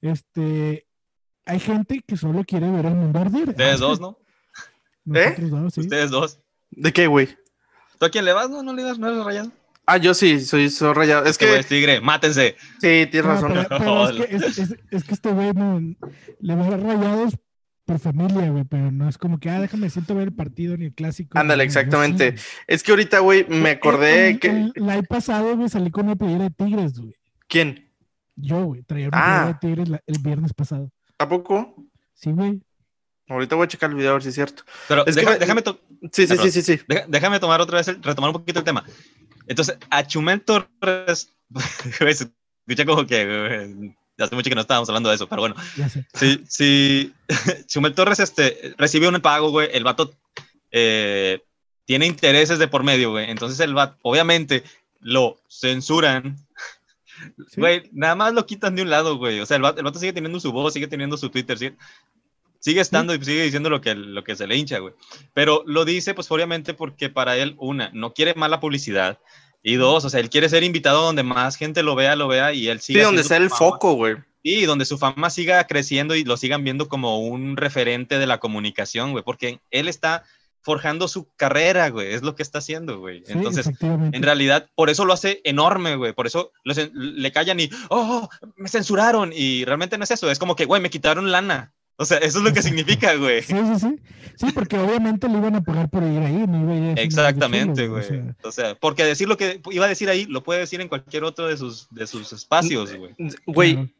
Este, 0.00 0.86
hay 1.44 1.60
gente 1.60 2.02
que 2.06 2.16
solo 2.16 2.44
quiere 2.44 2.70
ver 2.70 2.86
el 2.86 2.94
mundo 2.94 3.18
arder. 3.18 3.50
Ustedes 3.50 3.80
dos, 3.80 4.00
¿no? 4.00 4.18
nosotros 5.04 5.50
dos, 5.50 5.74
sí. 5.74 5.80
Ustedes 5.80 6.10
dos. 6.10 6.40
¿De 6.70 6.92
qué, 6.92 7.06
güey? 7.06 7.28
¿Tú 7.98 8.06
a 8.06 8.10
quién 8.10 8.24
le 8.24 8.32
vas? 8.32 8.48
No, 8.50 8.62
no 8.62 8.72
le 8.72 8.82
das, 8.82 8.98
no 8.98 9.08
eres 9.08 9.24
rayado. 9.24 9.52
Ah, 9.86 9.98
yo 9.98 10.14
sí, 10.14 10.40
soy, 10.40 10.68
soy 10.70 10.92
rayado. 10.94 11.24
Es 11.24 11.30
Este 11.30 11.46
que, 11.46 11.58
es 11.60 11.66
tigre, 11.66 12.00
mátense. 12.00 12.56
sí, 12.80 13.06
tienes 13.10 13.24
No, 13.24 13.32
razón. 13.34 13.52
pero, 13.52 13.68
pero 13.68 14.08
es, 14.10 14.16
que, 14.26 14.36
es, 14.36 14.58
es- 14.58 14.76
es 14.90 15.04
que 15.04 15.14
este 15.14 15.30
güey 15.30 15.52
no, 15.52 15.80
le 16.40 16.54
va 16.56 16.66
a 16.66 16.70
dar 16.70 16.80
rayados 16.80 17.34
por 17.84 18.00
familia, 18.00 18.50
güey, 18.50 18.64
pero 18.64 18.90
no 18.90 19.08
es 19.08 19.16
como 19.16 19.38
que, 19.38 19.48
ah, 19.48 19.60
déjame 19.60 19.88
siento 19.90 20.16
ver 20.16 20.28
el 20.28 20.34
partido 20.34 20.76
ni 20.76 20.86
el 20.86 20.92
clásico. 20.94 21.38
Ándale, 21.38 21.62
exactamente. 21.62 22.32
güey. 22.32 22.42
Es 22.66 22.82
que 22.82 22.90
ahorita, 22.90 23.20
güey, 23.20 23.46
me 23.48 23.70
acordé 23.70 24.30
El- 24.30 24.40
que. 24.40 24.48
el- 24.48 24.72
el 24.74 24.86
live 24.86 25.04
pasado, 25.04 25.56
güey, 25.56 25.68
salí 25.68 25.90
con 25.92 26.06
una 26.06 26.16
playera 26.16 26.44
de 26.44 26.50
tigres, 26.50 26.98
güey. 26.98 27.14
¿Quién? 27.46 27.88
Yo, 28.34 28.64
güey, 28.64 28.82
traía 28.82 29.06
una 29.08 29.18
Ah. 29.18 29.22
playera 29.22 29.46
de 29.52 29.58
tigres 29.60 29.88
la- 29.88 30.02
el 30.04 30.18
viernes 30.18 30.52
pasado. 30.52 30.90
¿A 31.18 31.28
poco? 31.28 31.76
Sí, 32.14 32.32
güey. 32.32 32.60
Ahorita 33.28 33.54
voy 33.54 33.64
a 33.64 33.68
checar 33.68 33.90
el 33.90 33.96
video 33.96 34.10
a 34.10 34.12
ver 34.14 34.22
si 34.22 34.28
es 34.30 34.34
cierto. 34.34 34.64
Pero 34.88 35.06
Es 35.06 35.14
que 35.14 35.20
deja- 35.20 35.32
me- 35.34 35.38
déjame, 35.38 35.62
to- 35.62 35.80
Sí, 36.12 36.26
sí, 36.26 36.36
sí, 36.38 36.50
sí, 36.50 36.62
sí. 36.62 36.80
deja- 36.88 37.06
déjame 37.08 37.38
tomar 37.40 37.60
otra 37.60 37.78
vez, 37.78 37.86
el- 37.88 38.02
retomar 38.02 38.30
un 38.30 38.34
poquito 38.34 38.58
el 38.58 38.64
tema. 38.64 38.84
Entonces, 39.46 39.78
a 39.90 40.06
Chumel 40.06 40.40
Torres, 40.42 41.32
se 41.98 42.30
escucha 42.68 42.84
como 42.84 43.06
que 43.06 43.24
güey, 43.24 43.96
hace 44.18 44.34
mucho 44.34 44.48
que 44.48 44.54
no 44.54 44.62
estábamos 44.62 44.88
hablando 44.88 45.08
de 45.08 45.16
eso, 45.16 45.28
pero 45.28 45.42
bueno, 45.42 45.54
si, 46.14 46.42
si 46.48 47.14
Chumel 47.66 47.94
Torres 47.94 48.20
este, 48.20 48.74
recibió 48.78 49.08
un 49.08 49.20
pago, 49.20 49.50
güey, 49.50 49.68
el 49.72 49.84
vato 49.84 50.14
eh, 50.70 51.42
tiene 51.84 52.06
intereses 52.06 52.58
de 52.58 52.68
por 52.68 52.82
medio, 52.82 53.10
güey. 53.10 53.30
Entonces 53.30 53.60
el 53.60 53.74
vato, 53.74 53.96
obviamente, 54.02 54.64
lo 55.00 55.38
censuran. 55.48 56.36
Sí. 57.48 57.60
Güey, 57.60 57.88
nada 57.92 58.14
más 58.14 58.34
lo 58.34 58.44
quitan 58.44 58.74
de 58.74 58.82
un 58.82 58.90
lado, 58.90 59.16
güey. 59.16 59.40
O 59.40 59.46
sea, 59.46 59.56
el 59.56 59.62
vato, 59.62 59.78
el 59.78 59.84
vato 59.84 59.98
sigue 59.98 60.12
teniendo 60.12 60.40
su 60.40 60.52
voz, 60.52 60.74
sigue 60.74 60.88
teniendo 60.88 61.16
su 61.16 61.30
Twitter, 61.30 61.56
sigue, 61.56 61.76
sigue 62.60 62.80
estando 62.80 63.14
y 63.14 63.24
sigue 63.24 63.42
diciendo 63.42 63.70
lo 63.70 63.80
que, 63.80 63.94
lo 63.94 64.22
que 64.24 64.36
se 64.36 64.46
le 64.46 64.56
hincha, 64.56 64.78
güey. 64.78 64.94
Pero 65.34 65.62
lo 65.66 65.84
dice, 65.84 66.14
pues 66.14 66.30
obviamente, 66.30 66.74
porque 66.74 67.08
para 67.08 67.36
él, 67.36 67.54
una, 67.58 67.90
no 67.92 68.12
quiere 68.12 68.34
mala 68.34 68.60
publicidad. 68.60 69.18
Y 69.62 69.74
dos, 69.74 70.04
o 70.04 70.10
sea, 70.10 70.20
él 70.20 70.30
quiere 70.30 70.48
ser 70.48 70.62
invitado 70.62 71.02
donde 71.02 71.22
más 71.24 71.56
gente 71.56 71.82
lo 71.82 71.94
vea, 71.96 72.14
lo 72.14 72.28
vea 72.28 72.52
y 72.52 72.68
él 72.68 72.78
Sí, 72.80 72.92
siga 72.92 73.06
donde 73.06 73.24
sea 73.24 73.38
el 73.38 73.48
fama. 73.50 73.58
foco, 73.58 73.94
güey. 73.94 74.16
Sí, 74.44 74.64
donde 74.64 74.84
su 74.84 74.96
fama 74.96 75.28
siga 75.28 75.66
creciendo 75.66 76.14
y 76.14 76.22
lo 76.22 76.36
sigan 76.36 76.62
viendo 76.62 76.88
como 76.88 77.18
un 77.18 77.56
referente 77.56 78.18
de 78.20 78.26
la 78.28 78.38
comunicación, 78.38 79.10
güey, 79.10 79.24
porque 79.24 79.58
él 79.72 79.88
está 79.88 80.22
forjando 80.62 81.06
su 81.08 81.28
carrera, 81.36 81.90
güey, 81.90 82.12
es 82.12 82.22
lo 82.22 82.34
que 82.36 82.42
está 82.44 82.58
haciendo, 82.58 82.98
güey. 83.00 83.22
Sí, 83.24 83.32
Entonces, 83.32 83.70
en 83.80 84.22
realidad, 84.22 84.68
por 84.76 84.90
eso 84.90 85.04
lo 85.04 85.12
hace 85.12 85.40
enorme, 85.44 85.94
güey, 85.96 86.12
por 86.12 86.26
eso 86.28 86.52
lo 86.64 86.74
cen- 86.74 86.90
le 86.92 87.30
callan 87.32 87.58
y, 87.60 87.70
oh, 87.88 88.28
me 88.56 88.68
censuraron, 88.68 89.32
y 89.34 89.64
realmente 89.64 89.96
no 89.98 90.04
es 90.04 90.10
eso, 90.12 90.28
es 90.30 90.38
como 90.40 90.54
que, 90.56 90.64
güey, 90.64 90.80
me 90.82 90.90
quitaron 90.90 91.30
lana. 91.32 91.72
O 91.98 92.04
sea, 92.04 92.18
eso 92.18 92.38
es 92.38 92.44
lo 92.44 92.52
que 92.52 92.62
significa, 92.62 93.14
güey. 93.14 93.42
Sí, 93.42 93.54
sí, 93.54 93.80
sí. 93.80 94.00
Sí, 94.36 94.52
porque 94.52 94.78
obviamente 94.78 95.28
le 95.28 95.38
iban 95.38 95.54
a 95.54 95.62
pagar 95.62 95.88
por 95.88 96.02
ir 96.02 96.18
ahí, 96.20 96.44
no 96.46 96.62
iba 96.62 96.72
a 96.72 96.76
ir 96.92 96.98
a 96.98 97.02
Exactamente, 97.02 97.88
güey. 97.88 98.04
o 98.04 98.06
sea, 98.06 98.34
O 98.42 98.52
sea, 98.52 98.74
porque 98.74 99.02
decir 99.04 99.26
lo 99.28 99.38
que 99.38 99.62
iba 99.70 99.86
a 99.86 99.88
decir 99.88 100.10
ahí, 100.10 100.26
lo 100.26 100.42
puede 100.42 100.60
decir 100.60 100.80
en 100.82 100.88
cualquier 100.88 101.24
otro 101.24 101.46
de 101.48 101.56
sus, 101.56 101.88
de 101.90 102.06
sus 102.06 102.32
espacios, 102.34 102.94
güey. 102.94 103.14
Güey, 103.46 103.74
claro. 103.74 103.90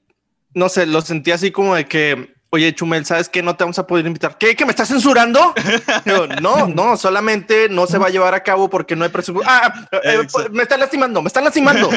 no 0.53 0.69
sé, 0.69 0.85
lo 0.85 1.01
sentí 1.01 1.31
así 1.31 1.51
como 1.51 1.75
de 1.75 1.87
que, 1.87 2.35
oye, 2.51 2.75
Chumel, 2.75 3.07
¿sabes 3.07 3.31
qué? 3.31 3.43
No 3.43 3.57
te 3.57 3.65
vamos 3.65 3.79
a 3.79 3.87
poder 3.87 4.07
invitar. 4.07 4.37
¿Qué? 4.37 4.55
¿Que 4.55 4.67
me 4.67 4.73
estás 4.73 4.89
censurando? 4.89 5.55
Yo, 6.05 6.27
no, 6.43 6.69
no, 6.69 6.99
solamente 6.99 7.71
no 7.71 7.87
se 7.87 7.97
va 7.97 8.09
a 8.09 8.11
llevar 8.11 8.35
a 8.35 8.43
cabo 8.43 8.69
porque 8.69 8.95
no 8.95 9.05
hay 9.05 9.11
presupuesto. 9.11 9.51
Ah, 9.51 9.89
eh, 10.05 10.19
Exacto. 10.21 10.53
me 10.53 10.65
están 10.65 10.81
lastimando, 10.81 11.23
me 11.23 11.29
están 11.29 11.45
lastimando. 11.45 11.89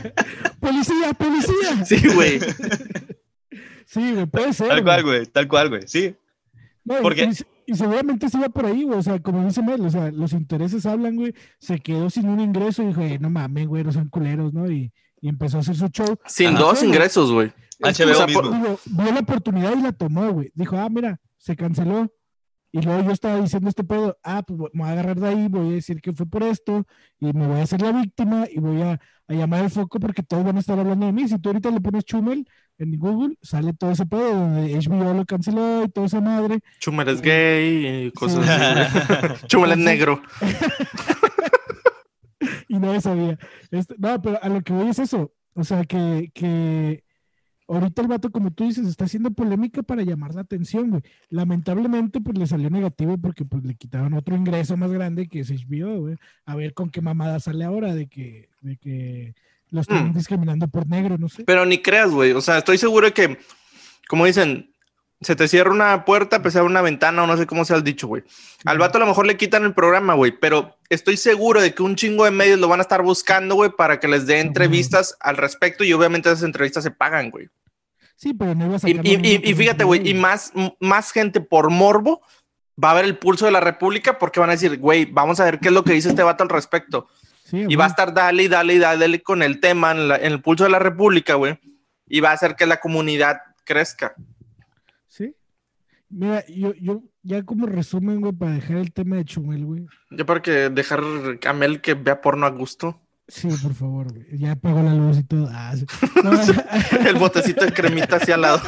¡Policía, 0.58 1.12
policía! 1.16 1.84
Sí, 1.84 2.02
güey. 2.12 2.40
Sí, 4.00 4.12
güey, 4.12 4.26
puede 4.26 4.52
ser. 4.52 4.68
Tal 4.68 4.84
cual, 4.84 5.02
güey, 5.02 5.26
tal 5.26 5.48
cual, 5.48 5.68
güey, 5.70 5.82
sí. 5.86 6.14
No, 6.84 6.98
y- 6.98 7.02
Porque- 7.02 7.24
y, 7.66 7.72
y 7.72 7.74
seguramente 7.74 8.28
sí 8.28 8.38
va 8.38 8.48
por 8.48 8.66
ahí, 8.66 8.84
güey. 8.84 8.98
O 8.98 9.02
sea, 9.02 9.18
como 9.20 9.44
dice 9.44 9.62
Mel, 9.62 9.80
o 9.80 9.90
sea, 9.90 10.10
los 10.12 10.32
intereses 10.32 10.84
hablan, 10.86 11.16
güey. 11.16 11.34
Se 11.58 11.80
quedó 11.80 12.10
sin 12.10 12.28
un 12.28 12.40
ingreso 12.40 12.82
y 12.82 12.86
dijo, 12.88 13.00
"Eh, 13.00 13.18
no 13.18 13.30
mames, 13.30 13.66
güey, 13.66 13.82
no 13.84 13.92
son 13.92 14.08
culeros, 14.08 14.52
¿no? 14.52 14.70
Y, 14.70 14.92
y 15.20 15.28
empezó 15.28 15.56
a 15.56 15.60
hacer 15.60 15.74
su 15.76 15.88
show. 15.88 16.16
Sin 16.26 16.48
Ajá. 16.48 16.58
dos 16.58 16.82
ingresos, 16.82 17.32
güey. 17.32 17.50
HBO 17.80 18.10
o 18.12 18.14
sea, 18.14 18.26
mismo. 18.26 18.42
digo, 18.50 18.78
vio 18.86 19.12
la 19.12 19.20
oportunidad 19.20 19.76
y 19.76 19.82
la 19.82 19.92
tomó, 19.92 20.30
güey. 20.32 20.50
Dijo, 20.54 20.76
ah, 20.78 20.88
mira, 20.90 21.18
se 21.38 21.56
canceló. 21.56 22.12
Y 22.72 22.82
luego 22.82 23.02
yo 23.04 23.10
estaba 23.12 23.40
diciendo 23.40 23.68
este 23.70 23.84
pedo, 23.84 24.18
ah, 24.22 24.42
pues 24.46 24.58
me 24.72 24.82
voy 24.82 24.88
a 24.88 24.92
agarrar 24.92 25.18
de 25.18 25.28
ahí, 25.28 25.48
voy 25.48 25.70
a 25.70 25.74
decir 25.76 26.00
que 26.00 26.12
fue 26.12 26.26
por 26.26 26.42
esto, 26.42 26.84
y 27.18 27.32
me 27.32 27.46
voy 27.46 27.60
a 27.60 27.62
hacer 27.62 27.80
la 27.80 27.92
víctima, 27.92 28.46
y 28.50 28.58
voy 28.60 28.82
a, 28.82 29.00
a 29.28 29.34
llamar 29.34 29.64
el 29.64 29.70
foco 29.70 29.98
porque 29.98 30.22
todos 30.22 30.44
van 30.44 30.56
a 30.56 30.60
estar 30.60 30.78
hablando 30.78 31.06
de 31.06 31.12
mí. 31.12 31.26
Si 31.28 31.38
tú 31.38 31.48
ahorita 31.48 31.70
le 31.70 31.80
pones 31.80 32.04
Chumel 32.04 32.46
en 32.78 32.98
Google, 32.98 33.36
sale 33.40 33.72
todo 33.72 33.92
ese 33.92 34.04
pedo 34.04 34.30
donde 34.34 34.74
HBO 34.76 35.14
lo 35.14 35.24
canceló 35.24 35.84
y 35.84 35.88
toda 35.88 36.06
esa 36.06 36.20
madre. 36.20 36.58
Chumel 36.80 37.08
es 37.08 37.22
gay 37.22 38.06
y 38.06 38.10
cosas 38.12 38.44
Sí. 38.44 38.50
así. 38.52 39.34
Chumel 39.46 39.72
es 39.72 39.78
negro. 39.78 40.20
y 42.68 42.78
nadie 42.78 43.00
sabía. 43.00 43.38
Este, 43.70 43.94
no, 43.98 44.20
pero 44.20 44.38
a 44.42 44.48
lo 44.48 44.60
que 44.62 44.72
voy 44.72 44.88
es 44.88 44.98
eso. 44.98 45.32
O 45.54 45.64
sea, 45.64 45.84
que, 45.84 46.30
que 46.34 47.02
ahorita 47.68 48.02
el 48.02 48.08
vato, 48.08 48.30
como 48.30 48.50
tú 48.52 48.64
dices, 48.64 48.86
está 48.86 49.04
haciendo 49.06 49.30
polémica 49.30 49.82
para 49.82 50.02
llamar 50.02 50.34
la 50.34 50.42
atención, 50.42 50.90
güey. 50.90 51.02
Lamentablemente, 51.30 52.20
pues 52.20 52.36
le 52.38 52.46
salió 52.46 52.70
negativo 52.70 53.18
porque 53.18 53.44
pues 53.44 53.64
le 53.64 53.74
quitaron 53.74 54.14
otro 54.14 54.34
ingreso 54.36 54.76
más 54.76 54.90
grande 54.90 55.28
que 55.28 55.40
es 55.40 55.50
HBO, 55.50 56.00
güey. 56.00 56.16
A 56.44 56.54
ver 56.56 56.74
con 56.74 56.90
qué 56.90 57.00
mamada 57.00 57.38
sale 57.40 57.64
ahora 57.64 57.94
de 57.94 58.06
que, 58.08 58.48
de 58.60 58.76
que 58.76 59.34
lo 59.70 59.80
están 59.80 60.10
Mm. 60.10 60.14
discriminando 60.14 60.68
por 60.68 60.86
negro, 60.88 61.18
no 61.18 61.28
sé. 61.28 61.44
Pero 61.44 61.66
ni 61.66 61.78
creas, 61.78 62.10
güey. 62.10 62.32
O 62.32 62.40
sea, 62.40 62.58
estoy 62.58 62.78
seguro 62.78 63.12
que, 63.12 63.38
como 64.08 64.24
dicen, 64.26 64.70
se 65.20 65.34
te 65.34 65.48
cierra 65.48 65.70
una 65.70 66.04
puerta, 66.04 66.42
pues 66.42 66.52
se 66.52 66.58
abre 66.58 66.70
una 66.70 66.82
ventana 66.82 67.22
o 67.24 67.26
no 67.26 67.36
sé 67.36 67.46
cómo 67.46 67.64
sea 67.64 67.76
el 67.76 67.84
dicho, 67.84 68.06
güey. 68.06 68.22
Al 68.64 68.78
vato 68.78 68.98
a 68.98 69.00
lo 69.00 69.06
mejor 69.06 69.26
le 69.26 69.36
quitan 69.36 69.64
el 69.64 69.72
programa, 69.74 70.14
güey, 70.14 70.32
pero 70.32 70.76
estoy 70.90 71.16
seguro 71.16 71.60
de 71.62 71.74
que 71.74 71.82
un 71.82 71.96
chingo 71.96 72.24
de 72.24 72.30
medios 72.30 72.58
lo 72.60 72.68
van 72.68 72.80
a 72.80 72.82
estar 72.82 73.02
buscando, 73.02 73.54
güey, 73.54 73.70
para 73.70 73.98
que 73.98 74.08
les 74.08 74.26
dé 74.26 74.40
entrevistas 74.40 75.16
al 75.20 75.36
respecto 75.38 75.84
y 75.84 75.92
obviamente 75.92 76.28
esas 76.30 76.42
entrevistas 76.44 76.84
se 76.84 76.90
pagan, 76.90 77.30
güey. 77.30 77.48
Sí, 78.16 78.34
pero 78.34 78.54
no 78.54 78.66
iba 78.66 78.76
a 78.76 78.88
Y, 78.88 79.50
y- 79.50 79.54
fíjate, 79.54 79.84
güey, 79.84 80.08
y 80.08 80.14
más, 80.14 80.52
más 80.80 81.12
gente 81.12 81.40
por 81.40 81.70
morbo 81.70 82.20
va 82.82 82.90
a 82.90 82.94
ver 82.94 83.04
el 83.06 83.16
pulso 83.18 83.46
de 83.46 83.52
la 83.52 83.60
República 83.60 84.18
porque 84.18 84.40
van 84.40 84.50
a 84.50 84.52
decir, 84.52 84.78
güey, 84.78 85.06
vamos 85.06 85.40
a 85.40 85.44
ver 85.44 85.60
qué 85.60 85.68
es 85.68 85.74
lo 85.74 85.82
que 85.84 85.92
dice 85.94 86.10
este 86.10 86.22
vato 86.22 86.42
al 86.42 86.48
respecto. 86.50 87.08
Sí, 87.44 87.64
Y 87.68 87.76
va 87.76 87.84
a 87.84 87.88
estar 87.88 88.12
dale 88.12 88.42
y 88.42 88.48
dale 88.48 88.74
y 88.74 88.78
dale 88.78 89.22
con 89.22 89.42
el 89.42 89.60
tema 89.60 89.92
en, 89.92 90.08
la- 90.08 90.16
en 90.16 90.32
el 90.32 90.42
pulso 90.42 90.64
de 90.64 90.70
la 90.70 90.78
República, 90.78 91.34
güey. 91.34 91.58
Y 92.06 92.20
va 92.20 92.30
a 92.30 92.34
hacer 92.34 92.54
que 92.56 92.66
la 92.66 92.78
comunidad 92.80 93.38
crezca. 93.64 94.14
Mira, 96.18 96.42
yo, 96.48 96.72
yo, 96.80 97.02
ya 97.22 97.42
como 97.42 97.66
resumen, 97.66 98.22
güey, 98.22 98.32
para 98.32 98.52
dejar 98.52 98.78
el 98.78 98.90
tema 98.90 99.16
de 99.16 99.26
Chumel, 99.26 99.66
güey. 99.66 99.84
Yo 100.10 100.24
para 100.24 100.40
que 100.40 100.70
dejar 100.70 101.02
a 101.46 101.52
Mel 101.52 101.82
que 101.82 101.92
vea 101.92 102.22
porno 102.22 102.46
a 102.46 102.50
gusto. 102.50 103.02
Sí, 103.28 103.48
por 103.62 103.74
favor, 103.74 104.14
güey. 104.14 104.24
Ya 104.38 104.52
apagó 104.52 104.82
la 104.82 104.94
luz 104.94 105.18
y 105.18 105.24
todo. 105.24 105.46
Ah, 105.52 105.74
sí. 105.76 105.84
No, 106.24 106.30
El 107.06 107.16
botecito 107.16 107.66
de 107.66 107.72
cremita 107.74 108.16
hacia 108.16 108.36
al 108.36 108.40
lado. 108.40 108.62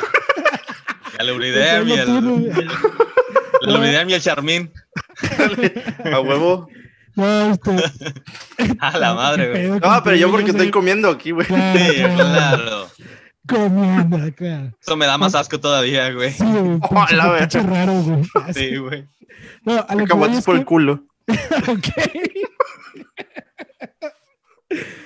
El 1.19 1.31
Euriderm 1.31 1.89
y 1.89 1.93
el, 1.93 2.07
güey. 2.21 2.51
el 3.63 3.75
Euriderm 3.75 4.11
y 4.11 4.13
el 4.13 4.21
Charmín. 4.21 4.71
A 6.13 6.21
huevo. 6.21 6.69
No, 7.17 7.53
este. 7.53 7.71
A 8.79 8.99
la 8.99 9.15
madre, 9.15 9.69
güey. 9.69 9.81
No, 9.81 10.03
pero 10.05 10.17
yo 10.17 10.31
porque 10.31 10.51
estoy 10.51 10.71
comiendo 10.71 11.09
aquí, 11.09 11.31
güey. 11.31 11.47
Claro, 11.47 11.79
Sí, 11.79 11.95
claro, 11.95 12.15
claro. 12.15 12.87
Comiendo, 13.49 14.35
claro. 14.35 14.73
Eso 14.81 14.97
me 14.97 15.07
da 15.07 15.19
más 15.19 15.35
asco 15.35 15.59
todavía, 15.59 16.13
güey. 16.13 16.31
Sí, 16.33 16.45
güey. 16.45 16.79
Oh, 16.91 17.07
la 17.13 17.47
raro, 17.63 18.03
güey. 18.03 18.23
Ah, 18.35 18.53
sí. 18.53 18.77
Güey. 18.77 19.09
No, 19.65 19.85
a 19.89 19.95
lo 19.95 20.07
que 20.07 20.15
voy 20.15 20.33
es 20.37 20.45
por 20.45 20.55
que- 20.55 20.61
el 20.61 20.67
culo. 20.67 21.05
Ok. 21.69 21.89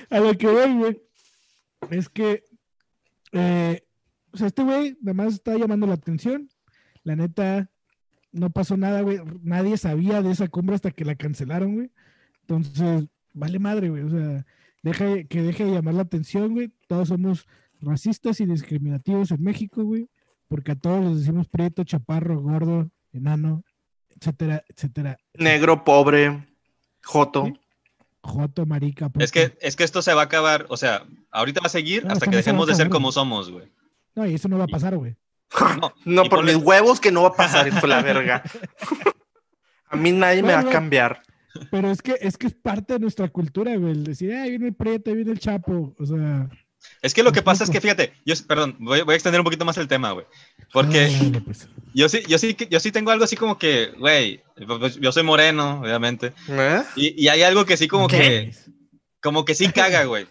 a 0.09 0.19
lo 0.19 0.37
que 0.37 0.47
voy, 0.47 0.73
güey, 0.77 1.01
es 1.89 2.09
que, 2.09 2.43
eh, 3.31 3.83
o 4.31 4.37
sea, 4.37 4.47
este 4.47 4.63
güey 4.63 4.97
nada 5.01 5.13
más 5.13 5.33
está 5.35 5.55
llamando 5.57 5.87
la 5.87 5.93
atención. 5.93 6.49
La 7.03 7.15
neta, 7.15 7.69
no 8.31 8.49
pasó 8.49 8.77
nada, 8.77 9.01
güey. 9.01 9.19
Nadie 9.41 9.77
sabía 9.77 10.21
de 10.21 10.31
esa 10.31 10.47
cumbre 10.47 10.75
hasta 10.75 10.91
que 10.91 11.05
la 11.05 11.15
cancelaron, 11.15 11.75
güey. 11.75 11.91
Entonces, 12.41 13.05
vale 13.33 13.59
madre, 13.59 13.89
güey. 13.89 14.03
O 14.03 14.09
sea, 14.09 14.45
deja 14.81 15.23
que 15.25 15.41
deje 15.41 15.65
de 15.65 15.71
llamar 15.71 15.93
la 15.95 16.01
atención, 16.03 16.53
güey. 16.53 16.71
Todos 16.87 17.09
somos 17.09 17.47
racistas 17.85 18.39
y 18.39 18.45
discriminativos 18.45 19.31
en 19.31 19.43
México, 19.43 19.83
güey. 19.83 20.09
Porque 20.47 20.73
a 20.73 20.75
todos 20.75 21.05
les 21.05 21.19
decimos 21.19 21.47
prieto, 21.47 21.83
chaparro, 21.83 22.39
gordo, 22.41 22.89
enano, 23.11 23.63
etcétera, 24.09 24.63
etcétera. 24.67 25.17
Negro, 25.33 25.83
pobre, 25.83 26.47
joto. 27.03 27.45
Sí. 27.47 27.53
Joto, 28.21 28.65
marica. 28.65 29.05
Es 29.19 29.31
puto. 29.31 29.33
que, 29.33 29.57
es 29.61 29.75
que 29.75 29.83
esto 29.83 30.01
se 30.01 30.13
va 30.13 30.21
a 30.21 30.25
acabar, 30.25 30.65
o 30.69 30.77
sea, 30.77 31.05
ahorita 31.31 31.59
va 31.61 31.65
a 31.67 31.69
seguir 31.69 32.05
No, 32.05 32.13
hasta 32.13 32.25
esto 32.25 32.31
que 32.31 32.31
no 32.31 32.31
se 32.31 32.35
va 32.35 32.39
a 32.39 32.43
dejemos 32.43 32.67
de 32.67 32.75
ser 32.75 32.89
como 32.89 33.07
güey. 33.07 33.13
somos, 33.13 33.51
güey. 33.51 33.71
No, 34.15 34.25
y 34.27 34.35
eso 34.35 34.47
no 34.47 34.57
va 34.57 34.63
a 34.65 34.67
pasar, 34.67 34.95
güey. 34.97 35.15
No, 35.81 35.93
No, 36.05 36.23
por 36.29 36.39
ponle- 36.39 36.55
mis 36.55 36.63
huevos 36.63 36.99
que 37.01 37.11
no 37.11 37.23
va 37.23 37.29
a 37.29 37.33
pasar, 37.33 37.67
hijo 37.69 37.85
la 37.87 38.01
verga. 38.01 38.43
A 39.89 39.95
mí 39.95 40.11
nadie 40.11 40.41
me 40.41 40.53
va 40.53 40.61
a 40.61 40.69
cambiar. 40.69 41.21
Pero 41.69 41.91
es 41.91 42.01
que 42.01 42.17
es 42.19 42.35
que 42.37 42.47
es 42.47 42.53
parte 42.55 42.93
de 42.93 42.99
nuestra 42.99 43.27
cultura, 43.29 43.75
güey. 43.75 43.91
El 43.91 44.03
decir, 44.03 44.33
ahí 44.33 44.49
viene 44.51 44.67
el 44.69 44.73
prieto, 44.73 45.11
ahí 45.11 45.17
viene 45.17 45.31
el 45.31 45.39
chapo. 45.39 45.93
O 45.99 46.05
sea. 46.05 46.49
Es 47.01 47.13
que 47.13 47.23
lo 47.23 47.31
que 47.31 47.41
pasa 47.41 47.63
es 47.63 47.69
que, 47.69 47.81
fíjate, 47.81 48.13
yo, 48.25 48.33
perdón, 48.47 48.75
voy, 48.79 49.01
voy 49.01 49.13
a 49.13 49.15
extender 49.15 49.39
un 49.41 49.45
poquito 49.45 49.65
más 49.65 49.77
el 49.77 49.87
tema, 49.87 50.11
güey. 50.11 50.25
Porque 50.71 51.05
órale, 51.05 51.41
pues. 51.41 51.67
yo 51.93 52.07
sí, 52.09 52.23
yo 52.27 52.37
sí, 52.37 52.55
yo 52.69 52.79
sí 52.79 52.91
tengo 52.91 53.11
algo 53.11 53.23
así 53.25 53.35
como 53.35 53.57
que, 53.57 53.91
güey, 53.97 54.41
pues, 54.79 54.99
yo 54.99 55.11
soy 55.11 55.23
moreno, 55.23 55.81
obviamente. 55.81 56.33
¿Eh? 56.49 56.83
Y, 56.95 57.23
y 57.23 57.27
hay 57.27 57.41
algo 57.43 57.65
que 57.65 57.77
sí 57.77 57.87
como 57.87 58.07
¿Qué? 58.07 58.17
que, 58.17 58.53
como 59.21 59.45
que 59.45 59.55
sí 59.55 59.67
caga, 59.71 60.05
güey. 60.05 60.27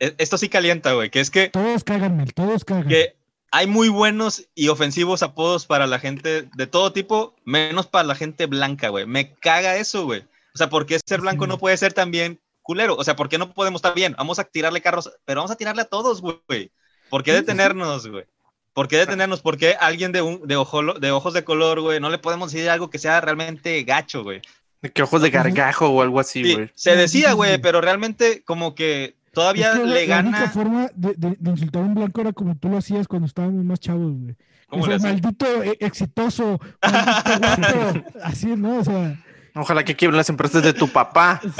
E- 0.00 0.14
Esto 0.18 0.36
sí 0.38 0.48
calienta, 0.48 0.92
güey, 0.94 1.10
que 1.10 1.20
es 1.20 1.30
que, 1.30 1.48
Todos 1.50 1.84
cagan, 1.84 2.24
todos 2.34 2.64
cagan. 2.64 2.88
que 2.88 3.16
hay 3.52 3.66
muy 3.68 3.88
buenos 3.88 4.48
y 4.56 4.66
ofensivos 4.68 5.22
apodos 5.22 5.64
para 5.66 5.86
la 5.86 6.00
gente 6.00 6.48
de 6.56 6.66
todo 6.66 6.92
tipo, 6.92 7.36
menos 7.44 7.86
para 7.86 8.02
la 8.08 8.16
gente 8.16 8.46
blanca, 8.46 8.88
güey. 8.88 9.06
Me 9.06 9.32
caga 9.34 9.76
eso, 9.76 10.04
güey. 10.04 10.22
O 10.54 10.58
sea, 10.58 10.68
¿por 10.68 10.86
qué 10.86 10.98
ser 11.04 11.20
blanco 11.20 11.44
Sí. 11.44 11.48
no 11.48 11.58
puede 11.58 11.76
ser 11.76 11.92
también 11.92 12.40
culero? 12.64 12.96
O 12.96 13.04
sea, 13.04 13.14
¿por 13.14 13.28
qué 13.28 13.38
no 13.38 13.52
podemos 13.52 13.78
estar 13.78 13.94
bien? 13.94 14.16
Vamos 14.18 14.40
a 14.40 14.44
tirarle 14.44 14.80
carros, 14.80 15.12
pero 15.24 15.38
vamos 15.40 15.52
a 15.52 15.56
tirarle 15.56 15.82
a 15.82 15.84
todos, 15.84 16.20
güey. 16.20 16.72
¿Por 17.10 17.22
qué 17.22 17.32
detenernos, 17.32 18.08
güey? 18.08 18.24
¿Por 18.72 18.88
qué 18.88 18.96
detenernos? 18.96 19.40
¿Por 19.40 19.56
qué 19.56 19.76
alguien 19.78 20.10
de, 20.10 20.22
un, 20.22 20.48
de, 20.48 20.56
ojo- 20.56 20.98
de 20.98 21.12
ojos 21.12 21.32
de 21.34 21.44
color, 21.44 21.80
güey, 21.80 22.00
no 22.00 22.10
le 22.10 22.18
podemos 22.18 22.50
decir 22.50 22.68
algo 22.68 22.90
que 22.90 22.98
sea 22.98 23.20
realmente 23.20 23.80
gacho, 23.84 24.24
güey? 24.24 24.42
De 24.82 24.90
que 24.90 25.02
ojos 25.02 25.22
de 25.22 25.30
gargajo 25.30 25.88
o 25.90 26.02
algo 26.02 26.18
así, 26.18 26.42
Sí, 26.44 26.54
güey. 26.54 26.70
se 26.74 26.90
Sí, 26.92 26.96
decía, 26.98 27.32
güey, 27.34 27.58
pero 27.60 27.80
realmente 27.80 28.42
como 28.42 28.74
que 28.74 29.14
todavía 29.32 29.72
Es 29.72 29.78
que 29.78 29.86
la- 29.86 29.94
le 29.94 30.06
la 30.08 30.18
única 30.20 30.38
gana. 30.40 30.50
forma 30.50 30.90
de, 30.94 31.14
de- 31.16 31.36
de 31.38 31.50
insultar 31.50 31.82
a 31.82 31.84
un 31.84 31.94
blanco 31.94 32.20
era 32.20 32.32
como 32.32 32.56
tú 32.56 32.68
lo 32.68 32.78
hacías 32.78 33.06
cuando 33.06 33.26
estábamos 33.26 33.64
más 33.64 33.78
chavos, 33.78 34.12
güey. 34.12 34.34
¿Cómo 34.68 34.82
O 34.82 34.86
sea, 34.86 34.96
le 34.96 35.02
maldito 35.02 35.62
eh, 35.62 35.76
exitoso, 35.78 36.58
maldito 36.82 37.78
guapo. 37.78 38.08
Así, 38.24 38.46
¿no? 38.56 38.78
O 38.78 38.84
sea, 38.84 39.16
Ojalá 39.56 39.84
que 39.84 39.94
quiebren 39.94 40.16
las 40.16 40.28
empresas 40.28 40.62
de 40.62 40.72
tu 40.72 40.88
papá. 40.88 41.40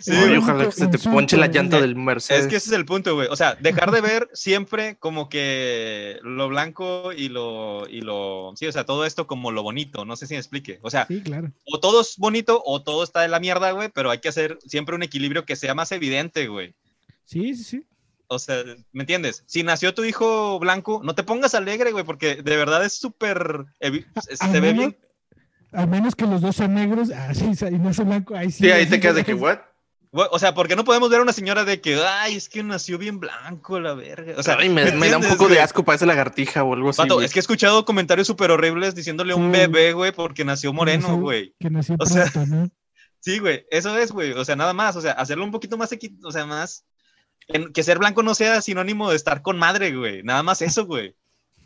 Sí, 0.00 0.12
Oye, 0.12 0.38
ojalá 0.38 0.66
que 0.66 0.72
se 0.72 0.86
te 0.86 0.96
ponche 0.98 1.36
la 1.36 1.48
llanta 1.48 1.80
del 1.80 1.96
Mercedes. 1.96 2.42
Es 2.42 2.46
que 2.46 2.56
ese 2.56 2.68
es 2.70 2.76
el 2.76 2.84
punto, 2.84 3.16
güey. 3.16 3.26
O 3.32 3.34
sea, 3.34 3.56
dejar 3.56 3.90
de 3.90 4.00
ver 4.00 4.28
siempre 4.32 4.96
como 4.96 5.28
que 5.28 6.20
lo 6.22 6.48
blanco 6.48 7.12
y 7.12 7.28
lo, 7.28 7.88
y 7.88 8.00
lo, 8.02 8.52
sí, 8.54 8.66
o 8.68 8.72
sea, 8.72 8.84
todo 8.84 9.04
esto 9.04 9.26
como 9.26 9.50
lo 9.50 9.64
bonito. 9.64 10.04
No 10.04 10.14
sé 10.14 10.28
si 10.28 10.34
me 10.34 10.38
explique. 10.38 10.78
O 10.82 10.90
sea, 10.90 11.06
Sí, 11.08 11.20
claro. 11.20 11.50
o 11.66 11.80
todo 11.80 12.00
es 12.00 12.14
bonito 12.16 12.62
o 12.64 12.80
todo 12.80 13.02
está 13.02 13.22
de 13.22 13.28
la 13.28 13.40
mierda, 13.40 13.72
güey, 13.72 13.88
pero 13.92 14.10
hay 14.12 14.18
que 14.18 14.28
hacer 14.28 14.58
siempre 14.64 14.94
un 14.94 15.02
equilibrio 15.02 15.44
que 15.44 15.56
sea 15.56 15.74
más 15.74 15.90
evidente, 15.90 16.46
güey. 16.46 16.76
Sí, 17.24 17.56
sí, 17.56 17.64
sí. 17.64 17.84
O 18.28 18.38
sea, 18.38 18.62
¿me 18.92 19.02
entiendes? 19.02 19.42
Si 19.46 19.64
nació 19.64 19.94
tu 19.94 20.04
hijo 20.04 20.60
blanco, 20.60 21.00
no 21.02 21.16
te 21.16 21.24
pongas 21.24 21.56
alegre, 21.56 21.90
güey, 21.90 22.04
porque 22.04 22.36
de 22.36 22.56
verdad 22.56 22.84
es 22.84 22.92
súper, 22.92 23.64
se 23.80 24.46
ve 24.52 24.60
menos- 24.60 24.76
bien. 24.78 24.96
A 25.72 25.86
menos 25.86 26.14
que 26.14 26.26
los 26.26 26.40
dos 26.40 26.56
sean 26.56 26.74
negros, 26.74 27.10
ah, 27.14 27.34
sí, 27.34 27.44
y 27.70 27.78
no 27.78 27.92
sean 27.92 28.08
blanco, 28.08 28.34
ahí 28.34 28.50
sí. 28.50 28.64
Sí, 28.64 28.70
ahí 28.70 28.86
te 28.86 29.00
quedas 29.00 29.16
de 29.16 29.24
que. 29.24 29.34
¿what? 29.34 29.58
O 30.10 30.38
sea, 30.38 30.54
porque 30.54 30.74
no 30.74 30.84
podemos 30.84 31.10
ver 31.10 31.18
a 31.20 31.22
una 31.22 31.34
señora 31.34 31.64
de 31.64 31.82
que, 31.82 32.00
ay, 32.02 32.34
es 32.36 32.48
que 32.48 32.62
nació 32.62 32.96
bien 32.96 33.20
blanco, 33.20 33.78
la 33.78 33.92
verga. 33.92 34.34
O 34.38 34.42
sea, 34.42 34.56
Ay, 34.58 34.70
me, 34.70 34.90
me 34.92 35.10
da 35.10 35.18
un 35.18 35.28
poco 35.28 35.48
de 35.48 35.60
asco, 35.60 35.84
parece 35.84 36.06
lagartija 36.06 36.64
o 36.64 36.72
algo 36.72 36.88
así. 36.88 37.02
Güey. 37.06 37.26
es 37.26 37.32
que 37.34 37.38
he 37.38 37.42
escuchado 37.42 37.84
comentarios 37.84 38.26
súper 38.26 38.50
horribles 38.50 38.94
diciéndole 38.94 39.34
a 39.34 39.36
un 39.36 39.52
Sí. 39.52 39.58
bebé, 39.60 39.92
güey, 39.92 40.12
porque 40.12 40.46
nació 40.46 40.72
moreno, 40.72 41.18
güey. 41.18 41.54
Que 41.60 41.68
nació 41.68 41.96
O 41.98 42.06
sea, 42.06 42.24
pronto, 42.32 42.46
¿no? 42.56 42.68
Sí, 43.20 43.38
güey, 43.40 43.66
eso 43.70 43.98
es, 43.98 44.10
güey. 44.12 44.32
O 44.32 44.44
sea, 44.46 44.56
nada 44.56 44.72
más, 44.72 44.96
o 44.96 45.02
sea, 45.02 45.12
hacerlo 45.12 45.44
un 45.44 45.50
poquito 45.50 45.76
más, 45.76 45.92
equi- 45.92 46.16
o 46.24 46.30
sea, 46.32 46.46
más, 46.46 46.84
en- 47.48 47.70
que 47.74 47.82
ser 47.82 47.98
blanco 47.98 48.22
no 48.22 48.34
sea 48.34 48.62
sinónimo 48.62 49.10
de 49.10 49.16
estar 49.16 49.42
con 49.42 49.58
madre, 49.58 49.94
güey. 49.94 50.22
Nada 50.22 50.42
más 50.42 50.62
eso, 50.62 50.86
güey. 50.86 51.14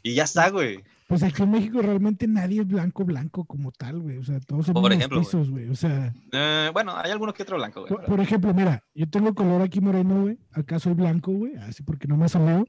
Y 0.03 0.15
ya 0.15 0.25
está, 0.25 0.49
güey. 0.51 0.83
Pues 1.13 1.23
aquí 1.25 1.43
en 1.43 1.51
México 1.51 1.83
realmente 1.83 2.27
nadie 2.27 2.63
es 2.63 2.67
blanco, 2.67 3.05
blanco 3.05 3.45
como 3.45 3.71
tal, 3.71 4.01
güey. 4.01 4.17
O 4.17 4.25
sea, 4.25 4.41
todos 4.41 4.65
somos 4.67 4.81
Por 4.83 4.93
ejemplo, 4.93 5.19
güey. 5.19 5.27
mestizos, 5.27 5.51
güey. 5.51 5.69
O 5.69 5.75
sea, 5.75 6.15
Eh, 6.33 6.71
bueno, 6.73 6.97
hay 6.97 7.11
alguno 7.11 7.35
que 7.35 7.43
otro 7.43 7.57
blanco, 7.57 7.81
güey. 7.83 7.89
por, 7.93 8.05
por 8.05 8.21
ejemplo, 8.21 8.55
mira, 8.55 8.83
yo 8.95 9.09
tengo 9.09 9.35
color 9.35 9.63
aquí 9.63 9.81
moreno, 9.81 10.23
güey. 10.23 10.39
Acá 10.53 10.79
soy 10.79 10.95
blanco, 10.95 11.31
güey. 11.33 11.55
Así 11.57 11.83
porque 11.83 12.09
no 12.09 12.17
me 12.17 12.25
asoleo. 12.25 12.67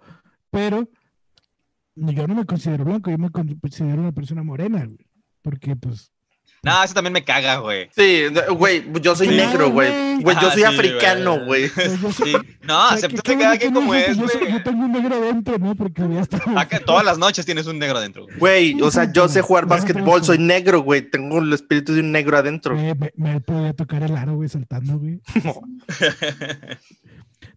Pero 0.52 0.88
yo 1.96 2.28
no 2.28 2.36
me 2.36 2.46
considero 2.46 2.86
blanco, 2.86 3.10
yo 3.12 3.18
me 3.18 3.30
con- 3.30 3.56
considero 3.60 4.02
una 4.02 4.12
persona 4.12 4.44
morena, 4.44 4.86
güey. 4.86 5.06
Porque, 5.42 5.76
pues. 5.76 6.12
No, 6.66 6.82
eso 6.82 6.94
también 6.94 7.12
me 7.12 7.26
caga, 7.26 7.58
güey. 7.58 7.90
Sí, 7.94 8.24
güey, 8.56 8.86
yo 9.02 9.16
soy 9.18 9.28
Claro, 9.28 9.50
negro, 9.50 9.70
güey. 9.72 10.22
güey. 10.22 10.36
Yo 10.42 10.48
Ah, 10.48 10.52
soy 10.54 10.62
sí, 10.62 10.64
africano, 10.64 11.46
güey. 11.46 11.68
Sí. 12.24 12.34
No, 12.62 12.82
acéptate 12.84 13.38
cada 13.38 13.58
quien 13.58 13.74
no 13.74 13.82
como 13.82 13.94
es, 13.94 14.18
güey. 14.18 14.50
yo 14.54 14.64
tengo 14.64 14.86
un 14.86 14.94
negro 14.94 15.20
dentro, 15.20 15.58
¿no? 15.58 15.76
Porque 15.76 16.02
ya 16.10 16.22
está. 16.22 16.38
Acá, 16.60 16.80
todas 16.80 17.04
las 17.04 17.18
noches 17.18 17.46
tienes 17.46 17.68
un 17.68 17.80
negro 17.80 17.98
adentro, 17.98 18.24
güey. 18.24 18.38
Güey, 18.74 18.82
o 18.82 18.90
sea, 18.92 19.12
yo 19.12 19.28
sé 19.28 19.42
jugar 19.42 19.66
básquetbol, 19.66 20.24
soy 20.24 20.38
negro, 20.38 20.82
güey. 20.84 21.02
Tengo 21.02 21.40
el 21.40 21.52
espíritu 21.52 21.94
de 21.94 22.00
un 22.00 22.14
negro 22.14 22.38
adentro. 22.38 22.76
Me, 22.76 22.96
me 23.16 23.42
podía 23.42 23.74
tocar 23.74 24.02
el 24.04 24.16
aro, 24.16 24.36
güey, 24.36 24.48
saltando, 24.48 24.98
güey. 25.00 25.20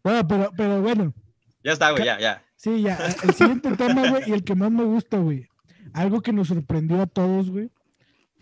No, 0.04 0.26
pero, 0.28 0.50
pero 0.56 0.80
bueno, 0.82 1.12
ya 1.64 1.72
está, 1.72 1.90
güey, 1.90 2.04
ya, 2.04 2.18
ya. 2.18 2.42
sí, 2.56 2.82
ya. 2.82 2.96
El 3.22 3.34
siguiente 3.34 3.70
tema, 3.76 4.08
güey, 4.08 4.22
y 4.28 4.32
el 4.32 4.44
que 4.44 4.54
más 4.54 4.70
me 4.70 4.84
gusta, 4.84 5.18
güey. 5.18 5.46
Algo 5.92 6.20
que 6.22 6.32
nos 6.32 6.48
sorprendió 6.48 7.00
a 7.02 7.06
todos, 7.06 7.50
güey, 7.50 7.70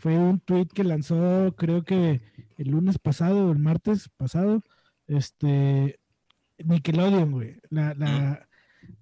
fue 0.04 0.18
un 0.18 0.38
tweet 0.38 0.66
que 0.66 0.84
lanzó, 0.84 1.54
creo 1.56 1.82
que 1.82 2.20
el 2.58 2.68
lunes 2.70 2.98
pasado 2.98 3.46
o 3.48 3.52
el 3.52 3.58
martes 3.58 4.10
pasado, 4.18 4.62
este, 5.06 5.98
Nickelodeon, 6.62 7.32
güey. 7.32 7.56
La, 7.70 7.94
la, 7.94 8.46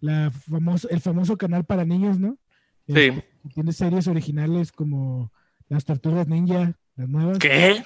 la 0.01 0.31
famoso, 0.31 0.89
el 0.91 1.01
famoso 1.01 1.37
canal 1.37 1.65
para 1.65 1.85
niños, 1.85 2.21
¿no? 2.21 2.39
Sí. 2.87 2.95
Este, 2.95 3.25
tiene 3.53 3.73
series 3.73 4.07
originales 4.07 4.71
como 4.71 5.33
Las 5.69 5.85
Tortugas 5.85 6.29
Ninja, 6.29 6.79
las 6.95 7.09
nuevas. 7.09 7.39
¿Qué? 7.41 7.85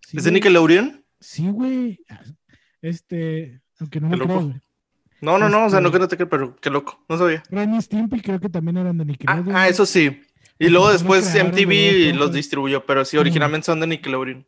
Sí, 0.00 0.16
¿Es 0.16 0.24
de. 0.24 0.32
Nickelodeon? 0.32 1.04
Sí, 1.20 1.46
güey. 1.50 2.00
Este, 2.80 3.60
aunque 3.78 4.00
no 4.00 4.08
lo 4.08 4.24
creo. 4.24 4.54
No, 5.20 5.36
no, 5.38 5.50
no, 5.50 5.66
o 5.66 5.70
sea, 5.70 5.80
no 5.82 5.88
Este- 5.88 5.98
que 5.98 6.00
no 6.02 6.08
te 6.08 6.16
creas, 6.16 6.30
pero 6.30 6.56
qué 6.56 6.70
loco, 6.70 7.04
no 7.10 7.18
sabía. 7.18 7.42
Ren 7.50 7.74
y 7.74 7.82
Stimpy 7.82 8.20
creo 8.22 8.40
que 8.40 8.48
también 8.48 8.78
eran 8.78 8.96
de 8.96 9.02
Ah, 9.02 9.06
Nickelodeon. 9.06 9.54
ah, 9.56 9.68
eso 9.68 9.84
sí. 9.84 10.22
Y 10.58 10.68
luego 10.68 10.86
los 10.86 11.00
después 11.00 11.32
Bob 11.32 11.44
MTV 11.48 11.70
Esponja. 11.72 12.18
los 12.18 12.32
distribuyó, 12.32 12.84
pero 12.86 13.04
sí, 13.04 13.16
originalmente 13.16 13.66
son 13.66 13.80
de 13.80 13.86
Nickelodeon. 13.88 14.46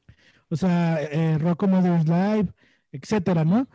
O 0.48 0.56
sea, 0.56 1.00
eh, 1.02 1.38
Rocco 1.38 1.66
Mother's 1.66 2.06
Live, 2.06 2.48
etcétera, 2.92 3.44
¿no? 3.44 3.66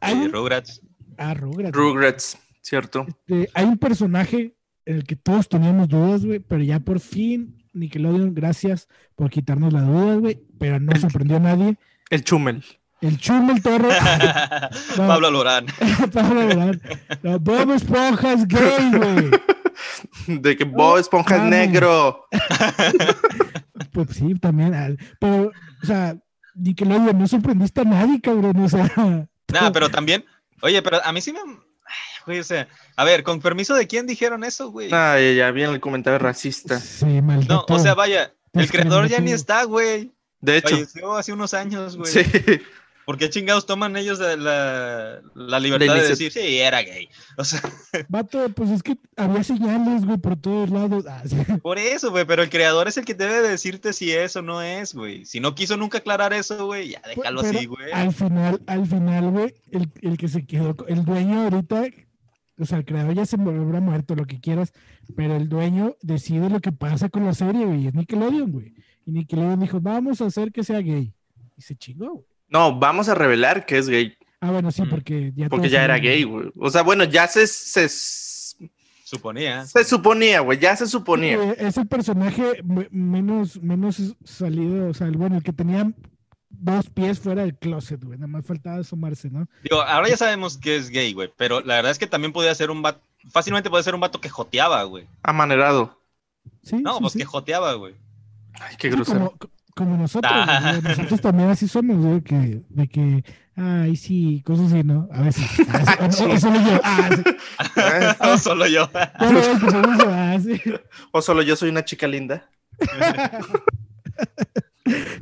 Hay 0.00 0.14
Sí, 0.14 0.20
un, 0.26 0.32
Rugrats. 0.32 0.80
ah, 1.18 1.34
Rugrats. 1.34 1.76
Rugrats, 1.76 2.38
¿cierto? 2.62 3.06
Este, 3.08 3.50
hay 3.54 3.64
un 3.64 3.78
personaje 3.78 4.54
en 4.84 4.96
el 4.96 5.04
que 5.04 5.16
todos 5.16 5.48
teníamos 5.48 5.88
dudas, 5.88 6.24
güey, 6.24 6.38
pero 6.38 6.62
ya 6.62 6.78
por 6.78 7.00
fin 7.00 7.64
Nickelodeon, 7.72 8.34
gracias 8.34 8.88
por 9.16 9.28
quitarnos 9.30 9.72
las 9.72 9.84
dudas, 9.86 10.18
güey, 10.20 10.38
pero 10.58 10.78
no 10.78 10.94
sorprendió 10.98 11.36
a 11.38 11.40
nadie. 11.40 11.76
El 12.10 12.22
Chumel. 12.22 12.64
El 13.02 13.18
Chumel 13.18 13.60
Toro, 13.62 13.88
No. 13.88 15.06
Pablo 15.08 15.30
Lorán. 15.30 15.66
Pablo 16.12 16.40
Alborán. 16.40 16.80
No, 17.22 17.38
Bob 17.40 17.72
Esponja 17.72 18.32
es 18.32 18.46
gay, 18.48 18.90
güey. 18.96 19.30
De 20.42 20.56
que 20.56 20.64
Bob 20.64 20.98
Esponja 20.98 21.36
es 21.36 21.42
negro. 21.42 22.26
Pues 23.92 24.08
sí, 24.10 24.34
también. 24.38 24.98
Pero, 25.18 25.52
o 25.82 25.86
sea, 25.86 26.16
Nickelodeon, 26.54 27.18
no 27.18 27.26
sorprendiste 27.26 27.80
a 27.80 27.84
nadie, 27.84 28.20
cabrón. 28.20 28.58
O 28.62 28.68
sea, 28.68 28.90
Nah, 29.52 29.70
pero 29.72 29.88
también, 29.88 30.24
oye, 30.60 30.82
pero 30.82 31.02
a 31.04 31.12
mí 31.12 31.20
sí 31.22 31.32
me. 31.32 31.38
Ay, 31.38 31.54
güey, 32.26 32.38
o 32.40 32.44
sea, 32.44 32.68
a 32.96 33.04
ver, 33.04 33.22
¿con 33.22 33.40
permiso 33.40 33.74
de 33.74 33.86
quién 33.86 34.06
dijeron 34.06 34.44
eso, 34.44 34.70
güey? 34.70 34.92
Ay, 34.92 35.36
ya 35.36 35.50
viene 35.50 35.72
el 35.72 35.80
comentario 35.80 36.18
racista. 36.18 36.78
sí, 36.80 37.22
maldito. 37.22 37.64
No, 37.68 37.74
o 37.74 37.78
sea, 37.78 37.94
vaya, 37.94 38.34
el 38.52 38.70
creador 38.70 39.08
ya 39.08 39.20
ni 39.20 39.32
está, 39.32 39.64
güey. 39.64 40.12
De 40.40 40.58
hecho, 40.58 40.74
Falleció 40.74 41.14
hace 41.14 41.32
unos 41.32 41.54
años, 41.54 41.96
güey. 41.96 42.12
sí. 42.12 42.22
¿Por 43.06 43.16
qué 43.18 43.30
chingados 43.30 43.66
toman 43.66 43.96
ellos 43.96 44.18
de 44.18 44.36
la, 44.36 45.22
la 45.36 45.60
libertad 45.60 45.94
de 45.94 46.00
inicia- 46.00 46.08
decir, 46.08 46.32
sí, 46.32 46.58
era 46.58 46.82
gay? 46.82 47.08
O 47.38 47.44
sea, 47.44 47.60
Vato, 48.08 48.48
pues 48.50 48.68
es 48.70 48.82
que 48.82 48.98
había 49.16 49.44
señales, 49.44 50.04
güey, 50.04 50.18
por 50.18 50.36
todos 50.36 50.70
lados. 50.70 51.04
Ah, 51.08 51.22
sí. 51.24 51.36
por 51.62 51.78
eso, 51.78 52.10
güey, 52.10 52.24
pero 52.26 52.42
el 52.42 52.50
creador 52.50 52.88
es 52.88 52.96
el 52.96 53.04
que 53.04 53.14
debe 53.14 53.48
decirte 53.48 53.92
si 53.92 54.10
es 54.10 54.34
o 54.34 54.42
no 54.42 54.60
es, 54.60 54.92
güey. 54.92 55.24
Si 55.24 55.38
no 55.38 55.54
quiso 55.54 55.76
nunca 55.76 55.98
aclarar 55.98 56.32
eso, 56.32 56.66
güey, 56.66 56.90
ya 56.90 57.02
déjalo 57.06 57.42
Pero 57.42 57.56
así, 57.56 57.66
güey. 57.66 57.92
Al 57.92 58.12
final, 58.12 58.60
al 58.66 58.86
final, 58.86 59.30
güey, 59.30 59.54
el, 59.70 59.88
el 60.02 60.18
que 60.18 60.26
se 60.26 60.44
quedó, 60.44 60.74
el 60.88 61.04
dueño 61.04 61.42
ahorita, 61.44 61.84
o 62.58 62.64
sea, 62.64 62.78
el 62.78 62.84
creador 62.84 63.14
ya 63.14 63.24
se 63.24 63.36
habrá 63.36 63.80
muerto, 63.80 64.16
lo 64.16 64.24
que 64.26 64.40
quieras, 64.40 64.72
pero 65.14 65.36
el 65.36 65.48
dueño 65.48 65.94
decide 66.02 66.50
lo 66.50 66.60
que 66.60 66.72
pasa 66.72 67.08
con 67.08 67.24
la 67.24 67.34
serie, 67.34 67.66
güey, 67.66 67.84
y 67.84 67.86
es 67.86 67.94
Nickelodeon, 67.94 68.50
güey. 68.50 68.74
Y 69.06 69.12
Nickelodeon 69.12 69.60
dijo, 69.60 69.80
vamos 69.80 70.20
a 70.20 70.26
hacer 70.26 70.50
que 70.50 70.64
sea 70.64 70.80
gay. 70.80 71.12
Y 71.56 71.62
se 71.62 71.76
chingó, 71.76 72.12
güey. 72.14 72.26
No, 72.48 72.78
vamos 72.78 73.08
a 73.08 73.14
revelar 73.14 73.66
que 73.66 73.78
es 73.78 73.88
gay. 73.88 74.16
Ah, 74.40 74.50
bueno, 74.50 74.70
sí, 74.70 74.82
Mm. 74.82 74.90
porque 74.90 75.32
ya 75.34 75.48
Porque 75.48 75.68
ya 75.68 75.82
era 75.84 75.98
gay, 75.98 76.22
güey. 76.24 76.50
O 76.58 76.70
sea, 76.70 76.82
bueno, 76.82 77.04
ya 77.04 77.26
se, 77.26 77.46
se, 77.46 77.88
Suponía. 79.04 79.64
se 79.66 79.84
suponía, 79.84 80.40
güey. 80.40 80.58
Ya 80.58 80.76
se 80.76 80.86
suponía. 80.86 81.52
Es 81.52 81.76
el 81.76 81.86
personaje 81.86 82.62
me- 82.64 82.88
menos, 82.90 83.60
menos 83.62 83.96
salido, 84.24 84.88
o 84.90 84.94
sea, 84.94 85.06
el 85.06 85.16
bueno, 85.16 85.36
el 85.36 85.42
que 85.42 85.52
tenía 85.52 85.90
dos 86.50 86.90
pies 86.90 87.20
fuera 87.20 87.42
del 87.42 87.56
closet, 87.56 88.02
güey. 88.02 88.18
Nada 88.18 88.28
más 88.28 88.44
faltaba 88.46 88.78
asomarse, 88.78 89.30
¿no? 89.30 89.46
Digo, 89.62 89.80
ahora 89.82 90.08
ya 90.08 90.16
sabemos 90.16 90.56
que 90.58 90.76
es 90.76 90.90
gay, 90.90 91.12
güey, 91.12 91.30
pero 91.36 91.60
la 91.60 91.76
verdad 91.76 91.92
es 91.92 91.98
que 91.98 92.06
también 92.06 92.32
podía 92.32 92.54
ser 92.54 92.70
un 92.70 92.82
vato, 92.82 93.00
fácilmente 93.30 93.70
puede 93.70 93.84
ser 93.84 93.94
un 93.94 94.00
vato 94.00 94.20
que 94.20 94.28
joteaba, 94.28 94.82
güey. 94.84 95.06
Amanerado. 95.22 96.00
Sí, 96.62 96.76
No, 96.76 96.94
sí, 96.94 96.98
pues 97.00 97.12
sí. 97.14 97.18
que 97.20 97.24
joteaba, 97.24 97.74
güey. 97.74 97.94
Ay, 98.54 98.76
qué 98.78 98.88
Sí, 98.90 98.96
grosero. 98.96 99.18
como, 99.38 99.52
como 99.76 99.96
nosotros, 99.96 100.32
Ah. 100.34 100.72
güey, 100.80 100.82
nosotros 100.96 101.20
también 101.20 101.50
así 101.50 101.68
somos, 101.68 101.98
güey, 101.98 102.22
que, 102.22 102.62
de 102.68 102.88
que, 102.88 103.24
ay, 103.56 103.94
sí, 103.96 104.42
cosas 104.44 104.72
así, 104.72 104.82
¿no? 104.82 105.06
A 105.12 105.20
veces. 105.22 105.44
Ah, 105.68 105.98
o, 106.00 106.06
o 106.06 106.38
solo 106.38 106.58
yo, 106.58 106.80
ah, 106.82 107.10
sí. 107.14 107.22
No, 108.20 108.38
solo 108.38 108.66
yo. 108.66 108.88
Ah, 110.08 110.38
sí. 110.42 110.60
O 111.12 111.22
solo 111.22 111.42
yo 111.42 111.54
soy 111.56 111.68
una 111.68 111.84
chica 111.84 112.06
linda. 112.08 112.48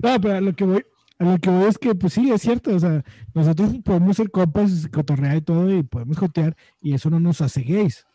No, 0.03 0.21
pero 0.21 0.37
a 0.37 0.41
lo 0.41 0.55
que 0.55 0.65
voy, 0.65 0.85
a 1.19 1.25
lo 1.25 1.39
que 1.39 1.51
voy 1.51 1.69
es 1.69 1.79
que, 1.79 1.95
pues 1.95 2.13
sí, 2.13 2.31
es 2.31 2.43
cierto, 2.43 2.75
o 2.75 2.79
sea, 2.79 3.03
nosotros 3.33 3.73
podemos 3.85 4.17
ser 4.17 4.31
compas, 4.31 4.89
cotorrear 4.93 5.37
y 5.37 5.41
todo, 5.41 5.75
y 5.75 5.83
podemos 5.83 6.19
jotear, 6.19 6.55
y 6.83 6.95
eso 6.95 7.09
no 7.11 7.19
nos 7.19 7.41
hace 7.41 7.63
gays. 7.63 8.07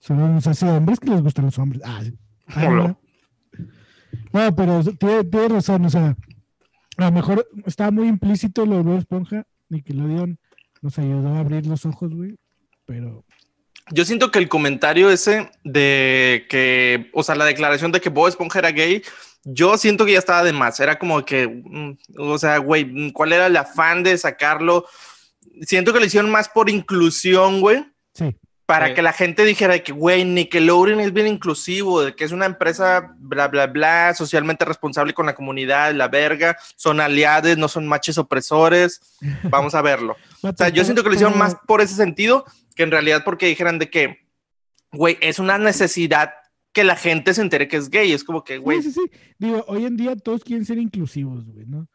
Solo 0.00 0.28
nos 0.28 0.46
hace 0.46 0.66
hombres 0.66 0.98
que 1.00 1.10
les 1.10 1.22
gustan 1.22 1.46
los 1.46 1.58
hombres. 1.58 1.82
Ah, 1.84 2.00
sí. 2.02 2.12
Ah, 2.48 2.64
Hola. 2.68 2.88
no. 2.88 3.00
No, 4.32 4.54
pero 4.54 4.82
tiene, 4.98 5.24
tiene 5.24 5.48
razón, 5.48 5.84
o 5.84 5.90
sea, 5.90 6.16
a 6.96 7.04
lo 7.04 7.12
mejor 7.12 7.46
estaba 7.66 7.90
muy 7.90 8.08
implícito 8.08 8.66
lo 8.66 8.76
de 8.76 8.82
Bob 8.82 8.98
Esponja, 8.98 9.46
Nickelodeon 9.68 10.38
nos 10.82 10.98
ayudó 10.98 11.34
a 11.34 11.40
abrir 11.40 11.66
los 11.66 11.86
ojos, 11.86 12.14
güey, 12.14 12.36
pero 12.84 13.24
Yo 13.90 14.04
siento 14.04 14.30
que 14.30 14.38
el 14.38 14.48
comentario 14.48 15.10
ese 15.10 15.50
de 15.64 16.46
que, 16.50 17.10
o 17.14 17.22
sea, 17.22 17.34
la 17.34 17.46
declaración 17.46 17.90
de 17.90 18.00
que 18.00 18.10
Bob 18.10 18.28
Esponja 18.28 18.58
era 18.58 18.70
gay, 18.70 19.02
yo 19.44 19.76
siento 19.78 20.04
que 20.04 20.12
ya 20.12 20.18
estaba 20.18 20.42
de 20.42 20.52
más. 20.52 20.80
Era 20.80 20.98
como 20.98 21.24
que, 21.24 21.46
mm, 21.48 21.96
o 22.18 22.38
sea, 22.38 22.58
güey, 22.58 23.12
¿cuál 23.12 23.32
era 23.32 23.46
el 23.46 23.56
afán 23.56 24.02
de 24.02 24.16
sacarlo? 24.16 24.86
Siento 25.62 25.92
que 25.92 26.00
lo 26.00 26.06
hicieron 26.06 26.30
más 26.30 26.48
por 26.48 26.68
inclusión, 26.68 27.60
güey, 27.60 27.84
sí, 28.14 28.36
para 28.66 28.88
Sí. 28.88 28.94
que 28.94 29.02
la 29.02 29.12
gente 29.12 29.44
dijera 29.44 29.78
que, 29.80 29.92
güey, 29.92 30.24
Nickelodeon 30.24 31.00
es 31.00 31.12
bien 31.12 31.26
inclusivo, 31.26 32.02
de 32.02 32.14
que 32.14 32.24
es 32.24 32.32
una 32.32 32.46
empresa 32.46 33.14
bla, 33.18 33.48
bla, 33.48 33.66
bla, 33.66 34.14
socialmente 34.14 34.64
responsable 34.64 35.12
con 35.12 35.26
la 35.26 35.34
comunidad, 35.34 35.92
la 35.94 36.08
verga, 36.08 36.56
son 36.76 37.00
aliados, 37.00 37.58
no 37.58 37.68
son 37.68 37.86
machos 37.86 38.16
opresores. 38.18 39.00
Vamos 39.50 39.74
a 39.74 39.82
verlo. 39.82 40.16
O 40.42 40.52
sea, 40.56 40.68
yo 40.70 40.82
siento 40.84 41.02
que 41.02 41.08
lo 41.10 41.14
hicieron 41.14 41.38
más 41.38 41.56
por 41.66 41.80
ese 41.80 41.94
sentido 41.94 42.44
que 42.74 42.82
en 42.84 42.90
realidad 42.90 43.22
porque 43.24 43.46
dijeran 43.46 43.78
de 43.78 43.90
que, 43.90 44.26
güey, 44.92 45.18
es 45.20 45.38
una 45.38 45.58
necesidad 45.58 46.32
que 46.72 46.82
la 46.84 46.96
gente 46.96 47.34
se 47.34 47.40
entere 47.42 47.68
que 47.68 47.76
es 47.76 47.88
gay. 47.90 48.12
Es 48.12 48.24
como 48.24 48.42
que, 48.44 48.58
güey, 48.58 48.82
Sí, 48.82 48.90
sí, 48.92 49.00
sí. 49.04 49.18
Digo, 49.38 49.64
hoy 49.68 49.84
en 49.84 49.96
día 49.96 50.16
todos 50.16 50.42
quieren 50.42 50.64
ser 50.64 50.78
inclusivos, 50.78 51.44
güey, 51.44 51.66
¿no? 51.66 51.86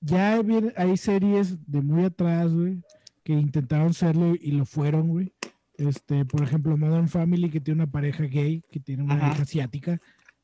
Ya 0.00 0.40
hay 0.76 0.96
series 0.96 1.56
de 1.70 1.80
muy 1.82 2.04
atrás, 2.04 2.52
güey, 2.52 2.80
que 3.24 3.32
intentaron 3.32 3.92
serlo 3.92 4.34
y 4.40 4.52
lo 4.52 4.64
fueron, 4.64 5.08
güey. 5.08 5.32
Este, 5.78 6.24
por 6.24 6.42
ejemplo, 6.42 6.76
Modern 6.76 7.08
Family, 7.08 7.50
que 7.50 7.60
tiene 7.60 7.82
una 7.82 7.90
pareja 7.90 8.24
gay, 8.24 8.62
que 8.70 8.80
tiene 8.80 9.02
una 9.02 9.16
Ajá. 9.16 9.32
hija 9.32 9.42
asiática. 9.42 10.00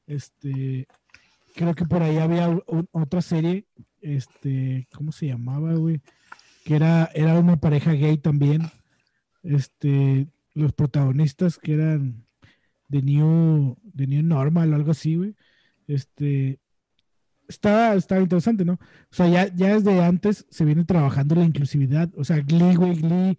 Este, 0.07 0.87
creo 1.55 1.75
que 1.75 1.85
por 1.85 2.03
ahí 2.03 2.19
había 2.19 2.59
otra 2.93 3.23
serie, 3.23 3.67
este, 4.01 4.89
¿cómo 4.93 5.13
se 5.13 5.29
llamaba, 5.29 5.75
güey? 5.75 6.01
Que 6.65 6.77
era, 6.77 7.11
era 7.15 7.39
una 7.39 7.59
pareja 7.59 7.93
gay 7.93 8.19
también. 8.19 8.63
Este, 9.43 10.29
los 10.55 10.73
protagonistas 10.73 11.59
que 11.59 11.75
eran 11.75 12.25
de 12.89 13.03
New, 13.03 13.77
de 13.83 14.07
New 14.07 14.23
Normal 14.23 14.73
o 14.73 14.77
algo 14.77 14.91
así, 14.91 15.17
güey. 15.17 15.35
Este, 15.87 16.61
estaba, 17.49 17.95
estaba 17.95 18.21
interesante, 18.21 18.65
¿no? 18.65 18.75
O 18.75 19.15
sea, 19.15 19.29
ya, 19.29 19.55
ya 19.55 19.75
desde 19.75 20.03
antes 20.03 20.47
se 20.51 20.65
viene 20.65 20.85
trabajando 20.85 21.35
la 21.35 21.45
inclusividad. 21.45 22.11
O 22.17 22.25
sea, 22.25 22.41
Glee, 22.41 22.77
güey, 22.77 22.95
Glee, 22.95 23.39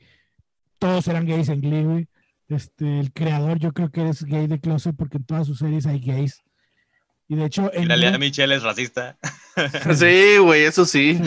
todos 0.80 1.08
eran 1.08 1.26
gays 1.26 1.50
en 1.50 1.62
Glee, 1.62 1.84
güey. 1.84 2.08
Este, 2.50 3.00
el 3.00 3.12
creador 3.14 3.58
yo 3.60 3.72
creo 3.72 3.90
que 3.90 4.10
es 4.10 4.24
gay 4.24 4.48
de 4.48 4.60
closet 4.60 4.96
porque 4.96 5.18
en 5.18 5.26
todas 5.26 5.48
sus 5.48 5.60
series 5.60 5.86
hay 5.86 6.00
gays. 6.00 6.44
Y 7.28 7.36
de 7.36 7.46
hecho, 7.46 7.72
Y 7.74 7.84
en 7.84 7.88
la 7.88 7.96
Lea 7.98 8.18
Michelle 8.18 8.54
es 8.54 8.64
racista. 8.64 9.18
sí, 9.96 10.38
güey, 10.40 10.64
eso 10.64 10.86
sí. 10.86 11.20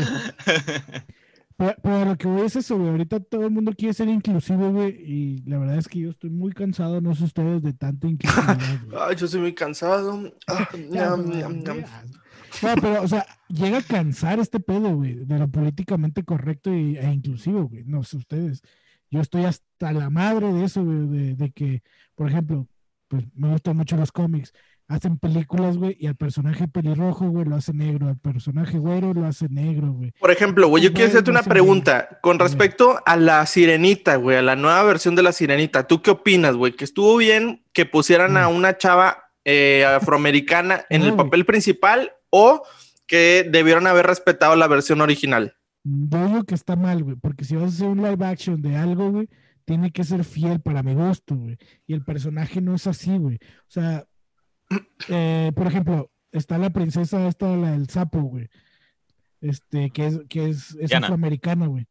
Pero, 1.57 1.75
pero 1.83 2.05
lo 2.05 2.17
que 2.19 2.29
voy 2.29 2.43
es 2.43 2.55
eso, 2.57 2.77
güey. 2.77 2.91
Ahorita 2.91 3.19
todo 3.21 3.45
el 3.47 3.51
mundo 3.51 3.73
quiere 3.77 3.95
ser 3.95 4.09
inclusivo, 4.09 4.71
güey. 4.73 4.91
Y 4.91 5.43
la 5.49 5.59
verdad 5.59 5.79
es 5.79 5.89
que 5.89 6.01
yo 6.01 6.11
estoy 6.11 6.29
muy 6.31 6.53
cansado, 6.53 7.01
no 7.01 7.15
sé 7.15 7.25
ustedes, 7.25 7.63
de 7.63 7.73
tanta 7.73 8.07
inclusividad, 8.07 8.59
güey. 8.87 9.03
Ay, 9.09 9.17
yo 9.17 9.25
estoy 9.25 9.41
muy 9.41 9.55
cansado. 9.55 10.33
Ah, 10.47 10.69
Ya, 10.91 11.07
ñam, 11.07 11.23
güey, 11.25 11.39
ñam, 11.39 11.63
ñam. 11.63 11.81
ya. 11.81 12.05
No, 12.63 12.75
pero, 12.81 13.03
o 13.03 13.09
sea, 13.09 13.27
llega 13.49 13.79
a 13.79 13.83
cansar 13.83 14.39
este 14.39 14.61
pedo, 14.61 14.95
güey, 14.95 15.15
de 15.25 15.39
lo 15.39 15.49
políticamente 15.49 16.25
correcto 16.25 16.75
y, 16.75 16.97
e 16.99 17.11
inclusivo, 17.11 17.69
güey. 17.69 17.85
No 17.85 18.03
sé 18.05 18.19
ustedes. 18.19 18.63
Yo 19.11 19.21
estoy 19.21 19.45
hasta 19.45 19.93
la 19.93 20.11
madre 20.11 20.53
de 20.53 20.65
eso, 20.65 20.83
güey, 20.85 21.07
de, 21.07 21.35
de 21.35 21.51
que, 21.53 21.83
por 22.15 22.29
ejemplo, 22.29 22.67
pues 23.09 23.25
me 23.35 23.49
gustan 23.51 23.77
mucho 23.77 23.97
los 23.97 24.11
cómics. 24.13 24.53
Hacen 24.89 25.19
películas, 25.19 25.77
güey, 25.77 25.97
y 25.99 26.07
al 26.07 26.15
personaje 26.15 26.69
pelirrojo, 26.69 27.29
güey, 27.29 27.45
lo 27.45 27.57
hace 27.57 27.73
negro. 27.73 28.07
Al 28.09 28.19
personaje 28.19 28.79
güero 28.79 29.13
lo 29.15 29.27
hace 29.27 29.49
negro, 29.49 29.91
güey. 29.93 30.13
Por 30.21 30.31
ejemplo, 30.31 30.69
güey, 30.69 30.85
yo 30.85 30.93
quiero 30.93 31.09
hacerte 31.09 31.31
una 31.31 31.43
pregunta 31.43 32.19
con 32.23 32.39
respecto 32.39 33.01
a 33.05 33.17
la 33.17 33.45
sirenita, 33.47 34.15
güey, 34.17 34.37
a 34.37 34.43
la 34.43 34.55
nueva 34.55 34.85
versión 34.85 35.17
de 35.17 35.25
la 35.25 35.33
sirenita. 35.33 35.89
¿Tú 35.89 36.03
qué 36.03 36.13
opinas, 36.13 36.55
güey? 36.55 36.73
¿Que 36.73 36.85
estuvo 36.85 37.17
bien 37.17 37.65
que 37.73 37.85
pusieran 37.85 38.37
a 38.37 38.49
Mm. 38.49 38.55
una 38.55 38.77
chava 38.79 39.25
eh, 39.45 39.85
afroamericana 39.85 40.85
en 40.89 41.01
No, 41.03 41.07
el 41.09 41.13
güey. 41.15 41.25
papel 41.25 41.45
principal 41.45 42.13
o 42.31 42.63
que 43.07 43.47
debieron 43.49 43.87
haber 43.87 44.07
respetado 44.07 44.57
la 44.57 44.67
versión 44.69 45.01
original? 45.01 45.55
Digo 45.89 46.43
que 46.43 46.57
está 46.57 46.75
mal, 46.75 47.05
güey, 47.05 47.15
porque 47.15 47.45
si 47.45 47.55
vas 47.55 47.65
a 47.65 47.69
hacer 47.69 47.87
un 47.87 48.03
live 48.03 48.27
action 48.27 48.61
de 48.61 48.75
algo, 48.75 49.13
güey, 49.13 49.29
tiene 49.65 49.93
que 49.93 50.03
ser 50.03 50.25
fiel 50.25 50.61
para 50.61 50.83
mi 50.83 50.95
gusto, 50.95 51.37
güey. 51.37 51.59
Y 51.87 51.95
el 51.95 52.05
personaje 52.05 52.61
no 52.61 52.75
es 52.75 52.89
así, 52.89 53.17
güey. 53.17 53.37
O 53.37 53.69
sea, 53.69 54.05
eh, 55.09 55.53
por 55.55 55.69
ejemplo, 55.69 56.11
está 56.33 56.59
la 56.59 56.71
princesa 56.71 57.29
esta, 57.29 57.57
la 57.57 57.71
del 57.71 57.89
sapo, 57.89 58.21
güey. 58.21 58.49
Este, 59.41 59.91
que 59.91 60.07
es, 60.07 60.21
que 60.29 60.49
es, 60.49 60.77
afroamericana, 60.93 61.69
güey. 61.69 61.87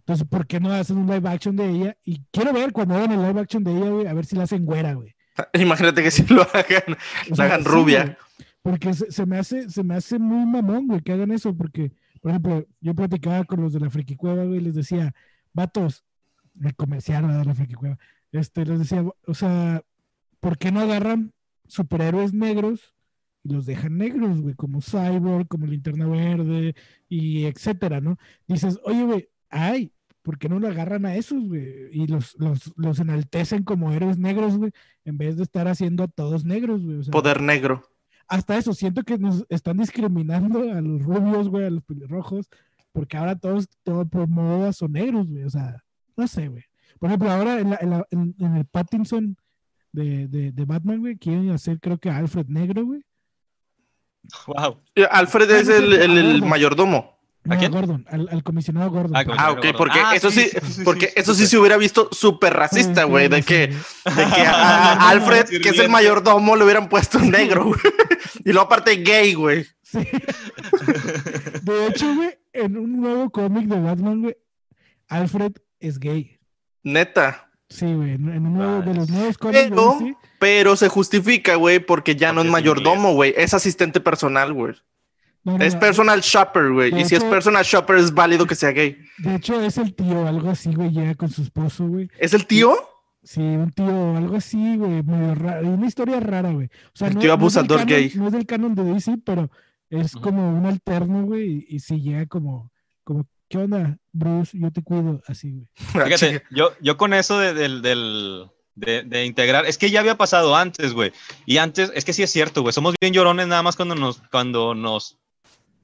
Entonces, 0.00 0.26
¿por 0.28 0.46
qué 0.46 0.60
no 0.60 0.70
hacen 0.70 0.98
un 0.98 1.06
live 1.06 1.26
action 1.26 1.56
de 1.56 1.70
ella? 1.70 1.96
Y 2.04 2.20
quiero 2.30 2.52
ver 2.52 2.72
cuando 2.72 2.94
hagan 2.94 3.12
el 3.12 3.22
live 3.22 3.40
action 3.40 3.64
de 3.64 3.74
ella, 3.74 3.88
güey, 3.88 4.06
a 4.06 4.12
ver 4.12 4.26
si 4.26 4.36
la 4.36 4.42
hacen 4.42 4.66
güera, 4.66 4.92
güey. 4.92 5.14
Imagínate 5.54 6.02
que 6.02 6.10
si 6.10 6.26
lo 6.26 6.42
hagan, 6.42 6.98
O 7.30 7.36
la 7.36 7.44
hagan 7.44 7.62
sí, 7.62 7.68
rubia. 7.68 8.04
güey, 8.04 8.16
porque 8.60 8.92
se, 8.92 9.10
se 9.10 9.24
me 9.24 9.38
hace, 9.38 9.70
se 9.70 9.82
me 9.82 9.94
hace 9.94 10.18
muy 10.18 10.44
mamón, 10.44 10.88
güey, 10.88 11.00
que 11.00 11.12
hagan 11.12 11.30
eso, 11.30 11.56
porque, 11.56 11.92
por 12.24 12.30
ejemplo, 12.30 12.66
yo 12.80 12.94
platicaba 12.94 13.44
con 13.44 13.60
los 13.60 13.74
de 13.74 13.80
la 13.80 13.90
Friki 13.90 14.16
Cueva, 14.16 14.44
güey, 14.44 14.56
y 14.56 14.62
les 14.62 14.74
decía, 14.74 15.14
vatos, 15.52 16.06
el 16.58 16.74
comercial 16.74 17.28
de 17.28 17.44
la 17.44 17.54
Friki 17.54 17.74
Cueva, 17.74 17.98
este, 18.32 18.64
les 18.64 18.78
decía, 18.78 19.04
o 19.26 19.34
sea, 19.34 19.82
¿por 20.40 20.56
qué 20.56 20.72
no 20.72 20.80
agarran 20.80 21.34
superhéroes 21.66 22.32
negros 22.32 22.94
y 23.42 23.52
los 23.52 23.66
dejan 23.66 23.98
negros, 23.98 24.40
güey, 24.40 24.54
como 24.54 24.80
Cyborg, 24.80 25.48
como 25.48 25.66
Linterna 25.66 26.06
Verde, 26.06 26.74
y 27.10 27.44
etcétera, 27.44 28.00
¿no? 28.00 28.16
Dices, 28.48 28.80
oye, 28.84 29.04
güey, 29.04 29.28
ay, 29.50 29.92
¿por 30.22 30.38
qué 30.38 30.48
no 30.48 30.58
lo 30.58 30.68
agarran 30.68 31.04
a 31.04 31.16
esos, 31.16 31.46
güey? 31.46 31.90
Y 31.92 32.06
los, 32.06 32.36
los, 32.38 32.72
los 32.78 33.00
enaltecen 33.00 33.64
como 33.64 33.92
héroes 33.92 34.16
negros, 34.16 34.56
güey, 34.56 34.72
en 35.04 35.18
vez 35.18 35.36
de 35.36 35.42
estar 35.42 35.68
haciendo 35.68 36.04
a 36.04 36.08
todos 36.08 36.46
negros, 36.46 36.82
güey. 36.82 37.02
Poder 37.10 37.42
negro. 37.42 37.86
Hasta 38.28 38.56
eso, 38.56 38.72
siento 38.74 39.02
que 39.02 39.18
nos 39.18 39.44
están 39.48 39.76
discriminando 39.76 40.60
a 40.72 40.80
los 40.80 41.02
rubios, 41.02 41.48
güey, 41.48 41.66
a 41.66 41.70
los 41.70 41.82
pelirrojos, 41.84 42.48
porque 42.92 43.16
ahora 43.16 43.36
todos, 43.36 43.68
todo 43.82 44.06
por 44.06 44.28
moda 44.28 44.72
son 44.72 44.92
negros, 44.92 45.28
güey, 45.28 45.44
o 45.44 45.50
sea, 45.50 45.82
no 46.16 46.26
sé, 46.28 46.48
güey. 46.48 46.64
Por 46.98 47.08
ejemplo, 47.10 47.30
ahora 47.30 47.58
en, 47.60 47.70
la- 47.70 47.78
en 47.80 47.90
la- 47.90 48.06
en- 48.10 48.34
en 48.38 48.56
el 48.56 48.64
Pattinson 48.64 49.36
de, 49.92 50.26
de, 50.28 50.52
de 50.52 50.64
Batman, 50.64 51.00
güey, 51.00 51.16
quieren 51.16 51.50
hacer, 51.50 51.78
creo 51.80 51.98
que 51.98 52.08
a 52.10 52.16
Alfred 52.18 52.46
negro, 52.48 52.84
güey. 52.84 53.02
wow. 54.46 54.80
Eh, 54.94 55.06
Alfred 55.10 55.50
es 55.50 55.68
el, 55.68 55.92
el- 55.92 56.42
mayordomo. 56.42 57.18
No, 57.44 57.58
quién? 57.58 57.72
Gordon, 57.72 58.06
al, 58.10 58.28
al 58.30 58.42
comisionado 58.42 58.90
Gordon. 58.90 59.16
Ah, 59.16 59.24
Ah, 59.36 59.50
ok, 59.50 59.56
Gordon. 59.56 59.74
porque 59.76 59.98
Ah, 60.00 60.14
eso 60.16 60.30
sí, 60.30 60.42
sí, 60.44 60.58
sí, 60.62 60.72
sí, 60.72 60.82
porque 60.84 61.06
sí, 61.08 61.12
eso 61.16 61.34
sí, 61.34 61.40
sí 61.40 61.44
sí. 61.46 61.50
se 61.50 61.58
hubiera 61.58 61.76
visto 61.76 62.08
súper 62.10 62.54
racista, 62.54 63.02
Sí, 63.02 63.08
güey, 63.08 63.28
de 63.28 63.42
sí, 63.42 63.42
que, 63.42 63.72
sí. 63.72 64.10
de 64.16 64.24
que 64.34 64.40
a, 64.42 64.92
a 64.94 65.08
Alfred, 65.10 65.46
que 65.60 65.68
es 65.68 65.78
el 65.78 65.88
mayordomo, 65.90 66.56
le 66.56 66.64
hubieran 66.64 66.88
puesto 66.88 67.18
un 67.18 67.30
negro, 67.30 67.64
güey. 67.66 67.80
Y 68.44 68.52
luego 68.52 68.62
aparte 68.62 68.96
gay, 68.96 69.34
güey. 69.34 69.66
Sí. 69.82 69.98
De 71.62 71.86
hecho, 71.86 72.14
güey, 72.14 72.30
en 72.52 72.76
un 72.78 73.00
nuevo 73.00 73.30
cómic 73.30 73.66
de 73.66 73.80
Batman, 73.80 74.22
güey, 74.22 74.36
Alfred 75.08 75.52
es 75.80 75.98
gay. 75.98 76.38
Neta. 76.82 77.50
Sí, 77.68 77.86
güey, 77.92 78.12
en, 78.12 78.28
en 78.30 78.46
uno 78.46 78.82
de 78.82 78.94
los 78.94 79.08
nuevos 79.10 79.38
cómics 79.38 79.64
de 79.64 79.70
Pero, 79.70 79.98
pero 80.38 80.76
se 80.76 80.88
justifica, 80.88 81.56
güey, 81.56 81.78
porque 81.78 82.14
ya 82.16 82.28
no 82.32 82.36
Porque 82.36 82.48
es 82.48 82.52
mayordomo, 82.52 83.14
güey. 83.14 83.34
Es 83.36 83.54
asistente 83.54 84.00
personal, 84.00 84.52
güey. 84.52 84.74
No, 85.44 85.58
no, 85.58 85.64
Es 85.64 85.74
no, 85.74 85.80
personal 85.80 86.20
shopper, 86.20 86.72
güey. 86.72 87.00
Y 87.00 87.04
si 87.04 87.14
es 87.14 87.24
personal 87.24 87.64
shopper, 87.64 87.96
es 87.96 88.12
válido 88.12 88.46
que 88.46 88.54
sea 88.54 88.70
gay. 88.70 88.96
De 89.18 89.36
hecho, 89.36 89.60
es 89.60 89.78
el 89.78 89.94
tío, 89.94 90.26
algo 90.26 90.50
así, 90.50 90.72
güey, 90.74 90.90
llega 90.90 91.14
con 91.14 91.28
su 91.30 91.42
esposo, 91.42 91.86
güey. 91.86 92.08
¿Es 92.18 92.34
el 92.34 92.46
tío? 92.46 92.74
Sí, 93.22 93.40
un 93.40 93.70
tío, 93.72 94.16
algo 94.16 94.36
así, 94.36 94.76
güey, 94.76 95.02
medio 95.02 95.34
raro, 95.34 95.66
una 95.68 95.86
historia 95.86 96.20
rara, 96.20 96.50
güey. 96.50 96.66
O 96.66 96.70
sea, 96.94 97.08
El 97.08 97.14
no, 97.14 97.20
tío 97.20 97.28
no 97.36 97.46
es 97.46 97.54
del 97.54 97.62
abusador 97.64 97.78
canon- 97.80 97.86
gay. 97.88 98.12
No 98.16 98.26
es 98.26 98.32
del 98.32 98.46
canon 98.46 98.74
de 98.74 98.84
DC, 98.84 99.18
pero 99.24 99.50
es 99.88 100.12
como 100.12 100.50
un 100.58 100.66
alterno, 100.66 101.24
güey, 101.24 101.66
y, 101.68 101.76
y 101.76 101.80
sí 101.80 102.00
llega 102.00 102.26
como, 102.26 102.70
como, 103.02 103.26
¿qué 103.48 103.58
onda, 103.58 103.98
Bruce? 104.12 104.58
Yo 104.58 104.70
te 104.70 104.82
cuido, 104.82 105.22
así, 105.26 105.52
güey. 105.52 105.68
Fíjate, 106.16 106.42
yo, 106.50 106.72
yo 106.82 106.96
con 106.98 107.14
eso 107.14 107.38
de, 107.38 107.54
del, 107.54 107.80
del- 107.82 108.46
de, 108.76 109.04
de 109.04 109.24
integrar, 109.24 109.66
es 109.66 109.78
que 109.78 109.90
ya 109.90 110.00
había 110.00 110.18
pasado 110.18 110.56
antes, 110.56 110.92
güey. 110.92 111.12
Y 111.46 111.58
antes, 111.58 111.92
es 111.94 112.04
que 112.04 112.12
sí 112.12 112.22
es 112.24 112.30
cierto, 112.32 112.60
güey. 112.62 112.72
Somos 112.72 112.94
bien 113.00 113.14
llorones 113.14 113.46
nada 113.46 113.62
más 113.62 113.76
cuando 113.76 113.94
nos, 113.94 114.20
cuando 114.32 114.74
nos 114.74 115.16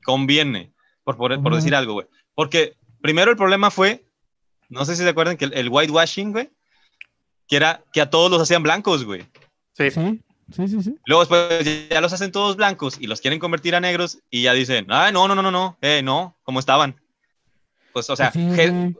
conviene, 0.05 0.72
por, 1.05 1.16
por, 1.16 1.55
decir 1.55 1.74
algo, 1.74 1.94
güey. 1.94 2.07
Porque 2.34 2.74
primero 3.01 3.30
el 3.30 3.36
problema 3.36 3.70
fue, 3.70 4.05
no 4.68 4.84
sé 4.84 4.96
si 4.96 5.03
se 5.03 5.09
acuerdan, 5.09 5.36
que 5.36 5.46
el, 5.46 5.55
el 5.55 5.68
whitewashing, 5.68 6.32
güey, 6.32 6.51
que 7.48 7.57
era 7.57 7.82
que 7.92 8.01
a 8.01 8.11
todos 8.11 8.30
los 8.30 8.40
hacían 8.40 8.62
blancos, 8.62 9.05
güey. 9.05 9.26
Sí. 9.74 9.90
Sí, 9.90 10.20
sí, 10.53 10.68
sí, 10.68 10.82
sí. 10.82 10.94
Luego 11.07 11.22
después 11.22 11.88
ya 11.88 12.01
los 12.01 12.12
hacen 12.12 12.32
todos 12.32 12.57
blancos 12.57 12.96
y 13.01 13.07
los 13.07 13.20
quieren 13.20 13.38
convertir 13.38 13.74
a 13.74 13.80
negros 13.80 14.18
y 14.30 14.42
ya 14.42 14.53
dicen, 14.53 14.86
ah, 14.88 15.11
no, 15.12 15.28
no, 15.28 15.34
no, 15.34 15.42
no, 15.42 15.51
no, 15.51 15.78
eh, 15.80 16.03
no, 16.03 16.36
como 16.42 16.59
estaban. 16.61 17.01
Pues, 17.92 18.09
o 18.11 18.16
sea, 18.16 18.30
Sí, 18.32 18.40
el- 18.40 18.96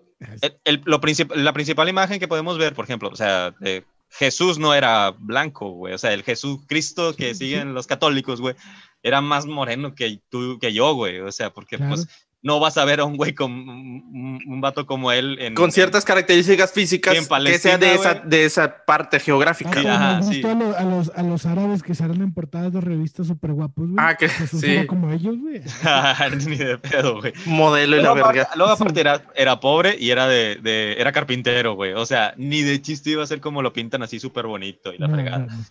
el- 0.65 0.83
lo 0.85 1.01
princip- 1.01 1.35
la 1.35 1.53
principal 1.53 1.89
imagen 1.89 2.19
que 2.21 2.29
podemos 2.29 2.59
ver, 2.59 2.75
por 2.75 2.85
ejemplo, 2.85 3.09
o 3.09 3.17
sea, 3.17 3.53
de 3.61 3.85
Jesús 4.11 4.59
no 4.59 4.75
era 4.75 5.13
blanco, 5.13 5.71
güey. 5.71 5.95
O 5.95 5.99
sea, 5.99 6.13
el 6.13 6.25
Jesús 6.25 6.61
Cristo 6.67 7.15
que 7.15 7.29
Sí, 7.29 7.35
sí. 7.35 7.45
siguen 7.47 7.75
los 7.75 7.87
católicos, 7.87 8.41
güey, 8.41 8.55
era 9.03 9.21
más 9.21 9.47
moreno 9.47 9.95
que 9.95 10.21
tú, 10.29 10.59
que 10.61 10.73
yo, 10.73 10.95
güey. 10.95 11.21
O 11.21 11.33
sea, 11.33 11.51
porque 11.53 11.77
Claro. 11.77 11.95
pues 11.95 12.09
no 12.43 12.59
vas 12.59 12.79
a 12.79 12.87
ver 12.87 13.01
a 13.01 13.05
un 13.05 13.19
güey 13.19 13.35
con 13.35 13.53
un, 13.53 14.41
un 14.47 14.61
vato 14.63 14.87
como 14.87 15.13
él 15.13 15.37
en, 15.41 15.55
Con 15.55 15.71
ciertas 15.73 16.07
características 16.07 16.73
físicas 16.73 17.15
en 17.15 17.45
que 17.45 17.59
sea 17.59 17.77
de 17.77 17.93
esa, 17.95 18.15
de 18.15 18.45
esa 18.47 18.85
parte 18.87 19.21
geográfica. 19.21 19.79
Sí, 19.79 19.87
ajá, 19.87 20.23
sí. 20.23 20.43
a, 20.47 20.55
lo- 20.55 20.75
a 20.75 20.83
los, 20.85 21.11
a 21.15 21.23
los 21.23 21.45
árabes 21.45 21.83
que 21.83 21.95
salen 21.95 22.23
en 22.23 22.33
portadas 22.33 22.73
de 22.73 22.81
revistas 22.81 23.27
súper 23.27 23.53
guapos, 23.53 23.91
güey. 23.91 23.97
Ah, 23.99 24.17
que 24.17 24.31
sí. 24.31 24.87
como 24.87 25.11
ellos, 25.13 25.37
güey. 25.39 25.61
Ni 26.47 26.57
de 26.57 26.79
pedo, 26.79 27.21
güey. 27.21 27.35
Modelo 27.45 27.97
y 27.97 28.03
la 28.03 28.05
Luego 28.15 28.21
aparte, 28.21 28.39
verga. 28.39 28.53
luego 28.57 28.73
aparte 28.73 29.01
era, 29.01 29.23
era 29.35 29.61
pobre 29.61 29.97
y 30.01 30.09
era 30.09 30.27
de, 30.27 30.57
de- 30.57 30.97
era 30.99 31.13
carpintero, 31.13 31.75
güey. 31.75 31.93
O 31.93 32.07
sea, 32.07 32.33
ni 32.39 32.63
de 32.63 32.81
chiste 32.81 33.11
iba 33.11 33.23
a 33.23 33.27
ser 33.27 33.41
como 33.41 33.61
lo 33.61 33.75
pintan 33.75 34.03
así 34.03 34.19
súper 34.19 34.47
bonito 34.47 34.95
y 34.95 34.99
la 34.99 35.09
No, 35.09 35.15
fregada. 35.15 35.39
no, 35.41 35.47
no. 35.57 35.65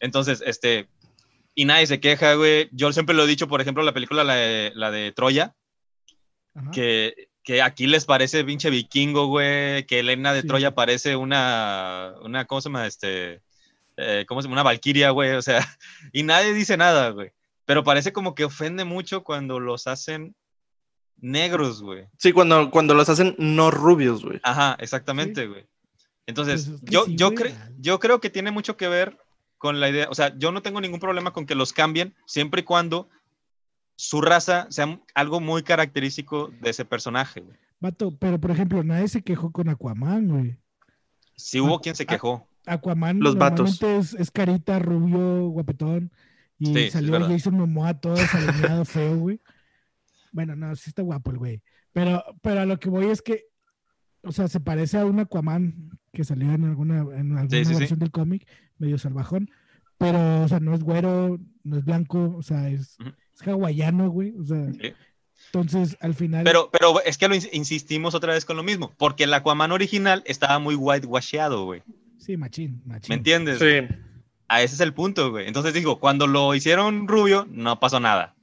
Entonces, 0.00 0.42
este, 0.44 0.88
y 1.56 1.64
nadie 1.64 1.88
se 1.88 1.98
queja, 1.98 2.34
güey. 2.34 2.68
Yo 2.70 2.92
siempre 2.92 3.16
lo 3.16 3.24
he 3.24 3.26
dicho, 3.26 3.48
por 3.48 3.60
ejemplo, 3.60 3.82
la 3.82 3.92
película, 3.94 4.22
la 4.22 4.34
de, 4.36 4.70
la 4.76 4.92
de 4.92 5.10
Troya, 5.10 5.56
Ajá. 6.54 6.70
que, 6.70 7.28
que 7.42 7.62
aquí 7.62 7.86
les 7.88 8.04
parece 8.04 8.44
pinche 8.44 8.70
vikingo, 8.70 9.26
güey, 9.26 9.84
que 9.86 9.98
Elena 10.00 10.32
de 10.32 10.42
Sí. 10.42 10.46
Troya 10.46 10.74
parece 10.74 11.16
una, 11.16 12.14
una, 12.22 12.44
¿cómo 12.44 12.60
se 12.60 12.68
llama? 12.68 12.86
Este, 12.86 13.40
eh, 13.96 14.24
¿cómo 14.28 14.40
se 14.42 14.46
llama? 14.46 14.54
Una 14.56 14.62
valquiria, 14.62 15.10
güey, 15.10 15.32
o 15.32 15.42
sea, 15.42 15.58
y 16.12 16.22
nadie 16.22 16.52
dice 16.54 16.76
nada, 16.76 17.10
güey. 17.10 17.32
Pero 17.64 17.82
parece 17.82 18.12
como 18.12 18.34
que 18.36 18.44
ofende 18.44 18.84
mucho 18.84 19.24
cuando 19.24 19.58
los 19.58 19.86
hacen 19.88 20.36
negros, 21.18 21.82
güey. 21.82 22.06
Sí, 22.18 22.32
cuando, 22.32 22.70
cuando 22.70 22.94
los 22.94 23.08
hacen 23.08 23.34
no 23.38 23.70
rubios, 23.70 24.22
güey. 24.24 24.38
Ajá, 24.42 24.76
exactamente, 24.78 25.46
güey. 25.46 25.66
Entonces, 26.26 26.66
Pues 26.68 26.80
yo, 26.82 27.04
sí, 27.06 27.16
yo, 27.16 27.30
cre- 27.32 27.54
yo 27.78 27.98
creo 27.98 28.20
que 28.20 28.30
tiene 28.30 28.50
mucho 28.50 28.76
que 28.76 28.88
ver 28.88 29.16
con 29.58 29.80
la 29.80 29.88
idea, 29.88 30.08
o 30.10 30.14
sea, 30.14 30.36
yo 30.38 30.52
no 30.52 30.62
tengo 30.62 30.80
ningún 30.80 31.00
problema 31.00 31.32
con 31.32 31.46
que 31.46 31.54
los 31.54 31.72
cambien, 31.72 32.14
siempre 32.26 32.60
y 32.60 32.64
cuando 32.64 33.08
su 33.96 34.20
raza 34.20 34.66
sea 34.70 35.00
algo 35.14 35.40
muy 35.40 35.62
característico 35.62 36.52
de 36.60 36.70
ese 36.70 36.84
personaje. 36.84 37.40
güey. 37.40 37.56
Vato, 37.80 38.16
pero 38.18 38.38
por 38.40 38.50
ejemplo, 38.50 38.82
nadie 38.84 39.08
se 39.08 39.22
quejó 39.22 39.50
con 39.52 39.68
Aquaman, 39.68 40.28
güey. 40.28 40.58
Si 41.36 41.60
hubo 41.60 41.76
Ah, 41.76 41.80
quien 41.82 41.94
se 41.94 42.02
ah, 42.04 42.06
quejó. 42.06 42.46
Aquaman 42.66 43.20
Los 43.20 43.36
vatos. 43.36 43.80
normalmente 43.80 43.98
es, 43.98 44.20
es 44.20 44.30
carita, 44.30 44.78
rubio, 44.78 45.48
guapetón. 45.48 46.10
Y 46.58 46.66
Sí, 46.66 46.74
sí, 46.84 46.90
salió. 46.90 47.20
Jason 47.26 47.54
Momoa 47.54 47.94
todo 48.00 48.14
desalineado, 48.14 48.84
feo, 48.86 49.16
güey. 49.16 49.40
Bueno, 50.32 50.56
no, 50.56 50.74
sí 50.76 50.90
está 50.90 51.02
guapo 51.02 51.30
el 51.30 51.38
güey. 51.38 51.62
Pero, 51.92 52.22
pero 52.42 52.60
a 52.60 52.66
lo 52.66 52.78
que 52.78 52.88
voy 52.90 53.06
es 53.06 53.22
que, 53.22 53.44
o 54.22 54.32
sea, 54.32 54.48
se 54.48 54.60
parece 54.60 54.98
a 54.98 55.04
un 55.06 55.20
Aquaman 55.20 55.90
que 56.12 56.24
salió 56.24 56.50
en 56.52 56.64
alguna, 56.64 57.00
en 57.00 57.36
alguna 57.36 57.48
Sí, 57.50 57.64
sí, 57.64 57.72
sí. 57.74 57.78
versión 57.80 57.98
del 57.98 58.10
cómic, 58.10 58.46
medio 58.78 58.98
salvajón. 58.98 59.50
Pero, 59.98 60.42
o 60.42 60.48
sea, 60.48 60.60
no 60.60 60.74
es 60.74 60.82
güero, 60.82 61.38
no 61.64 61.76
es 61.78 61.84
blanco, 61.84 62.34
o 62.36 62.42
sea, 62.42 62.68
es, 62.68 62.98
es 63.34 63.48
hawaiano, 63.48 64.10
güey. 64.10 64.34
O 64.38 64.44
sea, 64.44 64.70
Sí. 64.72 64.92
entonces 65.46 65.96
al 66.00 66.14
final. 66.14 66.44
Pero, 66.44 66.70
pero 66.70 67.00
es 67.02 67.16
que 67.18 67.28
lo 67.28 67.34
ins- 67.34 67.48
insistimos 67.52 68.14
otra 68.14 68.34
vez 68.34 68.44
con 68.44 68.56
lo 68.56 68.62
mismo, 68.62 68.92
porque 68.98 69.24
el 69.24 69.32
Aquaman 69.34 69.72
original 69.72 70.22
estaba 70.26 70.58
muy 70.58 70.74
whitewasheado, 70.74 71.64
güey. 71.64 71.82
Sí, 72.18 72.36
machín, 72.36 72.82
machín. 72.84 73.08
¿Me 73.08 73.14
entiendes? 73.16 73.58
Sí. 73.58 73.94
A 74.48 74.62
ese 74.62 74.74
es 74.74 74.80
el 74.80 74.92
punto, 74.94 75.30
güey. 75.30 75.48
Entonces 75.48 75.74
digo, 75.74 75.98
cuando 75.98 76.26
lo 76.28 76.54
hicieron 76.54 77.08
rubio, 77.08 77.46
no 77.50 77.80
pasó 77.80 77.98
nada. 77.98 78.35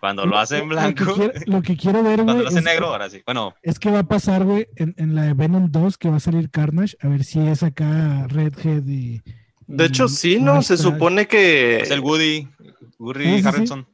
Cuando 0.00 0.26
lo 0.26 0.38
hacen 0.38 0.60
Lo 0.60 0.64
que 0.68 0.74
blanco, 0.74 1.14
quiero, 1.14 1.32
lo 1.46 1.62
que 1.62 1.76
quiero 1.76 2.02
ver, 2.02 2.16
cuando 2.16 2.32
güey, 2.34 2.42
lo 2.44 2.48
hacen 2.50 2.64
negro, 2.64 2.88
ahora 2.88 3.08
sí. 3.10 3.22
Bueno, 3.24 3.54
Es 3.62 3.78
que 3.78 3.90
va 3.90 4.00
a 4.00 4.08
pasar, 4.08 4.44
güey, 4.44 4.68
en, 4.76 4.94
en 4.98 5.14
la 5.14 5.22
de 5.22 5.34
Venom 5.34 5.70
2 5.70 5.96
que 5.98 6.10
va 6.10 6.16
a 6.16 6.20
salir 6.20 6.50
Carnage, 6.50 6.96
a 7.00 7.08
ver 7.08 7.24
si 7.24 7.40
es 7.40 7.62
acá 7.62 8.26
Redhead 8.28 8.86
y... 8.86 9.22
De 9.66 9.84
y 9.84 9.86
hecho, 9.86 10.06
sí, 10.08 10.38
¿no? 10.40 10.62
Se 10.62 10.76
supone 10.76 11.26
que... 11.26 11.80
es 11.80 11.90
el 11.90 12.00
Woody, 12.00 12.46
Woody 12.98 13.24
Sí, 13.24 13.30
sí, 13.36 13.40
sí. 13.42 13.48
Harrelson. 13.48 13.86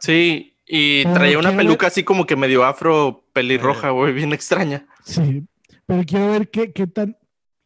Sí, 0.00 0.56
y 0.66 1.02
Pero 1.02 1.14
traía 1.14 1.38
una 1.38 1.50
quiero 1.50 1.62
peluca 1.64 1.86
así 1.88 2.04
como 2.04 2.26
que 2.26 2.36
medio 2.36 2.64
afro 2.64 3.24
pelirroja, 3.32 3.88
Eh. 3.88 3.92
güey, 3.92 4.12
bien 4.12 4.32
extraña. 4.32 4.86
Sí, 5.04 5.44
pero 5.86 6.04
quiero 6.04 6.30
ver 6.32 6.50
qué, 6.50 6.72
qué 6.72 6.86
tan 6.86 7.16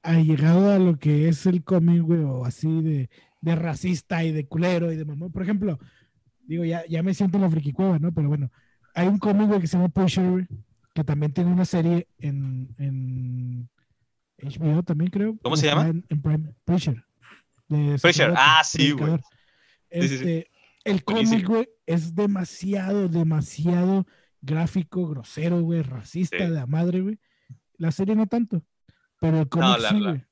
ha 0.02 0.14
llegado 0.14 0.72
a 0.72 0.78
lo 0.78 0.98
que 0.98 1.28
es 1.28 1.46
el 1.46 1.64
cómic, 1.64 2.02
güey, 2.02 2.20
o 2.20 2.44
así 2.44 2.82
de, 2.82 3.08
de 3.40 3.54
racista 3.54 4.24
y 4.24 4.32
de 4.32 4.46
culero 4.46 4.92
y 4.92 4.96
de 4.96 5.04
mamón. 5.06 5.32
Por 5.32 5.42
ejemplo, 5.42 5.78
digo, 6.46 6.64
ya, 6.64 6.84
ya 6.88 7.02
me 7.02 7.14
siento 7.14 7.36
en 7.38 7.42
la 7.42 7.50
friki 7.50 7.72
cueva, 7.72 7.98
¿no? 7.98 8.12
Pero 8.12 8.28
bueno, 8.28 8.50
hay 8.94 9.08
un 9.08 9.18
cómic, 9.18 9.48
güey, 9.48 9.60
que 9.60 9.66
se 9.66 9.76
llama 9.76 9.88
Pusher, 9.88 10.46
que 10.94 11.04
también 11.04 11.32
tiene 11.32 11.52
una 11.52 11.64
serie 11.64 12.06
en, 12.18 12.74
en 12.78 13.68
HBO 14.38 14.82
también, 14.82 15.10
creo. 15.10 15.36
¿Cómo 15.42 15.56
se 15.56 15.66
llama? 15.66 15.88
En, 15.88 16.04
en 16.08 16.22
Prime. 16.22 16.54
Pusher. 16.64 17.04
Pusher, 18.00 18.34
ah, 18.36 18.62
sí, 18.64 18.90
güey. 18.92 19.04
predicador. 19.04 19.20
Sí, 19.90 20.00
sí, 20.02 20.08
sí. 20.08 20.14
Este, 20.14 20.50
El 20.84 21.04
cómic, 21.04 21.46
güey, 21.46 21.68
es 21.86 22.14
demasiado, 22.14 23.08
demasiado 23.08 24.06
gráfico, 24.42 25.08
grosero, 25.08 25.60
güey, 25.62 25.82
racista 25.82 26.36
de 26.36 26.50
la 26.50 26.66
madre, 26.66 27.00
güey. 27.00 27.18
La 27.76 27.90
serie 27.90 28.14
no 28.14 28.26
tanto, 28.26 28.62
pero 29.20 29.40
el 29.40 29.48
cómic 29.48 29.78
la- 29.80 29.88
sí, 29.88 30.00
la- 30.00 30.10
güey. 30.10 30.24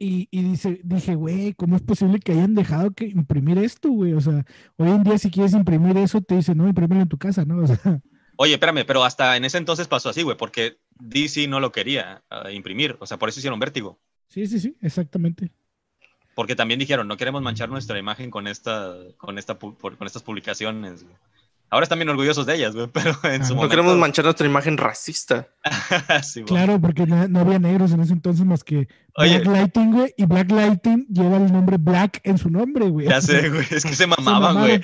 Y, 0.00 0.28
y 0.30 0.42
dice, 0.42 0.80
dije, 0.84 1.14
güey, 1.16 1.54
¿cómo 1.54 1.74
es 1.76 1.82
posible 1.82 2.20
que 2.20 2.32
hayan 2.32 2.54
dejado 2.54 2.92
que 2.92 3.06
imprimir 3.06 3.58
esto, 3.58 3.90
güey? 3.90 4.12
O 4.12 4.20
sea, 4.20 4.44
hoy 4.76 4.90
en 4.90 5.02
día 5.02 5.18
si 5.18 5.30
quieres 5.30 5.54
imprimir 5.54 5.96
eso, 5.96 6.20
te 6.20 6.36
dicen, 6.36 6.56
no, 6.58 6.68
imprímelo 6.68 7.02
en 7.02 7.08
tu 7.08 7.18
casa, 7.18 7.44
¿no? 7.44 7.58
O 7.62 7.66
sea, 7.66 8.00
Oye, 8.36 8.52
espérame, 8.54 8.84
pero 8.86 9.02
hasta 9.02 9.36
en 9.36 9.44
ese 9.44 9.58
entonces 9.58 9.88
pasó 9.88 10.10
así, 10.10 10.22
güey, 10.22 10.36
porque 10.36 10.78
DC 11.00 11.48
no 11.48 11.58
lo 11.58 11.72
quería 11.72 12.22
ah, 12.30 12.52
imprimir. 12.52 12.96
O 13.00 13.06
sea, 13.06 13.18
por 13.18 13.28
eso 13.28 13.40
hicieron 13.40 13.58
vértigo. 13.58 13.98
sí, 14.28 14.46
sí, 14.46 14.60
sí, 14.60 14.76
exactamente. 14.80 15.50
Porque 16.36 16.54
también 16.54 16.78
dijeron, 16.78 17.08
no 17.08 17.16
queremos 17.16 17.42
manchar 17.42 17.68
nuestra 17.68 17.98
imagen 17.98 18.30
con, 18.30 18.46
esta, 18.46 18.94
con, 19.16 19.38
esta, 19.38 19.58
por- 19.58 19.76
con 19.76 20.06
estas 20.06 20.22
publicaciones. 20.22 21.02
güey. 21.02 21.16
Ahora 21.70 21.84
están 21.84 21.98
bien 21.98 22.08
orgullosos 22.08 22.46
de 22.46 22.54
ellas, 22.54 22.74
güey, 22.74 22.86
pero 22.92 23.10
en 23.24 23.42
Ah, 23.42 23.44
su 23.44 23.48
no 23.48 23.48
No 23.48 23.54
momento... 23.56 23.68
queremos 23.68 23.96
manchar 23.98 24.24
nuestra 24.24 24.46
imagen 24.46 24.76
racista. 24.78 25.48
Sí. 26.22 26.42
Claro, 26.44 26.80
porque 26.80 27.06
no, 27.06 27.28
no 27.28 27.40
había 27.40 27.58
negros 27.58 27.92
en 27.92 28.00
ese 28.00 28.12
entonces 28.14 28.44
más 28.46 28.64
que 28.64 28.88
Oye. 29.16 29.38
Black 29.40 29.46
Lighting, 29.46 29.92
güey, 29.92 30.14
y 30.16 30.24
Black 30.26 30.50
Lighting 30.50 31.06
lleva 31.08 31.36
el 31.36 31.52
nombre 31.52 31.76
Black 31.78 32.20
en 32.24 32.38
su 32.38 32.48
nombre, 32.50 32.88
güey. 32.88 33.08
Ya 33.08 33.20
sé, 33.20 33.48
güey, 33.50 33.66
es 33.70 33.84
que 33.84 33.94
se 33.94 34.06
mamaban, 34.06 34.58
güey. 34.58 34.80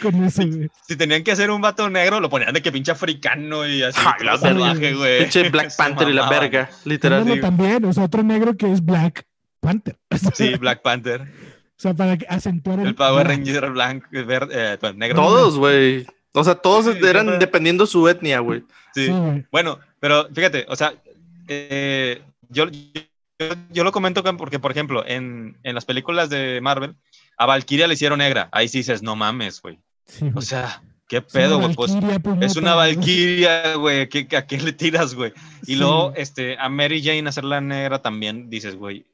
Si 0.86 0.96
tenían 0.96 1.22
que 1.24 1.32
hacer 1.32 1.50
un 1.50 1.60
vato 1.60 1.88
negro, 1.88 2.20
lo 2.20 2.28
ponían 2.28 2.52
de 2.52 2.60
que 2.62 2.70
pinche 2.72 2.92
africano 2.92 3.66
y 3.66 3.82
así. 3.82 3.98
Ja, 4.00 4.16
salvaje, 4.38 4.94
güey. 4.94 5.20
Pinche 5.20 5.48
Black 5.50 5.74
Panther 5.76 6.08
y 6.08 6.12
la 6.12 6.28
verga, 6.28 6.68
literal. 6.84 7.24
Sí. 7.24 7.40
también, 7.40 7.84
o 7.84 7.92
sea, 7.92 8.04
otro 8.04 8.22
negro 8.22 8.56
que 8.56 8.70
es 8.72 8.84
Black 8.84 9.24
Panther. 9.60 9.98
O 10.10 10.16
sea, 10.18 10.30
Sí, 10.34 10.54
Black 10.56 10.82
Panther. 10.82 11.22
O 11.22 11.80
sea, 11.84 11.94
para 11.94 12.16
que 12.16 12.26
acentuar 12.28 12.80
El 12.80 12.94
Power 12.94 13.26
Black. 13.26 13.38
Ranger 13.38 13.70
blanco, 13.70 14.06
verde, 14.12 14.74
eh, 14.74 14.76
pues, 14.78 14.94
negro. 14.96 15.16
Todos, 15.16 15.58
güey. 15.58 16.06
O 16.36 16.42
sea, 16.44 16.56
todos 16.56 16.84
Sí, 16.86 16.90
eran 17.06 17.26
siempre- 17.26 17.38
dependiendo 17.38 17.86
su 17.86 18.08
etnia, 18.08 18.40
güey. 18.40 18.64
Sí. 18.94 19.08
Bueno, 19.52 19.78
pero 20.00 20.28
fíjate, 20.34 20.66
o 20.68 20.76
sea, 20.76 20.92
eh, 21.48 22.22
yo, 22.48 22.66
yo, 22.68 23.46
yo 23.70 23.84
lo 23.84 23.92
comento 23.92 24.22
porque, 24.36 24.58
por 24.58 24.70
ejemplo, 24.72 25.04
en, 25.06 25.56
en 25.62 25.74
las 25.74 25.84
películas 25.84 26.30
de 26.30 26.60
Marvel, 26.60 26.96
a 27.36 27.46
Valkyria 27.46 27.86
le 27.86 27.94
hicieron 27.94 28.18
negra. 28.18 28.48
Ahí 28.52 28.68
sí 28.68 28.78
dices, 28.78 29.02
no 29.02 29.16
mames, 29.16 29.60
güey. 29.62 29.78
Sí, 30.06 30.30
O 30.34 30.40
sea, 30.42 30.82
qué 31.08 31.20
pedo, 31.22 31.58
güey. 31.60 31.74
Pues 31.74 31.92
puñeta, 31.92 32.36
es 32.44 32.56
una. 32.56 32.74
Valkyria, 32.74 33.74
güey. 33.76 34.08
¿qué- 34.08 34.36
¿A 34.36 34.46
qué 34.46 34.58
le 34.58 34.72
tiras, 34.72 35.14
güey? 35.14 35.32
Y 35.62 35.66
Sí, 35.66 35.76
luego, 35.76 36.12
este, 36.16 36.56
a 36.58 36.68
Mary 36.68 37.02
Jane 37.02 37.28
hacerla 37.28 37.60
negra 37.60 38.02
también 38.02 38.50
dices, 38.50 38.74
güey. 38.76 39.06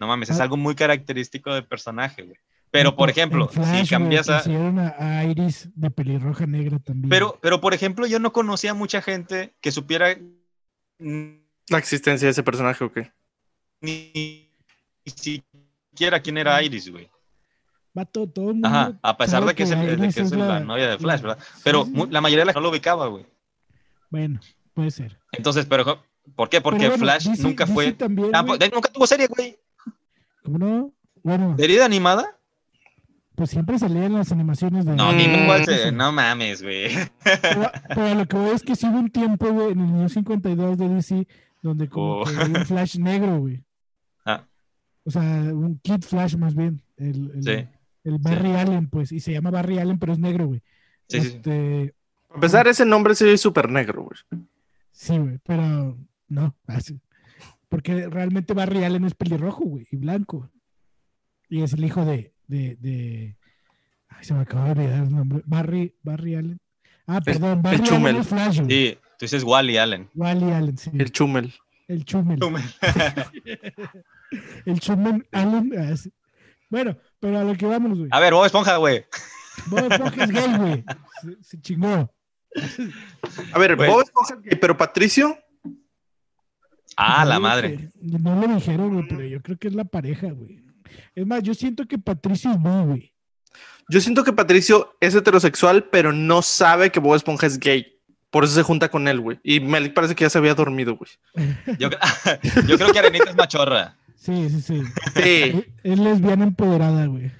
No 0.00 0.06
mames, 0.06 0.28
es 0.30 0.40
Ah. 0.40 0.44
algo 0.44 0.56
muy 0.56 0.74
característico 0.74 1.54
del 1.54 1.64
personaje, 1.64 2.22
güey. 2.22 2.36
Pero, 2.70 2.94
por 2.96 3.08
ejemplo, 3.08 3.48
Flash, 3.48 3.84
si 3.84 3.88
cambias 3.90 4.28
a. 4.28 4.40
hicieron 4.40 4.78
a, 4.78 4.94
a 4.98 5.24
Iris 5.24 5.68
de 5.74 5.90
pelirroja 5.90 6.46
negra 6.46 6.78
también. 6.78 7.08
Pero, 7.08 7.38
pero, 7.40 7.60
por 7.60 7.72
ejemplo, 7.74 8.06
yo 8.06 8.18
no 8.18 8.32
conocía 8.32 8.74
mucha 8.74 9.00
gente 9.00 9.54
que 9.60 9.72
supiera 9.72 10.16
La 10.98 11.78
existencia 11.78 12.26
de 12.26 12.32
ese 12.32 12.42
personaje, 12.42 12.84
¿o 12.84 12.92
qué? 12.92 13.12
ni 13.80 14.50
siquiera 15.04 16.20
quién 16.20 16.38
era 16.38 16.62
Iris, 16.62 16.90
güey. 16.90 17.08
Vato, 17.94 18.28
todo 18.28 18.48
el 18.48 18.54
mundo 18.54 18.68
Ajá, 18.68 18.98
a 19.02 19.16
pesar 19.16 19.44
de 19.46 19.54
que 19.54 19.62
es, 19.62 19.70
el- 19.70 19.86
de 19.86 19.92
Iris 19.94 20.14
que 20.14 20.20
es 20.22 20.30
la, 20.32 20.60
novia 20.60 20.88
de 20.90 20.98
Flash, 20.98 21.22
la- 21.22 21.28
¿verdad? 21.28 21.44
Pero 21.64 21.84
sí, 21.84 21.90
mu- 21.92 22.04
sí. 22.06 22.10
la 22.12 22.20
mayoría 22.20 22.42
de 22.42 22.46
la 22.46 22.52
gente 22.52 22.60
no 22.60 22.64
lo 22.64 22.70
ubicaba, 22.70 23.06
güey. 23.06 23.26
Bueno, 24.10 24.40
puede 24.74 24.90
ser. 24.90 25.18
Entonces, 25.32 25.64
pero 25.66 26.02
¿por 26.34 26.48
qué? 26.50 26.60
Porque 26.60 26.88
bueno, 26.88 26.98
Flash 27.04 27.28
DC 27.28 27.42
nunca 27.42 27.64
DC 27.64 27.74
fue. 27.74 27.92
también, 27.92 28.30
nunca 28.74 28.92
tuvo 28.92 29.06
serie, 29.06 29.28
güey. 29.28 29.56
¿Cómo 30.42 30.58
no? 30.58 30.92
Bueno, 31.22 31.54
¿De 31.56 31.64
herida 31.64 31.84
animada? 31.86 32.35
Pues 33.36 33.50
siempre 33.50 33.78
salían 33.78 34.14
las 34.14 34.32
animaciones 34.32 34.84
de. 34.84 34.96
No, 34.96 35.12
Mm, 35.12 35.46
cuál 35.46 35.64
se- 35.64 35.90
sí. 35.90 35.94
No 35.94 36.10
mames, 36.10 36.62
güey. 36.62 36.88
Pero, 37.42 37.70
pero 37.88 38.14
lo 38.14 38.26
que 38.26 38.36
voy 38.36 38.50
es 38.50 38.62
que 38.62 38.74
sí 38.74 38.86
hubo 38.88 38.98
un 38.98 39.10
tiempo, 39.10 39.48
güey, 39.52 39.72
en 39.72 39.80
el 39.80 39.92
New 39.92 40.08
52 40.08 40.76
de 40.78 40.88
DC, 40.88 41.28
donde 41.62 41.88
como 41.88 42.22
Oh. 42.22 42.24
que 42.24 42.32
un 42.58 42.66
Flash 42.66 42.96
negro, 42.98 43.38
güey. 43.38 43.62
Ah. 44.24 44.44
O 45.04 45.10
sea, 45.10 45.20
un 45.22 45.78
Kid 45.82 46.02
Flash 46.02 46.36
más 46.36 46.54
bien. 46.56 46.82
El, 46.96 47.30
el, 47.34 47.42
Sí. 47.44 47.68
el 48.04 48.18
Barry 48.18 48.52
Allen, 48.54 48.88
pues, 48.88 49.12
y 49.12 49.20
se 49.20 49.32
llama 49.32 49.50
Barry 49.50 49.78
Allen, 49.78 49.98
pero 49.98 50.12
es 50.14 50.18
negro, 50.18 50.46
güey. 50.46 50.62
Sí, 51.08 51.20
sí. 51.20 51.26
Este, 51.28 51.94
A 52.34 52.40
pesar 52.40 52.64
de 52.64 52.72
ese 52.72 52.84
nombre, 52.84 53.14
sí 53.14 53.28
es 53.28 53.40
súper 53.40 53.70
negro, 53.70 54.02
güey. 54.04 54.42
Sí, 54.92 55.16
güey, 55.18 55.38
pero 55.44 55.96
no, 56.28 56.56
así. 56.66 56.98
Porque 57.68 58.08
realmente 58.08 58.54
Barry 58.54 58.82
Allen 58.84 59.04
es 59.04 59.14
pelirrojo, 59.14 59.64
güey, 59.64 59.86
y 59.90 59.96
blanco. 59.96 60.50
Y 61.48 61.62
es 61.62 61.72
el 61.74 61.84
hijo 61.84 62.04
de, 62.04 62.32
de, 62.46 62.76
de... 62.76 63.36
Ay, 64.08 64.24
se 64.24 64.34
me 64.34 64.40
acaba 64.40 64.66
de 64.66 64.70
olvidar 64.72 65.02
el 65.04 65.10
nombre. 65.10 65.42
Barry, 65.46 65.94
Barry 66.02 66.34
Allen. 66.36 66.58
Ah, 67.06 67.20
perdón, 67.20 67.62
Barry 67.62 67.76
Allen 67.76 67.86
Chumel. 67.86 68.22
güey. 68.22 68.68
Sí, 68.68 68.98
tú 69.18 69.24
dices 69.24 69.44
Wally 69.44 69.78
Allen. 69.78 70.10
Wally 70.14 70.50
Allen, 70.52 70.78
sí. 70.78 70.90
El 70.98 71.10
Chumel. 71.12 71.52
El 71.88 72.04
Chumel. 72.04 72.38
El 74.66 74.80
Chumel 74.80 75.26
Allen. 75.32 75.72
ah. 75.78 75.94
Bueno, 76.68 76.96
pero 77.20 77.38
a 77.38 77.44
lo 77.44 77.54
que 77.54 77.66
vamos, 77.66 77.98
güey. 77.98 78.08
A 78.10 78.20
ver, 78.20 78.32
Bob 78.32 78.44
Esponja, 78.44 78.76
güey. 78.76 79.04
Bob 79.68 79.90
Esponja 79.92 80.24
es 80.24 80.30
gay, 80.30 80.56
güey. 80.58 80.84
Se, 81.22 81.44
se 81.44 81.60
chingó. 81.60 82.12
A 83.52 83.58
ver, 83.58 83.76
Güey. 83.76 83.88
Bob 83.88 84.02
Esponja 84.02 84.34
es 84.34 84.42
gay, 84.42 84.58
pero 84.60 84.76
Patricio. 84.76 85.38
Ah, 86.96 87.24
la 87.24 87.38
madre. 87.38 87.90
No 88.00 88.34
lo 88.34 88.54
dijeron, 88.54 88.94
güey, 88.94 89.06
pero 89.08 89.22
yo 89.24 89.40
creo 89.42 89.58
que 89.58 89.68
es 89.68 89.74
la 89.74 89.84
pareja, 89.84 90.30
güey. 90.30 90.64
Es 91.14 91.26
más, 91.26 91.42
yo 91.42 91.54
siento 91.54 91.86
que 91.86 91.98
Patricio 91.98 92.50
es 92.50 92.58
güey. 92.60 93.12
Yo 93.88 94.00
siento 94.00 94.24
que 94.24 94.32
Patricio 94.32 94.96
es 95.00 95.14
heterosexual, 95.14 95.84
pero 95.84 96.12
no 96.12 96.42
sabe 96.42 96.90
que 96.90 96.98
Bob 97.00 97.14
Esponja 97.14 97.46
es 97.46 97.58
gay. 97.58 97.92
Por 98.30 98.44
eso 98.44 98.54
se 98.54 98.62
junta 98.64 98.88
con 98.90 99.06
él, 99.08 99.20
güey. 99.20 99.38
Y 99.44 99.60
me 99.60 99.88
parece 99.90 100.14
que 100.14 100.24
ya 100.24 100.30
se 100.30 100.38
había 100.38 100.54
dormido, 100.54 100.96
güey. 100.96 101.10
Yo, 101.78 101.88
yo 102.66 102.76
creo 102.76 102.92
que 102.92 102.98
Arenita 102.98 103.30
es 103.30 103.36
machorra. 103.36 103.96
Sí, 104.16 104.48
sí, 104.50 104.60
sí. 104.60 104.82
Sí, 105.14 105.22
Es- 105.82 105.92
Es 105.92 105.98
lesbiana 105.98 106.44
empoderada, 106.44 107.06
güey. 107.06 107.30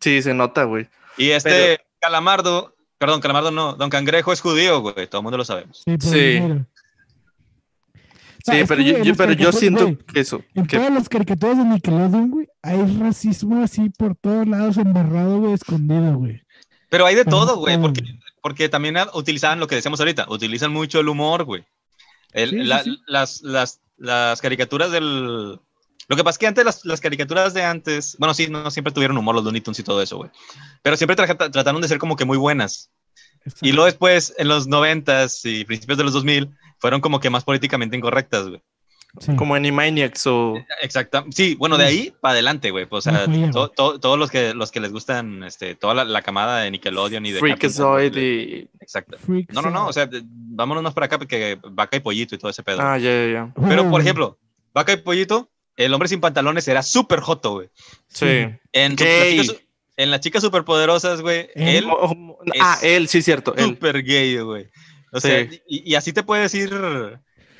Sí, 0.00 0.22
se 0.22 0.34
nota, 0.34 0.64
güey. 0.64 0.88
Y 1.16 1.30
este 1.30 1.50
Pero- 1.50 1.82
Calamardo, 2.00 2.76
perdón, 2.98 3.20
Calamardo 3.20 3.50
no, 3.50 3.74
Don 3.74 3.90
Cangrejo 3.90 4.32
es 4.32 4.40
judío, 4.40 4.80
güey. 4.80 5.06
Todo 5.08 5.20
el 5.20 5.22
mundo 5.22 5.38
lo 5.38 5.44
sabemos. 5.44 5.82
Sí, 5.84 5.96
Sí. 6.00 6.40
Sea, 8.52 8.60
Sí, 8.60 8.64
pero 8.68 8.82
que, 8.82 8.90
yo, 8.90 9.04
yo- 9.04 9.14
pero 9.16 9.32
yo 9.32 9.52
siento 9.52 9.84
güey, 9.84 9.96
que 9.98 10.20
eso. 10.20 10.42
En 10.54 10.66
que- 10.66 10.76
todas 10.76 10.92
las 10.92 11.08
caricaturas 11.08 11.58
de 11.58 11.64
Nickelodeon, 11.64 12.30
güey, 12.30 12.48
hay 12.62 12.98
racismo 12.98 13.62
así 13.62 13.90
por 13.90 14.14
todos 14.16 14.46
lados, 14.46 14.76
embarrado, 14.76 15.38
güey, 15.40 15.52
escondido, 15.54 16.16
güey. 16.16 16.42
Pero 16.90 17.06
hay 17.06 17.14
de 17.14 17.24
Pero 17.24 17.36
todo, 17.36 17.56
güey, 17.58 17.78
porque, 17.80 18.02
porque 18.42 18.68
también 18.68 18.96
utilizaban 19.14 19.60
lo 19.60 19.66
que 19.66 19.74
decíamos 19.76 20.00
ahorita, 20.00 20.26
utilizan 20.28 20.72
mucho 20.72 21.00
el 21.00 21.08
humor, 21.08 21.44
güey. 21.44 21.64
Sí, 22.34 22.46
la- 22.56 22.82
sí. 22.82 22.98
Las, 23.06 23.42
las, 23.42 23.80
las 23.96 24.40
caricaturas 24.40 24.90
del... 24.90 25.58
Lo 26.10 26.16
que 26.16 26.24
pasa 26.24 26.36
es 26.36 26.38
que 26.38 26.46
antes 26.46 26.64
las, 26.64 26.84
las 26.86 27.00
caricaturas 27.02 27.52
de 27.52 27.62
antes, 27.64 28.16
bueno, 28.18 28.32
sí, 28.32 28.46
no 28.48 28.70
siempre 28.70 28.92
tuvieron 28.94 29.18
humor 29.18 29.34
los 29.34 29.44
Looney 29.44 29.60
Tunes 29.60 29.78
y 29.78 29.82
todo 29.82 30.00
eso, 30.00 30.16
güey. 30.16 30.30
Pero 30.82 30.96
siempre 30.96 31.14
tra- 31.16 31.50
trataron 31.50 31.82
de 31.82 31.88
ser 31.88 31.98
como 31.98 32.16
que 32.16 32.24
muy 32.24 32.38
buenas. 32.38 32.90
Y 33.60 33.72
luego 33.72 33.86
después, 33.86 34.34
en 34.38 34.48
los 34.48 34.66
noventas 34.66 35.44
y 35.44 35.64
principios 35.66 35.98
de 35.98 36.04
los 36.04 36.12
2000, 36.14 36.48
fueron 36.78 37.00
como 37.00 37.20
que 37.20 37.30
más 37.30 37.44
políticamente 37.44 37.96
incorrectas, 37.96 38.48
güey. 38.48 38.62
Sí. 39.20 39.34
como 39.36 39.54
Animaniacs 39.54 40.26
o. 40.26 40.54
Exacto. 40.82 41.24
Sí, 41.30 41.54
bueno, 41.54 41.78
de 41.78 41.84
ahí 41.86 42.12
para 42.20 42.32
adelante, 42.32 42.70
güey. 42.70 42.86
O 42.90 43.00
sea, 43.00 43.24
to- 43.52 43.70
to- 43.70 43.98
todos 43.98 44.18
los 44.18 44.30
que, 44.30 44.52
los 44.52 44.70
que 44.70 44.80
les 44.80 44.92
gustan, 44.92 45.42
este, 45.44 45.74
toda 45.74 45.94
la, 45.94 46.04
la 46.04 46.20
camada 46.20 46.60
de 46.60 46.70
Nickelodeon 46.70 47.24
y 47.24 47.32
de 47.32 47.40
Freakazoid 47.40 48.14
y. 48.14 48.68
Exacto. 48.80 49.16
No, 49.50 49.62
no, 49.62 49.70
no, 49.70 49.86
o 49.86 49.92
sea, 49.94 50.04
de- 50.06 50.22
vámonos 50.24 50.92
para 50.92 51.06
acá 51.06 51.16
porque 51.18 51.58
vaca 51.70 51.96
y 51.96 52.00
pollito 52.00 52.34
y 52.34 52.38
todo 52.38 52.50
ese 52.50 52.62
pedo. 52.62 52.80
Ah, 52.82 52.98
ya, 52.98 53.10
ya, 53.10 53.32
ya. 53.32 53.52
Pero, 53.66 53.90
por 53.90 54.02
ejemplo, 54.02 54.38
vaca 54.74 54.92
y 54.92 54.98
pollito, 54.98 55.48
el 55.76 55.92
hombre 55.94 56.08
sin 56.10 56.20
pantalones 56.20 56.68
era 56.68 56.82
súper 56.82 57.20
joto, 57.20 57.52
güey. 57.54 57.70
Sí. 58.08 58.46
En, 58.72 58.96
su- 58.98 59.04
Gay. 59.04 59.36
las 59.38 59.46
chicas, 59.46 59.62
en 59.96 60.10
las 60.10 60.20
chicas 60.20 60.42
superpoderosas, 60.42 61.22
güey, 61.22 61.48
Él- 61.54 61.86
él 61.86 61.90
ah, 62.60 62.76
es 62.82 62.84
él, 62.84 63.08
sí, 63.08 63.22
cierto. 63.22 63.54
Súper 63.56 64.02
gay, 64.02 64.36
güey. 64.38 64.68
O 65.12 65.20
sea, 65.20 65.48
Sí. 65.48 65.60
y, 65.66 65.92
y 65.92 65.94
así 65.94 66.12
te 66.12 66.22
puede 66.22 66.42
decir, 66.42 66.72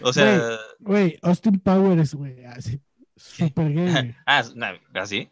o 0.02 0.12
sea, 0.12 0.58
Güey, 0.80 1.18
Austin 1.22 1.58
Powers, 1.60 2.14
güey, 2.14 2.44
así, 2.44 2.80
super 3.16 3.72
gay, 3.72 4.14
ah, 4.26 4.44
así. 4.94 5.28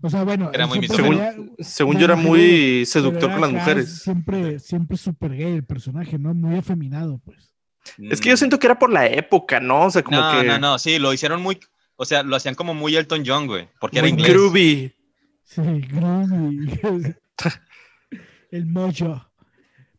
O 0.00 0.08
sea, 0.08 0.22
bueno, 0.22 0.50
Era 0.54 0.66
muy 0.66 0.86
Según, 0.86 1.56
según 1.58 1.98
yo 1.98 2.04
era 2.04 2.14
muy 2.14 2.84
seductor 2.86 3.24
era 3.24 3.32
con 3.32 3.40
las 3.40 3.50
mujeres. 3.50 3.98
Siempre, 4.02 4.60
siempre 4.60 4.96
super 4.96 5.34
gay 5.34 5.54
el 5.54 5.64
personaje, 5.64 6.18
¿no? 6.18 6.34
Muy 6.34 6.56
afeminado, 6.56 7.18
pues. 7.24 7.52
Es 7.98 8.20
que 8.20 8.28
yo 8.28 8.36
siento 8.36 8.58
que 8.60 8.66
era 8.68 8.78
por 8.78 8.92
la 8.92 9.06
época, 9.06 9.58
¿no? 9.58 9.86
O 9.86 9.90
sea, 9.90 10.02
como 10.02 10.20
no, 10.20 10.40
que. 10.40 10.46
no, 10.46 10.58
no, 10.58 10.78
sí, 10.78 10.98
lo 11.00 11.12
hicieron 11.12 11.42
muy, 11.42 11.58
o 11.96 12.04
sea, 12.04 12.22
lo 12.22 12.36
hacían 12.36 12.54
como 12.54 12.74
muy 12.74 12.94
Elton 12.94 13.24
John, 13.26 13.46
güey, 13.48 13.68
porque 13.80 13.98
era 13.98 14.04
Muy 14.04 14.10
inglés. 14.12 14.32
groovy. 14.32 14.94
Sí, 15.42 15.62
groovy. 15.62 17.16
el 18.52 18.66
mojo. 18.66 19.27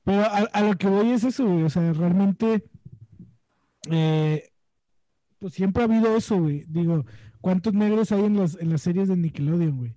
Pero 0.09 0.23
a, 0.23 0.37
a 0.53 0.61
lo 0.63 0.75
que 0.75 0.87
voy 0.87 1.11
es 1.11 1.23
eso, 1.23 1.45
güey. 1.45 1.63
O 1.65 1.69
sea, 1.69 1.93
realmente. 1.93 2.63
eh, 3.91 4.49
pues 5.37 5.53
siempre 5.53 5.83
ha 5.83 5.85
habido 5.85 6.15
eso, 6.17 6.37
güey. 6.37 6.63
Digo, 6.67 7.05
¿cuántos 7.41 7.73
negros 7.75 8.11
hay 8.11 8.23
en 8.25 8.37
las, 8.37 8.55
en 8.59 8.71
las 8.71 8.81
series 8.81 9.07
de 9.07 9.15
Nickelodeon, 9.17 9.77
güey? 9.77 9.95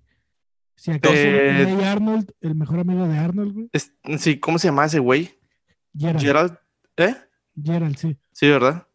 Si 0.77 0.91
acaso 0.91 1.15
Eh, 1.17 1.83
Arnold, 1.85 2.31
el 2.43 2.55
mejor 2.55 2.81
amigo 2.81 3.09
de 3.09 3.17
Arnold, 3.17 3.53
güey. 3.55 3.69
Es- 3.73 3.93
sí, 4.19 4.39
¿cómo 4.39 4.59
se 4.59 4.69
llama 4.69 4.85
ese 4.85 4.99
güey? 4.99 5.31
Gerald. 5.99 6.21
Gerald. 6.25 6.59
¿Eh? 6.99 7.15
Gerald, 7.65 7.97
sí. 7.97 8.17
Sí, 8.33 8.49
¿verdad? 8.51 8.87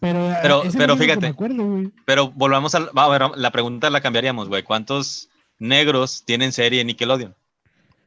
Pero, 0.00 0.30
a- 0.30 0.38
Pero- 0.40 0.62
pero 0.78 0.96
fíjate. 0.96 1.20
Me 1.20 1.26
acuerdo, 1.28 1.64
güey. 1.64 1.92
Pero 2.06 2.30
volvamos 2.32 2.74
a, 2.74 2.90
va, 2.92 3.04
a 3.04 3.08
ver, 3.18 3.22
la 3.36 3.50
pregunta 3.52 3.90
la 3.90 4.00
cambiaríamos, 4.00 4.48
güey. 4.48 4.62
¿Cuántos 4.62 5.28
negros 5.58 6.24
tienen 6.24 6.52
serie 6.52 6.80
en 6.80 6.86
Nickelodeon? 6.88 7.34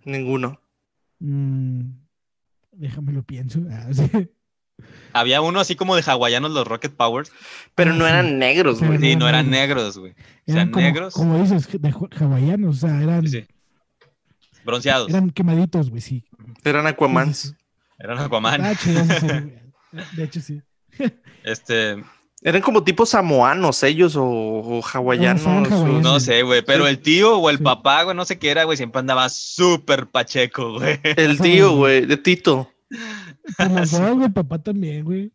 Ninguno. 0.03 0.59
Mm, 1.19 1.81
déjame 2.77 3.11
lo 3.13 3.23
pienso. 3.23 3.59
Ah, 3.69 3.87
sí. 3.93 4.29
Había 5.13 5.39
uno 5.41 5.61
así 5.61 5.75
como 5.77 5.95
de 5.95 6.01
hawaianos, 6.05 6.51
los 6.51 6.67
Rocket 6.67 6.93
Powers. 6.93 7.31
Pero 7.75 7.91
Ah, 7.91 7.95
no 7.95 8.03
sí. 8.05 8.09
eran 8.11 8.37
negros, 8.39 8.83
güey. 8.83 8.99
Sí, 8.99 9.15
no 9.15 9.29
eran 9.29 9.49
negros. 9.49 9.97
güey. 9.97 10.11
O 10.11 10.15
sea, 10.51 10.55
Eran 10.55 10.71
como, 10.71 10.85
negros. 10.85 11.13
como 11.13 11.41
dices, 11.41 11.69
de 11.81 11.89
hawaianos, 12.19 12.83
o 12.83 12.87
sea, 12.87 13.01
eran, 13.01 13.25
Sí, 13.25 13.41
sí. 13.41 13.47
Bronceados. 14.65 15.09
eran 15.09 15.29
quemaditos, 15.29 15.89
güey, 15.89 16.01
sí. 16.01 16.25
Eran 16.65 16.87
Aquamans. 16.87 17.37
Sí, 17.37 17.47
sí, 17.49 17.53
sí. 17.57 17.63
Eran 17.99 18.17
Aquaman. 18.19 18.65
Ah, 18.65 18.75
chido. 18.75 19.01
De 20.17 20.23
hecho, 20.23 20.41
sí. 20.41 20.61
Este, 21.43 22.03
Eran 22.47 22.61
como 22.61 22.83
tipo 22.83 23.07
samoanos 23.07 23.81
ellos 23.81 24.15
o, 24.15 24.23
o 24.23 24.81
hawaianos. 24.83 25.43
No, 25.43 25.65
hawaianos. 25.65 26.23
sé, 26.23 26.43
güey. 26.43 26.61
Pero 26.63 26.83
Sí. 26.85 26.89
el 26.91 26.99
tío 26.99 27.37
o 27.39 27.49
el 27.49 27.57
Sí. 27.57 27.63
papá, 27.63 28.03
güey, 28.03 28.15
no 28.15 28.23
sé 28.23 28.37
qué 28.37 28.51
era, 28.51 28.63
güey, 28.65 28.77
siempre 28.77 28.99
andaba 28.99 29.27
súper 29.29 30.05
pacheco, 30.07 30.73
güey. 30.79 30.99
El 31.03 31.39
tío, 31.39 31.75
güey, 31.75 32.05
de 32.05 32.17
Tito. 32.17 32.69
Dos, 33.57 33.99
güey, 34.15 34.29
papá 34.29 34.59
también, 34.59 35.03
güey. 35.03 35.31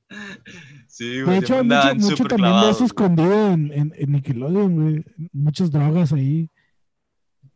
Sí, 0.87 1.17
De 1.17 1.25
güey. 1.25 1.39
hecho, 1.39 1.55
siempre 1.55 1.65
mucho, 1.65 1.89
andaban 1.89 1.99
mucho 1.99 2.25
también 2.27 2.61
de 2.61 2.71
eso 2.71 2.85
escondido 2.85 3.51
en, 3.53 3.73
en, 3.73 3.93
en 3.97 4.13
Nickelodeon, 4.13 4.75
güey. 4.83 5.05
Muchas 5.33 5.71
drogas 5.73 6.13
ahí. 6.13 6.49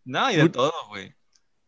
No, 0.05 0.31
y 0.33 0.37
de 0.37 0.49
todo, 0.49 0.73
güey. 0.89 1.15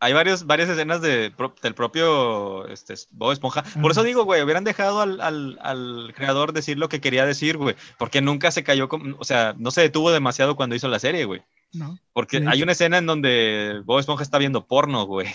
Hay 0.07 0.13
varios, 0.13 0.47
varias 0.47 0.69
escenas 0.69 1.01
de, 1.01 1.33
pro- 1.37 1.55
del 1.61 1.75
propio 1.75 2.67
este, 2.69 2.95
Bob 3.11 3.33
Esponja. 3.33 3.65
Por 3.83 3.91
eso 3.91 4.05
digo, 4.05 4.25
güey, 4.25 4.41
hubieran 4.43 4.63
dejado 4.63 5.01
al, 5.01 5.21
al, 5.21 5.59
al 5.61 6.13
creador 6.15 6.53
decir 6.53 6.79
lo 6.79 6.89
que 6.89 7.01
quería 7.01 7.27
decir, 7.27 7.57
güey. 7.57 7.75
Porque 7.99 8.21
nunca 8.23 8.53
se 8.53 8.63
cayó, 8.63 8.89
con, 8.89 9.17
o 9.19 9.25
sea, 9.25 9.55
no 9.59 9.73
se 9.73 9.81
detuvo 9.81 10.13
demasiado 10.13 10.55
cuando 10.55 10.77
hizo 10.77 10.87
la 10.89 11.01
serie, 11.01 11.25
güey. 11.25 11.43
¿No? 11.73 11.99
Porque 12.13 12.37
hay 12.47 12.63
una 12.63 12.71
escena 12.73 12.99
en 12.99 13.07
donde 13.07 13.83
Bob 13.85 13.99
Esponja 13.99 14.23
está 14.23 14.39
viendo 14.39 14.67
porno, 14.67 15.05
güey. 15.07 15.27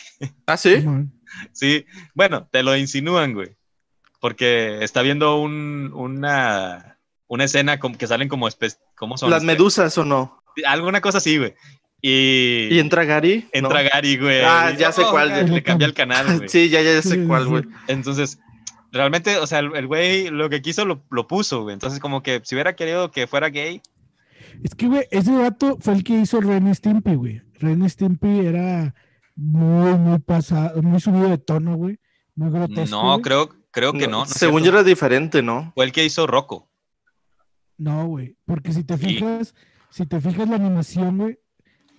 Ah, 0.47 0.55
sí. 0.55 0.83
Sí, 1.51 1.85
bueno, 2.15 2.47
te 2.49 2.63
lo 2.63 2.75
insinúan, 2.77 3.33
güey. 3.33 3.57
Porque 4.21 4.83
está 4.83 5.01
viendo 5.01 5.35
un, 5.37 5.91
una, 5.93 6.97
una 7.27 7.43
escena 7.43 7.77
que 7.79 8.07
salen 8.07 8.29
como, 8.29 8.47
espe- 8.47 8.77
¿cómo 8.95 9.17
son? 9.17 9.29
Las 9.29 9.41
Este, 9.41 9.47
medusas 9.53 9.97
o 9.97 10.05
no. 10.05 10.41
Alguna 10.65 11.01
cosa 11.01 11.17
así, 11.19 11.37
güey. 11.37 11.55
Y, 12.01 12.67
¿Y 12.71 12.79
entra 12.79 13.05
Gary? 13.05 13.47
entra 13.53 13.83
¿No? 13.83 13.89
Gary, 13.93 14.17
güey. 14.17 14.41
Ah, 14.43 14.71
ya 14.77 14.91
sé 14.91 15.03
cuál, 15.11 15.29
Gary, 15.29 15.41
güey. 15.43 15.53
Le 15.55 15.63
cambia 15.63 15.85
el 15.85 15.93
canal, 15.93 16.37
güey. 16.37 16.49
Sí, 16.49 16.69
ya, 16.69 16.81
ya 16.81 17.01
sé 17.01 17.25
cuál, 17.25 17.47
güey. 17.47 17.63
Entonces, 17.87 18.39
realmente, 18.91 19.37
o 19.37 19.45
sea, 19.47 19.59
el 19.59 19.75
el 19.75 19.87
güey 19.87 20.29
lo 20.29 20.49
que 20.49 20.61
quiso 20.61 20.83
lo, 20.85 21.03
lo 21.11 21.27
puso, 21.27 21.61
güey. 21.63 21.73
Entonces, 21.73 21.99
como 21.99 22.23
que 22.23 22.41
si 22.43 22.55
hubiera 22.55 22.75
querido 22.75 23.11
que 23.11 23.27
fuera 23.27 23.49
gay, 23.49 23.81
Es 24.63 24.73
que, 24.75 24.87
güey, 24.87 25.03
ese 25.11 25.31
vato 25.31 25.77
fue 25.79 25.93
el 25.93 26.03
que 26.03 26.13
hizo 26.19 26.41
Ren 26.41 26.73
Stimpy, 26.73 27.15
güey. 27.15 27.41
Ren 27.59 27.87
Stimpy 27.87 28.45
era 28.47 28.95
muy, 29.35 29.93
muy 29.97 30.19
pasado, 30.19 30.81
muy 30.81 30.99
subido 30.99 31.29
de 31.29 31.37
tono, 31.37 31.75
güey. 31.75 31.99
Muy 32.35 32.49
grotesco. 32.49 32.95
no, 32.95 33.09
güey. 33.11 33.21
creo, 33.21 33.49
creo 33.71 33.93
que 33.93 34.07
no. 34.07 34.11
No, 34.11 34.17
no 34.19 34.23
es 34.23 34.31
según 34.31 34.63
yo 34.63 34.71
era 34.71 34.83
diferente, 34.83 35.41
¿no? 35.43 35.71
Fue 35.75 35.85
el 35.85 35.91
que 35.91 36.03
hizo 36.03 36.25
Rocco. 36.25 36.67
No, 37.77 38.05
güey. 38.07 38.35
Porque 38.45 38.73
si 38.73 38.83
te 38.83 38.97
Sí. 38.97 39.05
fijas, 39.05 39.53
si 39.89 40.05
te 40.05 40.19
fijas 40.21 40.47
la 40.49 40.55
animación, 40.55 41.17
güey, 41.17 41.37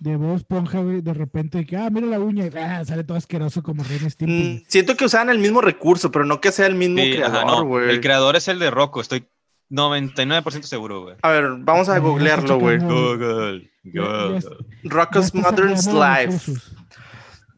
de 0.03 0.15
Bob 0.17 0.35
Esponja, 0.35 0.79
güey, 0.81 1.01
de 1.01 1.13
repente, 1.13 1.59
de 1.59 1.65
que, 1.65 1.77
ah, 1.77 1.89
mira 1.89 2.07
la 2.07 2.19
uña, 2.19 2.45
y 2.45 2.51
ah, 2.57 2.83
sale 2.85 3.03
todo 3.03 3.17
asqueroso 3.17 3.63
como 3.63 3.83
Ren 3.83 4.05
y 4.05 4.09
Stimpy. 4.09 4.33
Mm, 4.33 4.41
güey. 4.41 4.65
siento 4.67 4.95
que 4.97 5.05
usaban 5.05 5.29
el 5.29 5.39
mismo 5.39 5.61
recurso, 5.61 6.11
pero 6.11 6.25
no 6.25 6.41
que 6.41 6.51
sea 6.51 6.67
el 6.67 6.75
mismo 6.75 6.97
Sí, 7.01 7.13
creador, 7.13 7.45
no, 7.45 7.63
güey. 7.65 7.89
el 7.89 8.01
creador 8.01 8.35
es 8.35 8.47
el 8.47 8.59
de 8.59 8.69
Rocco, 8.69 8.99
estoy 9.01 9.25
99% 9.69 10.63
seguro, 10.63 11.03
güey. 11.03 11.15
A 11.21 11.29
ver, 11.31 11.45
vamos 11.59 11.89
a 11.89 11.97
googlearlo, 11.99 12.59
güey. 12.59 12.77
Google, 12.79 13.71
Google. 13.85 14.37
está 14.37 15.31
Modern 15.33 15.73
Life. 15.73 16.51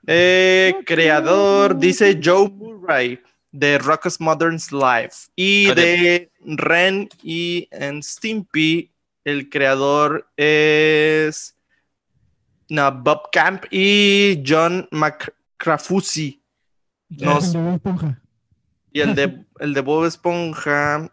Eh, 0.08 0.76
creador, 0.86 1.78
dice. 1.78 2.20
Joe 2.24 2.50
Murray 2.50 3.20
de 3.52 3.78
Rocko's 3.80 4.20
Modern 4.22 4.58
Life. 4.72 5.30
Y 5.36 5.68
de- 5.68 5.74
de 5.76 6.32
Ren 6.46 7.10
y 7.24 7.68
and 7.72 8.04
Stimpy, 8.04 8.92
el 9.24 9.50
creador 9.50 10.30
es 10.38 11.55
no, 12.70 12.92
Bob 12.92 13.30
Camp 13.32 13.64
y 13.72 14.44
John 14.46 14.88
McCrafusi. 14.92 16.42
No, 17.10 17.38
El 17.40 17.52
de 17.54 17.60
Bob 17.60 17.76
Esponja. 17.76 18.22
Y 18.92 19.02
el 19.02 19.16
de, 19.16 19.46
el 19.60 19.74
de 19.74 19.82
Bob 19.82 20.06
Esponja, 20.06 21.12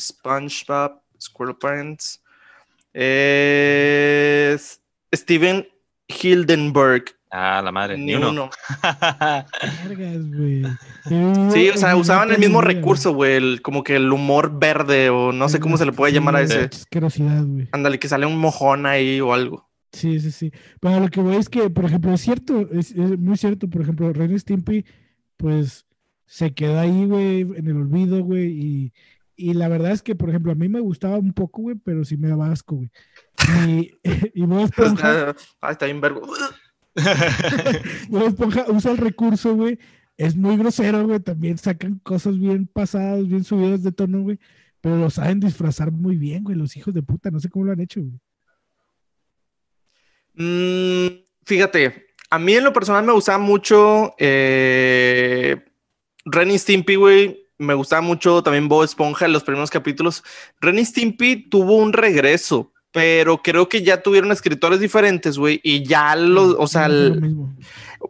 SpongeBob, 0.00 1.00
SquarePants, 1.20 2.22
es 2.94 4.80
Steven 5.14 5.68
Hildenberg. 6.08 7.04
Ah, 7.30 7.60
la 7.62 7.70
madre. 7.70 7.98
Ni 7.98 8.06
Ni 8.06 8.14
uno. 8.14 8.30
uno. 8.30 8.50
Sí, 11.52 11.68
o 11.68 11.76
sea, 11.76 11.94
usaban 11.96 12.30
el 12.32 12.38
mismo 12.38 12.60
recurso, 12.62 13.12
güey, 13.12 13.34
el- 13.36 13.62
como 13.62 13.82
que 13.84 13.96
el 13.96 14.10
humor 14.12 14.58
verde 14.58 15.10
o 15.10 15.32
no 15.32 15.48
sé 15.48 15.60
cómo 15.60 15.76
se 15.76 15.84
le 15.86 15.92
puede 15.92 16.12
llamar 16.12 16.36
a 16.36 16.38
la 16.40 16.44
ese. 16.44 16.70
Ándale, 17.72 17.98
que 17.98 18.08
sale 18.08 18.26
un 18.26 18.38
mojón 18.38 18.86
ahí 18.86 19.20
o 19.20 19.32
algo. 19.34 19.67
Sí, 19.92 20.20
sí, 20.20 20.30
sí. 20.30 20.52
Pero 20.80 21.00
lo 21.00 21.08
que 21.08 21.20
voy 21.20 21.36
es 21.36 21.48
que, 21.48 21.70
por 21.70 21.86
ejemplo, 21.86 22.12
es 22.12 22.20
cierto, 22.20 22.68
es, 22.72 22.92
es 22.92 23.18
muy 23.18 23.36
cierto, 23.36 23.68
por 23.68 23.82
ejemplo, 23.82 24.12
Ren 24.12 24.38
Stimpy, 24.38 24.84
pues 25.36 25.86
se 26.26 26.52
quedó 26.52 26.78
ahí, 26.78 27.06
güey, 27.06 27.40
en 27.40 27.66
el 27.66 27.76
olvido, 27.76 28.22
güey, 28.22 28.48
y, 28.48 28.92
y 29.34 29.54
la 29.54 29.68
verdad 29.68 29.92
es 29.92 30.02
que, 30.02 30.14
por 30.14 30.28
ejemplo, 30.28 30.52
a 30.52 30.56
mí 30.56 30.68
me 30.68 30.80
gustaba 30.80 31.16
un 31.16 31.32
poco, 31.32 31.62
güey, 31.62 31.76
pero 31.76 32.04
sí 32.04 32.16
me 32.16 32.28
daba 32.28 32.52
asco, 32.52 32.76
güey. 32.76 32.90
Y, 33.66 33.92
y 34.34 34.44
Bob 34.44 34.64
Esponja, 34.64 35.30
Está, 35.30 35.36
ah, 35.62 35.72
está 35.72 35.86
bien 35.86 36.00
verbo. 36.00 36.20
Bob 38.08 38.28
Esponja 38.28 38.66
usa 38.68 38.90
el 38.90 38.98
recurso, 38.98 39.56
güey, 39.56 39.78
es 40.18 40.36
muy 40.36 40.56
grosero, 40.58 41.06
güey, 41.06 41.20
también 41.20 41.56
sacan 41.56 41.98
cosas 42.00 42.38
bien 42.38 42.66
pasadas, 42.66 43.26
bien 43.26 43.44
subidas 43.44 43.82
de 43.82 43.92
tono, 43.92 44.20
güey, 44.20 44.38
pero 44.82 44.96
lo 44.96 45.08
saben 45.08 45.40
disfrazar 45.40 45.92
muy 45.92 46.16
bien, 46.16 46.44
güey, 46.44 46.56
los 46.56 46.76
hijos 46.76 46.92
de 46.92 47.02
puta, 47.02 47.30
no 47.30 47.40
sé 47.40 47.48
cómo 47.48 47.64
lo 47.64 47.72
han 47.72 47.80
hecho, 47.80 48.00
güey. 48.00 48.20
Mm, 50.38 51.06
fíjate, 51.44 52.06
a 52.30 52.38
mí 52.38 52.54
en 52.54 52.64
lo 52.64 52.72
personal 52.72 53.04
me 53.04 53.12
gustaba 53.12 53.38
mucho 53.38 54.14
eh, 54.18 55.56
Ren 56.24 56.50
y 56.50 56.58
Stimpy, 56.58 56.94
güey. 56.94 57.44
Me 57.58 57.74
gustaba 57.74 58.02
mucho 58.02 58.40
también 58.42 58.68
Bob 58.68 58.84
Esponja 58.84 59.26
en 59.26 59.32
los 59.32 59.42
primeros 59.42 59.70
capítulos. 59.70 60.22
Ren 60.60 60.78
y 60.78 60.84
Stimpy 60.84 61.48
tuvo 61.50 61.76
un 61.76 61.92
regreso, 61.92 62.72
pero 62.92 63.38
creo 63.42 63.68
que 63.68 63.82
ya 63.82 64.00
tuvieron 64.00 64.30
escritores 64.30 64.78
diferentes, 64.78 65.36
güey, 65.38 65.60
y 65.64 65.82
ya 65.84 66.14
los, 66.14 66.54
o 66.56 66.68
sea, 66.68 66.86
el- 66.86 67.34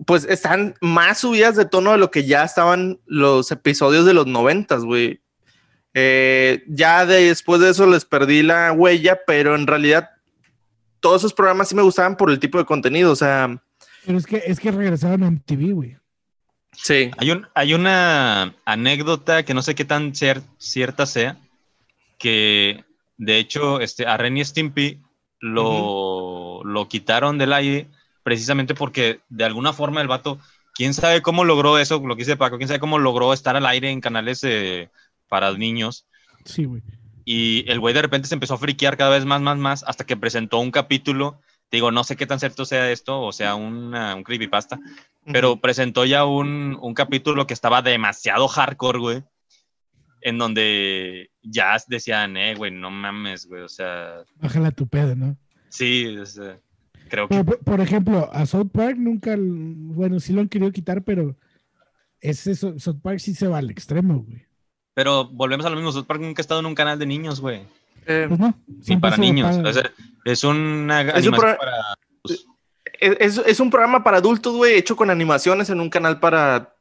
pues 0.04 0.24
están 0.28 0.74
más 0.82 1.20
subidas 1.20 1.56
de 1.56 1.64
tono 1.64 1.92
de 1.92 1.98
lo 1.98 2.10
que 2.10 2.24
ya 2.26 2.44
estaban 2.44 3.00
los 3.06 3.50
episodios 3.50 4.04
de 4.04 4.12
los 4.12 4.26
noventas, 4.26 4.84
güey. 4.84 5.22
Eh, 5.94 6.62
ya 6.68 7.06
después 7.06 7.62
de 7.62 7.70
eso 7.70 7.86
les 7.86 8.04
perdí 8.04 8.42
la 8.42 8.72
huella, 8.72 9.20
pero 9.26 9.54
en 9.54 9.66
realidad 9.66 10.10
todos 11.00 11.20
esos 11.22 11.32
programas 11.34 11.68
sí 11.68 11.74
me 11.74 11.82
gustaban 11.82 12.16
por 12.16 12.30
el 12.30 12.38
tipo 12.38 12.58
de 12.58 12.64
contenido, 12.64 13.12
o 13.12 13.16
sea, 13.16 13.60
Pero 14.06 14.18
es 14.18 14.26
que, 14.26 14.42
es 14.46 14.58
que 14.60 14.70
regresaron 14.70 15.22
a 15.22 15.30
MTV, 15.30 15.72
güey. 15.74 15.96
sí. 16.72 17.10
Hay, 17.18 17.30
un, 17.30 17.46
hay 17.54 17.74
una 17.74 18.54
anécdota 18.64 19.44
que 19.44 19.54
no 19.54 19.62
sé 19.62 19.74
qué 19.74 19.84
tan 19.84 20.12
cier- 20.12 20.42
cierta 20.58 21.06
sea, 21.06 21.38
que 22.18 22.84
de 23.16 23.38
hecho 23.38 23.80
este, 23.80 24.06
a 24.06 24.16
Ren 24.16 24.36
y 24.36 24.44
Stimpy 24.44 25.00
lo, 25.40 26.62
lo 26.64 26.88
quitaron 26.88 27.38
del 27.38 27.52
aire 27.52 27.88
precisamente 28.22 28.74
porque 28.74 29.20
de 29.28 29.44
alguna 29.44 29.72
forma 29.72 30.00
el 30.00 30.08
vato, 30.08 30.38
quién 30.74 30.94
sabe 30.94 31.22
cómo 31.22 31.44
logró 31.44 31.78
eso, 31.78 32.00
lo 32.04 32.14
que 32.16 32.22
dice 32.22 32.36
Paco, 32.36 32.56
quién 32.58 32.68
sabe 32.68 32.80
cómo 32.80 32.98
logró 32.98 33.32
estar 33.32 33.56
al 33.56 33.66
aire 33.66 33.90
en 33.90 34.00
canales 34.00 34.40
eh, 34.44 34.90
para 35.28 35.52
niños. 35.52 36.04
Sí, 36.44 36.64
güey. 36.64 36.82
Y 37.30 37.70
el 37.70 37.78
güey 37.78 37.92
de 37.92 38.00
repente 38.00 38.26
se 38.26 38.34
empezó 38.34 38.54
a 38.54 38.58
friquear 38.58 38.96
cada 38.96 39.10
vez 39.10 39.26
más, 39.26 39.42
más, 39.42 39.58
más, 39.58 39.84
hasta 39.86 40.04
que 40.06 40.16
presentó 40.16 40.58
un 40.60 40.70
capítulo. 40.70 41.40
Digo, 41.70 41.90
no 41.90 42.02
sé 42.02 42.16
qué 42.16 42.24
tan 42.26 42.40
cierto 42.40 42.64
sea 42.64 42.90
esto, 42.90 43.20
o 43.20 43.32
sea, 43.32 43.54
una- 43.54 44.14
un 44.14 44.22
creepypasta, 44.24 44.80
pero 45.30 45.60
presentó 45.60 46.06
ya 46.06 46.24
un, 46.24 46.78
un 46.80 46.94
capítulo 46.94 47.46
que 47.46 47.52
estaba 47.52 47.82
demasiado 47.82 48.48
hardcore, 48.48 48.98
güey, 48.98 49.22
en 50.22 50.38
donde 50.38 51.30
ya 51.42 51.76
decían, 51.86 52.38
eh, 52.38 52.54
güey, 52.54 52.70
no 52.70 52.90
mames, 52.90 53.44
güey, 53.46 53.60
o 53.60 53.68
sea, 53.68 54.24
Bájala 54.36 54.70
tu 54.70 54.88
pedo, 54.88 55.14
¿no? 55.14 55.36
sí, 55.68 56.16
o 56.16 56.24
sea, 56.24 56.58
creo 57.10 57.28
que... 57.28 57.44
Por, 57.44 57.58
por 57.58 57.80
ejemplo, 57.82 58.30
a 58.32 58.46
South 58.46 58.70
Park 58.72 58.96
nunca, 58.96 59.36
bueno, 59.38 60.18
sí 60.18 60.32
lo 60.32 60.40
han 60.40 60.48
querido 60.48 60.72
quitar, 60.72 61.04
pero 61.04 61.36
ese 62.22 62.54
So- 62.54 62.78
South 62.78 63.00
Park 63.02 63.18
sí 63.18 63.34
se 63.34 63.46
va 63.48 63.58
al 63.58 63.70
extremo, 63.70 64.20
güey. 64.26 64.47
Pero 64.98 65.28
volvemos 65.28 65.64
a 65.64 65.70
lo 65.70 65.76
mismo, 65.76 65.92
South 65.92 66.06
Park 66.06 66.20
nunca 66.20 66.40
ha 66.40 66.42
estado 66.42 66.58
en 66.58 66.66
un 66.66 66.74
canal 66.74 66.98
de 66.98 67.06
niños, 67.06 67.40
güey, 67.40 67.62
Eh, 68.04 68.24
Pues 68.26 68.40
no. 68.40 68.52
siempre 68.82 69.10
para 69.10 69.16
niños, 69.16 69.56
o 69.64 69.72
sea, 69.72 69.92
es 70.24 70.42
una 70.42 71.02
un 71.02 71.10
animación 71.10 71.34
pro- 71.36 71.56
para... 71.56 71.76
pues, 72.20 72.44
es, 72.98 73.38
es 73.46 73.60
un 73.60 73.70
programa 73.70 74.02
para 74.02 74.16
adultos, 74.16 74.56
güey, 74.56 74.74
hecho 74.76 74.96
con 74.96 75.08
animaciones 75.08 75.70
en 75.70 75.78
un 75.80 75.88
canal 75.88 76.18
para 76.18 76.74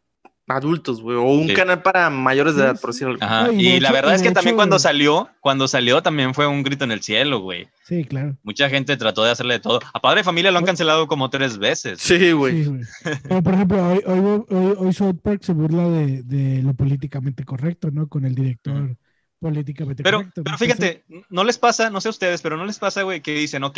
adultos, 0.48 1.02
güey, 1.02 1.18
o 1.18 1.24
un 1.24 1.48
Sí. 1.48 1.54
canal 1.54 1.82
para 1.82 2.10
mayores 2.10 2.56
de 2.56 2.64
edad, 2.64 2.80
por 2.80 2.92
decirlo. 2.92 3.18
Ajá, 3.20 3.52
y 3.52 3.80
la 3.82 3.92
verdad 3.92 4.16
es 4.16 4.22
que 4.22 4.32
también 4.32 4.56
cuando 4.56 4.80
salió, 4.80 5.30
cuando 5.42 5.68
salió 5.68 6.02
también 6.02 6.34
fue 6.34 6.48
un 6.48 6.64
grito 6.64 6.86
en 6.86 6.92
el 6.92 7.02
cielo, 7.02 7.40
güey. 7.42 7.68
Sí, 7.84 8.06
claro. 8.06 8.38
Mucha 8.44 8.70
gente 8.70 8.96
trató 8.96 9.24
de 9.24 9.32
hacerle 9.32 9.56
de 9.56 9.60
todo. 9.60 9.80
A 9.94 10.00
Padre 10.00 10.22
de 10.22 10.24
Familia 10.24 10.52
lo 10.52 10.60
han 10.60 10.66
cancelado 10.66 11.08
como 11.08 11.30
tres 11.30 11.58
veces. 11.58 12.00
Sí, 12.02 12.32
güey. 12.32 12.64
Sí, 12.64 12.70
güey. 12.70 12.82
Pero, 13.24 13.44
por 13.44 13.54
ejemplo, 13.54 13.88
hoy, 13.92 14.02
hoy, 14.06 14.44
hoy, 14.50 14.74
hoy 14.78 14.94
South 14.94 15.18
Park 15.22 15.42
se 15.44 15.52
burla 15.54 15.90
de, 15.90 16.24
de 16.24 16.64
lo 16.64 16.74
políticamente 16.74 17.44
correcto, 17.44 17.92
¿no? 17.92 18.08
Con 18.08 18.24
el 18.26 18.34
director 18.34 18.96
políticamente 19.40 20.02
Pero, 20.02 20.20
correcto. 20.20 20.44
pero 20.44 20.54
¿no? 20.54 20.58
fíjate, 20.58 21.04
no 21.30 21.44
les 21.44 21.58
pasa, 21.58 21.90
no 21.90 22.02
sé 22.02 22.10
ustedes, 22.10 22.42
pero 22.42 22.58
no 22.58 22.66
les 22.66 22.80
pasa, 22.80 23.04
güey, 23.04 23.22
que 23.22 23.34
dicen, 23.36 23.64
ok, 23.64 23.78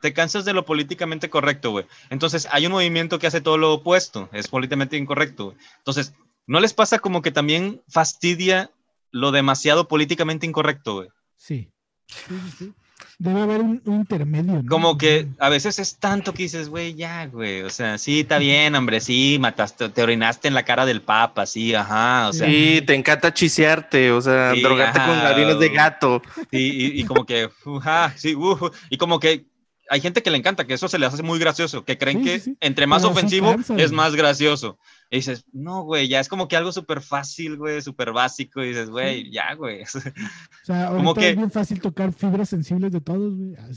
te 0.00 0.12
cansas 0.12 0.44
de 0.44 0.52
lo 0.52 0.64
políticamente 0.64 1.28
correcto, 1.30 1.70
güey. 1.70 1.86
Entonces 2.10 2.48
hay 2.50 2.66
un 2.66 2.72
movimiento 2.72 3.18
que 3.18 3.26
hace 3.26 3.40
todo 3.40 3.58
lo 3.58 3.72
opuesto, 3.74 4.28
es 4.32 4.48
políticamente 4.48 4.96
incorrecto, 4.96 5.46
güey. 5.46 5.56
Entonces, 5.78 6.14
¿no 6.46 6.60
les 6.60 6.72
pasa 6.72 6.98
como 6.98 7.22
que 7.22 7.30
también 7.30 7.82
fastidia 7.88 8.70
lo 9.12 9.30
demasiado 9.32 9.88
políticamente 9.88 10.46
incorrecto, 10.46 10.94
güey? 10.96 11.08
Sí. 11.36 11.68
Sí, 12.06 12.16
sí, 12.28 12.50
sí. 12.58 12.72
Debe 13.18 13.42
haber 13.42 13.60
un, 13.60 13.80
un 13.84 13.94
intermedio, 13.96 14.62
¿no? 14.62 14.68
Como 14.68 14.96
que 14.98 15.26
a 15.38 15.48
veces 15.48 15.78
es 15.78 15.96
tanto 15.98 16.32
que 16.34 16.42
dices, 16.44 16.68
güey, 16.68 16.94
ya, 16.94 17.26
güey. 17.26 17.62
O 17.62 17.70
sea, 17.70 17.98
sí, 17.98 18.20
está 18.20 18.38
bien, 18.38 18.74
hombre, 18.74 19.00
sí, 19.00 19.36
mataste, 19.40 19.88
te 19.90 20.02
orinaste 20.02 20.48
en 20.48 20.54
la 20.54 20.64
cara 20.64 20.86
del 20.86 21.00
papa, 21.02 21.44
sí, 21.46 21.74
ajá. 21.74 22.28
O 22.28 22.32
sea, 22.32 22.46
Sí, 22.48 22.82
te 22.86 22.94
encanta 22.94 23.32
chisearte, 23.32 24.10
o 24.12 24.20
sea, 24.20 24.52
Sí, 24.54 24.62
drogarte 24.62 24.98
ajá, 24.98 25.08
con 25.08 25.18
harines 25.18 25.58
de 25.58 25.68
gato. 25.70 26.22
y, 26.50 26.58
y- 26.58 27.00
y 27.00 27.04
como 27.04 27.24
que, 27.26 27.48
uja, 27.64 28.12
sí, 28.16 28.34
ujú, 28.34 28.70
y 28.90 28.96
como 28.96 29.18
que 29.20 29.44
hay 29.90 30.00
gente 30.00 30.22
que 30.22 30.30
le 30.30 30.38
encanta, 30.38 30.66
que 30.66 30.74
eso 30.74 30.88
se 30.88 30.98
les 30.98 31.12
hace 31.12 31.22
muy 31.22 31.38
gracioso, 31.38 31.84
que 31.84 31.98
creen 31.98 32.18
Sí, 32.20 32.24
que 32.24 32.38
sí, 32.38 32.44
sí. 32.52 32.56
entre 32.60 32.86
más 32.86 33.04
ofensivo 33.04 33.50
cansa, 33.50 33.76
es 33.76 33.92
más 33.92 34.14
gracioso. 34.16 34.78
Y 35.10 35.16
dices, 35.16 35.44
no, 35.52 35.82
güey, 35.82 36.08
ya 36.08 36.20
es 36.20 36.28
como 36.28 36.48
que 36.48 36.56
algo 36.56 36.72
súper 36.72 37.02
fácil, 37.02 37.56
güey, 37.58 37.82
súper 37.82 38.12
básico. 38.12 38.62
Y 38.62 38.68
dices, 38.68 38.88
güey, 38.88 39.30
ya, 39.30 39.52
güey. 39.54 39.82
O 40.62 40.64
sea, 40.64 40.86
como 40.88 41.10
ahorita 41.10 41.20
que- 41.20 41.30
es 41.30 41.36
bien 41.36 41.50
fácil 41.50 41.80
tocar 41.80 42.12
fibras 42.12 42.48
sensibles 42.48 42.92
de 42.92 43.00
todos, 43.00 43.34
güey. 43.36 43.54
Ah, 43.58 43.68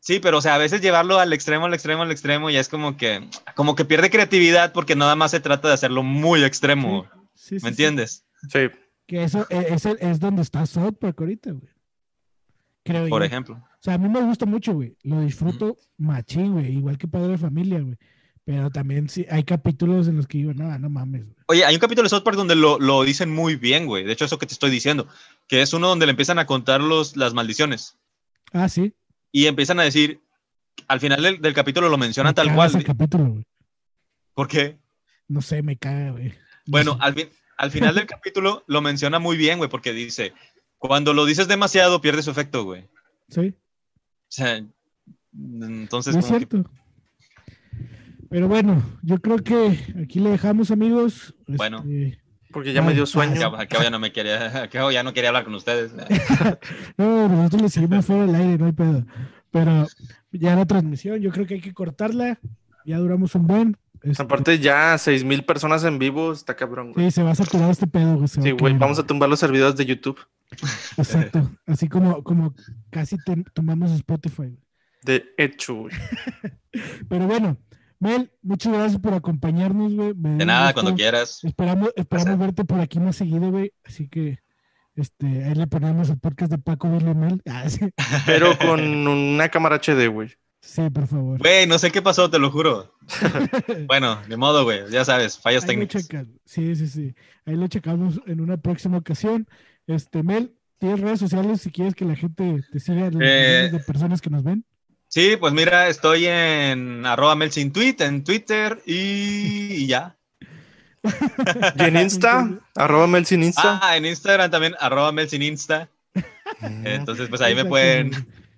sí. 0.00 0.20
Pero 0.20 0.38
o 0.38 0.40
sea, 0.40 0.54
a 0.54 0.58
veces 0.58 0.80
llevarlo 0.80 1.18
al 1.18 1.32
extremo, 1.32 1.66
al 1.66 1.74
extremo, 1.74 2.02
al 2.04 2.10
extremo, 2.12 2.48
ya 2.48 2.60
es 2.60 2.68
como 2.68 2.96
que, 2.96 3.28
como 3.54 3.74
que 3.74 3.84
pierde 3.84 4.08
creatividad 4.10 4.72
porque 4.72 4.96
nada 4.96 5.16
más 5.16 5.32
se 5.32 5.40
trata 5.40 5.68
de 5.68 5.74
hacerlo 5.74 6.02
muy 6.02 6.44
extremo. 6.44 7.06
Sí, 7.34 7.48
sí, 7.48 7.54
¿Me 7.56 7.60
sí. 7.60 7.66
entiendes? 7.68 8.24
Sí. 8.48 8.60
Que 9.06 9.24
eso 9.24 9.46
eh, 9.50 9.66
es, 9.70 9.84
el- 9.86 9.98
es 10.00 10.20
donde 10.20 10.42
está 10.42 10.64
South 10.66 10.94
Park 11.00 11.16
ahorita, 11.20 11.50
güey. 11.50 11.68
Creo 12.88 13.08
Por 13.08 13.22
yo. 13.22 13.26
ejemplo. 13.26 13.54
O 13.56 13.78
sea, 13.82 13.94
a 13.94 13.98
mí 13.98 14.08
me 14.08 14.20
gusta 14.22 14.46
mucho, 14.46 14.72
güey. 14.74 14.96
Lo 15.02 15.20
disfruto 15.20 15.76
machín, 15.96 16.52
güey. 16.54 16.72
Igual 16.76 16.98
que 16.98 17.06
Padre 17.08 17.28
de 17.32 17.38
Familia, 17.38 17.80
güey. 17.80 17.96
Pero 18.44 18.70
también 18.70 19.08
sí, 19.10 19.26
hay 19.30 19.44
capítulos 19.44 20.08
en 20.08 20.16
los 20.16 20.26
que 20.26 20.38
digo, 20.38 20.54
no, 20.54 20.76
no 20.78 20.88
mames, 20.88 21.24
güey. 21.24 21.36
Oye, 21.48 21.64
hay 21.66 21.74
un 21.74 21.80
capítulo 21.80 22.04
de 22.04 22.08
South 22.08 22.22
Park 22.22 22.36
donde 22.36 22.56
lo, 22.56 22.78
lo 22.78 23.02
dicen 23.02 23.30
muy 23.34 23.56
bien, 23.56 23.84
güey. 23.86 24.04
De 24.04 24.12
hecho, 24.12 24.24
eso 24.24 24.38
que 24.38 24.46
te 24.46 24.54
estoy 24.54 24.70
diciendo, 24.70 25.06
que 25.46 25.60
es 25.60 25.72
uno 25.74 25.88
donde 25.88 26.06
le 26.06 26.10
empiezan 26.10 26.38
a 26.38 26.46
contar 26.46 26.80
los, 26.80 27.16
las 27.16 27.34
maldiciones. 27.34 27.98
Ah, 28.52 28.68
sí. 28.70 28.94
y 29.32 29.46
empiezan 29.46 29.78
a 29.80 29.82
decir, 29.82 30.22
al 30.88 31.00
final 31.00 31.22
del, 31.22 31.42
del 31.42 31.52
capítulo 31.52 31.90
lo 31.90 31.98
mencionan 31.98 32.30
Me 32.30 32.34
tal 32.34 32.54
cual. 32.54 32.70
ese 32.70 32.82
capítulo, 32.82 33.26
güey. 33.32 33.44
¿Por 34.32 34.48
qué? 34.48 34.78
No 35.28 35.42
sé, 35.42 35.62
me 35.62 35.76
caga, 35.76 36.12
güey. 36.12 36.28
No 36.28 36.34
Bueno, 36.68 36.92
sé. 36.94 36.98
al, 37.02 37.30
al 37.58 37.70
final 37.70 37.94
del 37.94 38.06
capítulo 38.06 38.64
lo 38.66 38.80
menciona 38.80 39.18
muy 39.18 39.36
bien, 39.36 39.58
güey, 39.58 39.68
porque 39.68 39.92
dice, 39.92 40.32
cuando 40.78 41.12
lo 41.12 41.24
dices 41.26 41.48
demasiado 41.48 42.00
pierde 42.00 42.22
su 42.22 42.30
efecto, 42.30 42.64
güey. 42.64 42.82
O 42.84 42.88
Sí, 43.30 43.54
sea, 44.28 44.64
entonces 45.34 46.14
no 46.14 46.20
es 46.20 46.26
que- 46.26 46.30
cierto. 46.38 46.64
Pero 48.30 48.46
bueno, 48.48 48.82
yo 49.02 49.18
creo 49.20 49.38
que 49.38 49.78
aquí 50.02 50.20
le 50.20 50.30
dejamos, 50.30 50.70
amigos. 50.70 51.34
Bueno. 51.46 51.78
Este, 51.78 52.18
Porque 52.52 52.72
ya 52.72 52.82
me 52.82 52.92
dio 52.94 53.06
sueño. 53.06 53.32
al 53.32 53.38
cabo- 53.38 53.56
al 53.56 53.68
cabo 53.68 53.84
ya 53.84 53.90
no 53.90 53.98
me 53.98 54.12
quería, 54.12 54.62
al 54.62 54.68
cabo 54.68 54.90
ya 54.90 55.02
no 55.02 55.12
quería 55.14 55.30
hablar 55.30 55.44
con 55.44 55.54
ustedes. 55.54 55.92
No, 56.98 57.28
nosotros 57.28 57.62
le 57.62 57.68
seguimos 57.70 58.06
fuera 58.06 58.26
del 58.26 58.34
aire, 58.34 58.58
no 58.58 58.66
hay 58.66 58.72
pedo. 58.72 59.06
Pero 59.50 59.86
ya 60.32 60.54
la 60.56 60.66
transmisión, 60.66 61.20
yo 61.20 61.30
creo 61.30 61.46
que 61.46 61.54
hay 61.54 61.60
que 61.60 61.72
cortarla. 61.74 62.38
Ya 62.84 62.98
duramos 62.98 63.34
un 63.34 63.46
buen. 63.46 63.76
Este, 64.02 64.22
Aparte, 64.22 64.58
ya 64.58 64.96
seis 64.98 65.24
mil 65.24 65.44
personas 65.44 65.82
en 65.84 65.98
vivo, 65.98 66.32
está 66.32 66.54
cabrón, 66.54 66.92
güey. 66.92 67.06
Sí, 67.06 67.10
se 67.16 67.22
va 67.22 67.30
a 67.32 67.34
saturar 67.34 67.70
este 67.70 67.86
pedo, 67.86 68.16
güey. 68.16 68.28
Sí, 68.28 68.50
güey, 68.52 68.76
vamos 68.78 68.98
a 68.98 69.06
tumbar 69.06 69.28
los 69.28 69.40
servidores 69.40 69.76
de 69.76 69.86
YouTube. 69.86 70.18
Exacto. 70.96 71.50
Así 71.66 71.88
como, 71.88 72.22
como 72.22 72.54
casi 72.90 73.16
te- 73.18 73.44
tomamos 73.54 73.90
Spotify. 73.92 74.58
De 75.02 75.24
hecho, 75.36 75.74
güey. 75.74 75.94
Pero 77.08 77.26
bueno, 77.26 77.56
Mel, 78.00 78.32
muchas 78.42 78.72
gracias 78.72 79.00
por 79.00 79.14
acompañarnos, 79.14 79.94
güey. 79.94 80.14
Me 80.14 80.30
De 80.36 80.44
nada, 80.46 80.66
gusto. 80.66 80.82
cuando 80.82 80.96
quieras. 80.96 81.40
Esperamos, 81.44 81.90
esperamos 81.96 82.38
verte 82.38 82.64
por 82.64 82.80
aquí 82.80 82.98
más 83.00 83.16
seguido, 83.16 83.50
güey. 83.50 83.72
Así 83.84 84.08
que 84.08 84.38
este, 84.94 85.44
ahí 85.44 85.54
le 85.54 85.66
ponemos 85.66 86.08
el 86.10 86.18
podcast 86.18 86.50
de 86.50 86.58
Paco 86.58 86.90
Billy 86.90 87.14
Mel. 87.14 87.42
Ah, 87.48 87.68
sí. 87.68 87.88
Pero 88.26 88.56
con 88.58 88.80
una 89.06 89.48
cámara 89.48 89.76
HD, 89.78 90.08
güey. 90.08 90.30
Sí, 90.60 90.90
por 90.90 91.06
favor. 91.06 91.38
Güey, 91.38 91.66
no 91.68 91.78
sé 91.78 91.92
qué 91.92 92.02
pasó, 92.02 92.28
te 92.28 92.38
lo 92.40 92.50
juro. 92.50 92.92
bueno, 93.86 94.20
de 94.28 94.36
modo, 94.36 94.64
güey. 94.64 94.90
Ya 94.90 95.04
sabes, 95.04 95.38
fallas 95.38 95.62
Ahí 95.62 95.68
técnicas. 95.68 96.08
Sí, 96.44 96.74
sí, 96.74 96.88
sí. 96.88 97.14
Ahí 97.46 97.54
lo 97.56 97.68
checamos 97.68 98.20
en 98.26 98.40
una 98.40 98.56
próxima 98.56 98.98
ocasión. 98.98 99.46
Este, 99.88 100.22
Mel, 100.22 100.54
¿tienes 100.78 101.00
redes 101.00 101.18
sociales 101.18 101.60
si 101.62 101.72
quieres 101.72 101.94
que 101.96 102.04
la 102.04 102.14
gente 102.14 102.62
te 102.70 102.78
siga? 102.78 103.10
Eh, 103.20 103.70
de 103.72 103.80
personas 103.80 104.20
que 104.20 104.30
nos 104.30 104.44
ven. 104.44 104.64
Sí, 105.08 105.36
pues 105.40 105.52
mira, 105.54 105.88
estoy 105.88 106.26
en 106.26 107.04
arroba 107.06 107.34
melsintweet 107.34 108.00
en 108.02 108.22
Twitter 108.22 108.80
y, 108.86 109.82
y 109.82 109.86
ya. 109.88 110.16
Y 111.76 111.82
en 111.84 111.96
Insta, 111.96 112.48
arroba 112.76 113.06
Melsin 113.06 113.42
Insta. 113.42 113.80
Ah, 113.82 113.96
en 113.96 114.04
Instagram 114.04 114.50
también, 114.50 114.74
arroba 114.78 115.10
melsininsta. 115.10 115.88
Entonces, 116.84 117.28
pues 117.28 117.40
ahí 117.40 117.54
me 117.54 117.64
pueden... 117.64 118.10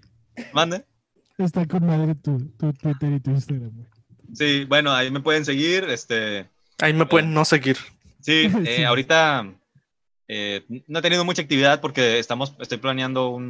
Mande. 0.52 0.84
Está 1.38 1.66
con 1.66 1.86
madre 1.86 2.14
tu, 2.16 2.38
tu 2.58 2.72
Twitter 2.72 3.12
y 3.12 3.20
tu 3.20 3.30
Instagram, 3.30 3.70
güey. 3.72 3.86
Sí, 4.34 4.64
bueno, 4.64 4.92
ahí 4.92 5.10
me 5.10 5.20
pueden 5.20 5.44
seguir. 5.44 5.84
Este, 5.84 6.46
Ahí 6.80 6.92
me 6.92 7.06
pueden 7.06 7.32
no 7.32 7.44
seguir. 7.44 7.76
sí, 8.20 8.48
Sí. 8.50 8.56
eh, 8.66 8.86
ahorita 8.86 9.46
eh, 10.32 10.64
no 10.86 11.00
he 11.00 11.02
tenido 11.02 11.24
mucha 11.24 11.42
actividad 11.42 11.80
porque 11.80 12.18
estamos, 12.20 12.54
estoy 12.60 12.78
planeando 12.78 13.30
un, 13.30 13.44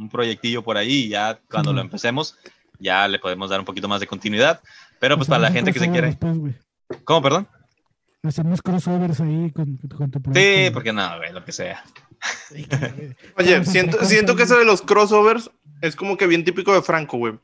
un 0.00 0.08
proyectillo 0.08 0.62
por 0.62 0.78
ahí 0.78 1.04
y 1.04 1.08
ya 1.10 1.38
cuando 1.50 1.72
lo 1.74 1.82
empecemos 1.82 2.38
ya 2.78 3.06
le 3.08 3.18
podemos 3.18 3.50
dar 3.50 3.60
un 3.60 3.66
poquito 3.66 3.88
más 3.88 4.00
de 4.00 4.06
continuidad. 4.06 4.62
Pero 5.00 5.16
pues 5.16 5.28
para 5.28 5.40
la 5.42 5.50
gente 5.52 5.72
que 5.72 5.78
se 5.78 5.90
quiere... 5.90 6.06
después. 6.08 6.36
¿Cómo, 7.04 7.20
perdón? 7.20 7.46
Hacemos 8.22 8.62
crossovers 8.62 9.20
ahí 9.20 9.50
con, 9.52 9.76
con 9.76 10.10
tu 10.10 10.18
Sí, 10.18 10.22
proyecto. 10.22 10.72
porque 10.72 10.92
no, 10.94 11.16
güey, 11.18 11.32
lo 11.32 11.44
que 11.44 11.52
sea. 11.52 11.84
Sí, 12.48 12.64
que- 12.64 13.14
Oye, 13.36 13.62
siento, 13.66 14.02
siento 14.04 14.34
que 14.34 14.44
eso 14.44 14.58
de 14.58 14.64
los 14.64 14.80
crossovers 14.80 15.50
es 15.82 15.94
como 15.94 16.16
que 16.16 16.26
bien 16.26 16.42
típico 16.44 16.72
de 16.72 16.80
Franco, 16.80 17.18
güey. 17.18 17.34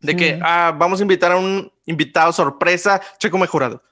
De 0.00 0.12
Sí, 0.12 0.16
que, 0.18 0.38
ah, 0.42 0.72
vamos 0.78 1.00
a 1.00 1.02
invitar 1.02 1.32
a 1.32 1.36
un 1.36 1.72
invitado 1.84 2.32
sorpresa, 2.32 3.00
Checo 3.18 3.38
Mejorado. 3.38 3.82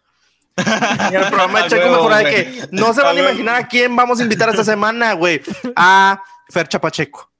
Y 0.56 1.14
el 1.14 1.24
programa 1.26 1.60
de 1.60 1.64
A 1.64 1.68
Checo 1.68 2.08
de 2.08 2.24
que 2.24 2.68
no 2.72 2.92
se 2.94 3.02
van 3.02 3.16
a 3.16 3.20
A 3.20 3.22
imaginar 3.22 3.54
a 3.56 3.66
quién 3.68 3.94
vamos 3.96 4.20
a 4.20 4.22
invitar 4.22 4.48
esta 4.50 4.64
semana, 4.64 5.12
güey. 5.14 5.40
A 5.76 6.22
Fer 6.50 6.68
Chapacheco. 6.68 7.30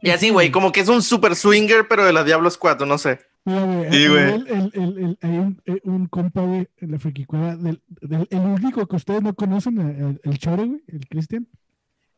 Y 0.00 0.10
así, 0.10 0.30
güey, 0.30 0.50
como 0.50 0.72
que 0.72 0.80
es 0.80 0.88
un 0.88 1.02
super 1.02 1.36
swinger, 1.36 1.86
pero 1.88 2.04
de 2.04 2.12
la 2.12 2.24
Diablos 2.24 2.58
4, 2.58 2.84
no 2.86 2.98
sé. 2.98 3.20
Sí, 3.46 3.52
a- 3.52 3.58
a 3.62 3.62
güey. 3.62 4.22
el- 4.24 4.46
el- 4.48 4.98
el- 4.98 5.18
hay 5.20 5.30
un, 5.38 5.62
eh, 5.66 5.80
un 5.84 6.06
compa, 6.06 6.40
güey, 6.42 6.68
en 6.78 6.90
la 6.92 6.98
friquicueva, 6.98 7.56
del, 7.56 7.80
del- 8.00 8.26
el 8.30 8.38
único 8.40 8.86
que 8.86 8.96
ustedes 8.96 9.22
no 9.22 9.34
conocen, 9.34 9.78
a- 9.80 9.90
el, 9.90 10.20
el 10.24 10.38
Chore, 10.38 10.64
güey, 10.64 10.82
el 10.88 11.06
Cristian. 11.08 11.46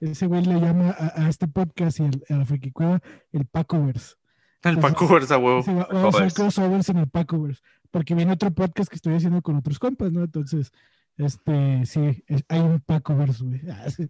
Ese 0.00 0.26
güey 0.26 0.44
le 0.44 0.60
llama 0.60 0.94
a, 0.98 1.22
a 1.24 1.28
este 1.28 1.46
podcast 1.48 2.00
y 2.00 2.04
al- 2.04 2.24
a 2.30 2.34
la 2.34 2.44
friquicueva 2.46 3.00
el 3.32 3.46
Pacovers. 3.46 4.16
El 4.62 4.78
Pues, 4.78 4.92
Paco 4.94 5.08
Versa, 5.12 5.36
huevo. 5.36 5.58
Dice, 5.58 5.74
"Va- 5.74 5.88
Vamos 5.92 6.14
a 6.14 6.18
hacer 6.24 6.32
crossovers 6.32 6.88
en 6.88 6.96
el 6.98 7.08
Pacovers. 7.08 7.62
Porque 7.94 8.16
viene 8.16 8.32
otro 8.32 8.50
podcast 8.50 8.88
que 8.90 8.96
estoy 8.96 9.14
haciendo 9.14 9.40
con 9.40 9.54
otros 9.54 9.78
compas, 9.78 10.10
¿no? 10.10 10.24
Entonces, 10.24 10.72
este, 11.16 11.86
sí, 11.86 12.24
es- 12.26 12.42
hay 12.48 12.58
un 12.58 12.80
Pacovers, 12.80 13.40
güey. 13.40 13.60
Ah, 13.70 13.88
sí. 13.88 14.08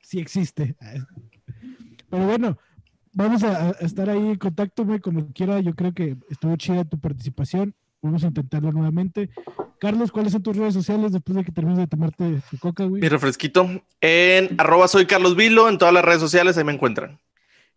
Sí 0.00 0.18
existe. 0.18 0.76
Ah, 0.80 0.94
Pero 2.08 2.24
bueno, 2.26 2.56
vamos 3.12 3.42
a, 3.42 3.68
a 3.68 3.70
estar 3.80 4.08
ahí 4.08 4.18
en 4.30 4.36
contacto, 4.36 4.86
güey, 4.86 5.00
como 5.00 5.30
quiera. 5.34 5.60
Yo 5.60 5.74
creo 5.74 5.92
que 5.92 6.16
estuvo 6.30 6.56
chida 6.56 6.86
tu 6.86 6.98
participación. 6.98 7.74
Vamos 8.00 8.24
a 8.24 8.28
intentarlo 8.28 8.72
nuevamente. 8.72 9.28
Carlos, 9.78 10.10
¿cuáles 10.10 10.32
son 10.32 10.42
tus 10.42 10.56
redes 10.56 10.72
sociales 10.72 11.12
después 11.12 11.36
de 11.36 11.44
que 11.44 11.52
termines 11.52 11.78
de 11.78 11.86
tomarte 11.86 12.40
tu 12.50 12.56
coca, 12.56 12.84
güey? 12.84 13.02
Mi 13.02 13.08
refresquito. 13.10 13.68
En 14.00 14.58
arroba 14.58 14.88
soy 14.88 15.04
Carlos 15.04 15.36
Vilo, 15.36 15.68
en 15.68 15.76
todas 15.76 15.92
las 15.92 16.02
redes 16.02 16.20
sociales, 16.20 16.56
ahí 16.56 16.64
me 16.64 16.72
encuentran. 16.72 17.18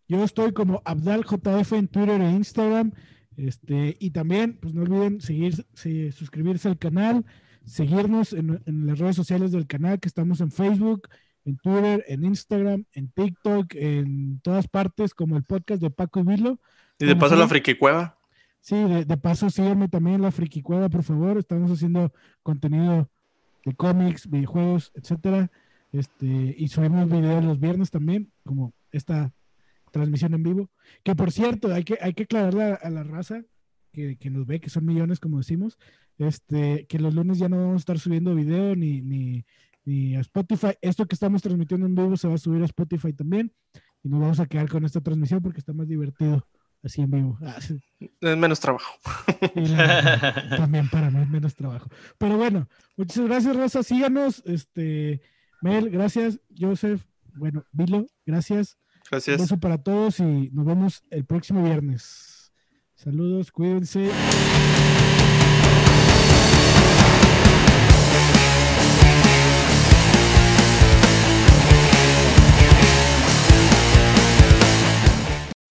Yo 0.08 0.24
estoy 0.24 0.52
como 0.54 0.80
AbdalJF 0.86 1.72
en 1.74 1.88
Twitter 1.88 2.22
e 2.22 2.30
Instagram. 2.30 2.92
Este, 3.40 3.96
y 3.98 4.10
también, 4.10 4.58
pues 4.60 4.74
no 4.74 4.82
olviden 4.82 5.20
seguir, 5.20 5.64
se- 5.74 6.12
suscribirse 6.12 6.68
al 6.68 6.78
canal, 6.78 7.24
seguirnos 7.64 8.32
en, 8.32 8.60
en 8.66 8.86
las 8.86 8.98
redes 8.98 9.16
sociales 9.16 9.50
del 9.52 9.66
canal, 9.66 9.98
que 9.98 10.08
estamos 10.08 10.40
en 10.40 10.50
Facebook, 10.50 11.08
en 11.46 11.56
Twitter, 11.56 12.04
en 12.06 12.24
Instagram, 12.24 12.84
en 12.92 13.08
TikTok, 13.08 13.74
en 13.74 14.40
todas 14.40 14.68
partes, 14.68 15.14
como 15.14 15.36
el 15.36 15.44
podcast 15.44 15.80
de 15.80 15.90
Paco 15.90 16.20
y 16.20 16.24
Vilo. 16.24 16.58
Y 16.98 17.06
de 17.06 17.16
paso 17.16 17.34
la 17.36 17.48
friki 17.48 17.74
cueva. 17.74 18.18
Sí, 18.60 18.76
de, 18.76 19.06
de 19.06 19.16
paso 19.16 19.48
síganme 19.48 19.88
también 19.88 20.16
en 20.16 20.22
la 20.22 20.30
Friki 20.32 20.60
Cueva, 20.60 20.90
por 20.90 21.02
favor. 21.02 21.38
Estamos 21.38 21.70
haciendo 21.70 22.12
contenido 22.42 23.08
de 23.64 23.74
cómics, 23.74 24.28
videojuegos, 24.28 24.92
etcétera. 24.94 25.50
Este, 25.92 26.54
y 26.58 26.68
subimos 26.68 27.08
videos 27.08 27.42
los 27.42 27.58
viernes 27.58 27.90
también, 27.90 28.30
como 28.44 28.74
esta 28.92 29.32
transmisión 29.90 30.34
en 30.34 30.42
vivo. 30.42 30.70
Que 31.02 31.14
por 31.14 31.30
cierto, 31.32 31.72
hay 31.72 31.84
que, 31.84 31.98
hay 32.00 32.14
que 32.14 32.24
aclararle 32.24 32.62
a, 32.64 32.74
a 32.74 32.90
la 32.90 33.02
raza 33.02 33.42
que, 33.92 34.16
que 34.16 34.30
nos 34.30 34.46
ve, 34.46 34.60
que 34.60 34.70
son 34.70 34.84
millones, 34.86 35.20
como 35.20 35.38
decimos, 35.38 35.78
este, 36.18 36.86
que 36.86 36.98
los 36.98 37.14
lunes 37.14 37.38
ya 37.38 37.48
no 37.48 37.56
vamos 37.58 37.74
a 37.74 37.76
estar 37.78 37.98
subiendo 37.98 38.34
video 38.34 38.76
ni, 38.76 39.00
ni, 39.02 39.44
ni 39.84 40.16
a 40.16 40.20
Spotify. 40.20 40.72
Esto 40.80 41.06
que 41.06 41.14
estamos 41.14 41.42
transmitiendo 41.42 41.86
en 41.86 41.94
vivo 41.94 42.16
se 42.16 42.28
va 42.28 42.34
a 42.34 42.38
subir 42.38 42.62
a 42.62 42.66
Spotify 42.66 43.12
también. 43.12 43.52
Y 44.02 44.08
nos 44.08 44.20
vamos 44.20 44.40
a 44.40 44.46
quedar 44.46 44.68
con 44.68 44.84
esta 44.84 45.00
transmisión 45.00 45.42
porque 45.42 45.58
está 45.58 45.72
más 45.72 45.86
divertido 45.88 46.46
así 46.82 47.02
en 47.02 47.10
vivo. 47.10 47.38
Ah, 47.42 47.60
sí. 47.60 47.78
Es 48.20 48.36
menos 48.36 48.58
trabajo. 48.60 48.94
La- 49.54 50.56
también 50.56 50.88
para 50.88 51.10
mí 51.10 51.20
es 51.20 51.28
menos 51.28 51.54
trabajo. 51.54 51.90
Pero 52.16 52.36
bueno, 52.38 52.68
muchas 52.96 53.24
gracias, 53.26 53.56
Rosa. 53.56 53.82
Síganos. 53.82 54.42
Este, 54.46 55.20
Mel, 55.60 55.90
gracias. 55.90 56.40
Joseph, 56.58 57.02
bueno, 57.34 57.64
Vilo, 57.72 58.06
gracias. 58.24 58.78
Un 59.10 59.16
Gracias. 59.16 59.40
beso 59.40 59.58
para 59.58 59.78
todos 59.78 60.20
y 60.20 60.50
nos 60.52 60.64
vemos 60.64 61.02
el 61.10 61.24
próximo 61.24 61.64
viernes. 61.64 62.52
Saludos, 62.94 63.50
cuídense. 63.50 64.10